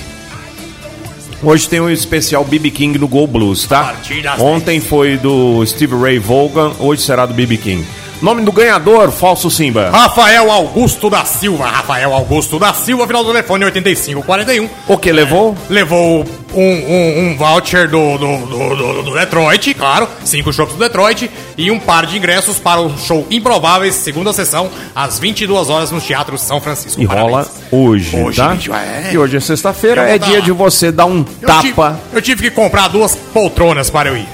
Hoje 1.44 1.70
tem 1.70 1.80
um 1.80 1.90
especial 1.90 2.44
BB 2.44 2.72
King 2.72 2.98
no 2.98 3.08
Go 3.08 3.28
Blues, 3.28 3.68
tá? 3.68 3.96
Ontem 4.42 4.80
foi 4.80 5.18
do 5.18 5.64
Steve 5.66 5.96
Ray 5.96 6.18
Vaughan, 6.20 6.74
hoje 6.80 7.04
será 7.04 7.26
do 7.26 7.34
BB 7.34 7.58
King. 7.58 7.86
Nome 8.22 8.42
do 8.44 8.52
ganhador, 8.52 9.12
Falso 9.12 9.50
Simba. 9.52 9.92
Rafael 9.92 10.50
Augusto 10.52 11.08
da 11.10 11.24
Silva. 11.24 11.68
Rafael 11.68 12.12
Augusto 12.14 12.58
da 12.58 12.74
Silva, 12.74 13.06
final 13.06 13.24
do 13.24 13.32
telefone 13.32 13.66
8541. 13.66 14.70
O 14.88 14.98
que 14.98 15.12
levou? 15.12 15.56
Levou 15.70 16.26
um, 16.56 16.62
um, 16.62 17.20
um 17.32 17.38
voucher 17.38 17.88
do, 17.88 18.18
do, 18.18 18.38
do, 18.48 19.04
do- 19.04 19.14
Detroit, 19.14 19.74
claro. 19.76 20.08
Cinco 20.26 20.52
shows 20.52 20.70
do 20.74 20.80
Detroit. 20.80 21.30
E 21.58 21.70
um 21.70 21.80
par 21.80 22.08
de 22.08 22.18
ingressos 22.18 22.58
para 22.58 22.82
o 22.82 22.98
show 22.98 23.26
Improváveis, 23.30 23.94
segunda 23.96 24.34
sessão, 24.34 24.70
às 24.96 25.20
22 25.20 25.70
horas 25.70 25.92
no 25.92 26.02
Teatro 26.02 26.38
São 26.40 26.60
Francisco. 26.60 27.00
E 27.00 27.06
rola 27.06 27.48
hoje, 27.72 28.16
Hoje, 28.16 28.38
tá? 28.38 28.50
bicho, 28.50 28.74
é. 28.74 29.12
E 29.14 29.18
hoje 29.18 29.38
é 29.38 29.40
sexta-feira, 29.40 30.10
é 30.10 30.18
dia 30.18 30.40
lá. 30.40 30.44
de 30.46 30.52
você 30.52 30.92
dar 30.92 31.06
um 31.06 31.24
Eu 31.42 31.48
tapa. 31.48 31.62
tive, 31.62 31.82
eu 32.14 32.22
tive 32.22 32.42
que 32.44 32.52
comprar 32.52 32.88
duas 32.88 33.16
poltronas 33.16 33.90
para 33.92 34.10
eu 34.10 34.18
ir. 34.18 34.28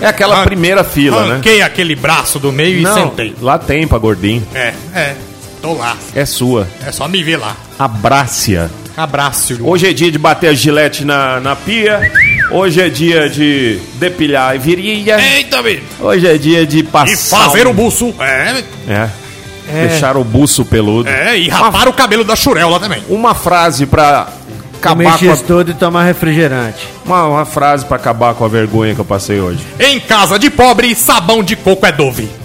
É 0.00 0.06
aquela 0.06 0.42
primeira 0.44 0.82
fila, 0.84 1.24
né? 1.24 1.32
Arranquei 1.32 1.62
aquele 1.62 1.94
braço 1.94 2.38
do 2.38 2.52
meio 2.52 2.78
e 2.78 2.82
Não, 2.82 2.94
sentei. 2.94 3.34
lá 3.40 3.58
tem 3.58 3.86
pra 3.86 3.98
gordinho. 3.98 4.46
É, 4.54 4.72
é. 4.94 5.14
Tô 5.60 5.74
lá. 5.74 5.96
É 6.14 6.24
sua. 6.26 6.66
É 6.86 6.90
só 6.90 7.06
me 7.08 7.22
ver 7.22 7.36
lá. 7.36 7.56
Abrácia. 7.78 8.70
Abraço. 8.96 9.58
Hoje 9.62 9.88
é 9.88 9.92
dia 9.92 10.10
de 10.10 10.18
bater 10.18 10.48
a 10.48 10.52
gilete 10.54 11.04
na, 11.04 11.40
na 11.40 11.56
pia. 11.56 12.10
Hoje 12.50 12.80
é 12.80 12.88
dia 12.88 13.28
de 13.28 13.78
depilar 13.94 14.50
a 14.54 14.58
virilha. 14.58 15.18
Eita, 15.20 15.62
bicho. 15.62 15.82
Hoje 16.00 16.26
é 16.26 16.36
dia 16.36 16.66
de 16.66 16.82
passar. 16.82 17.12
E 17.12 17.16
fazer 17.46 17.66
um- 17.66 17.70
o 17.70 17.74
buço. 17.74 18.14
É, 18.20 18.62
É. 18.88 19.08
É. 19.72 19.86
Deixar 19.86 20.16
o 20.16 20.24
buço 20.24 20.64
peludo. 20.64 21.08
é 21.08 21.38
e 21.38 21.48
rapar 21.48 21.88
o 21.88 21.92
cabelo 21.92 22.24
da 22.24 22.34
churela 22.36 22.78
também. 22.80 23.02
Uma 23.08 23.32
frase 23.34 23.86
pra 23.86 24.26
acabar 24.82 25.18
com 25.18 25.32
a... 25.32 25.36
todo 25.36 25.70
e 25.70 25.74
tomar 25.74 26.04
refrigerante. 26.04 26.88
uma, 27.04 27.26
uma 27.26 27.44
frase 27.44 27.84
pra 27.84 27.96
acabar 27.96 28.34
com 28.34 28.44
a 28.44 28.48
vergonha 28.48 28.94
que 28.94 29.00
eu 29.00 29.04
passei 29.04 29.40
hoje. 29.40 29.64
Em 29.78 30.00
casa 30.00 30.38
de 30.38 30.50
pobre, 30.50 30.94
sabão 30.94 31.42
de 31.42 31.54
coco 31.56 31.86
é 31.86 31.92
Dove. 31.92 32.41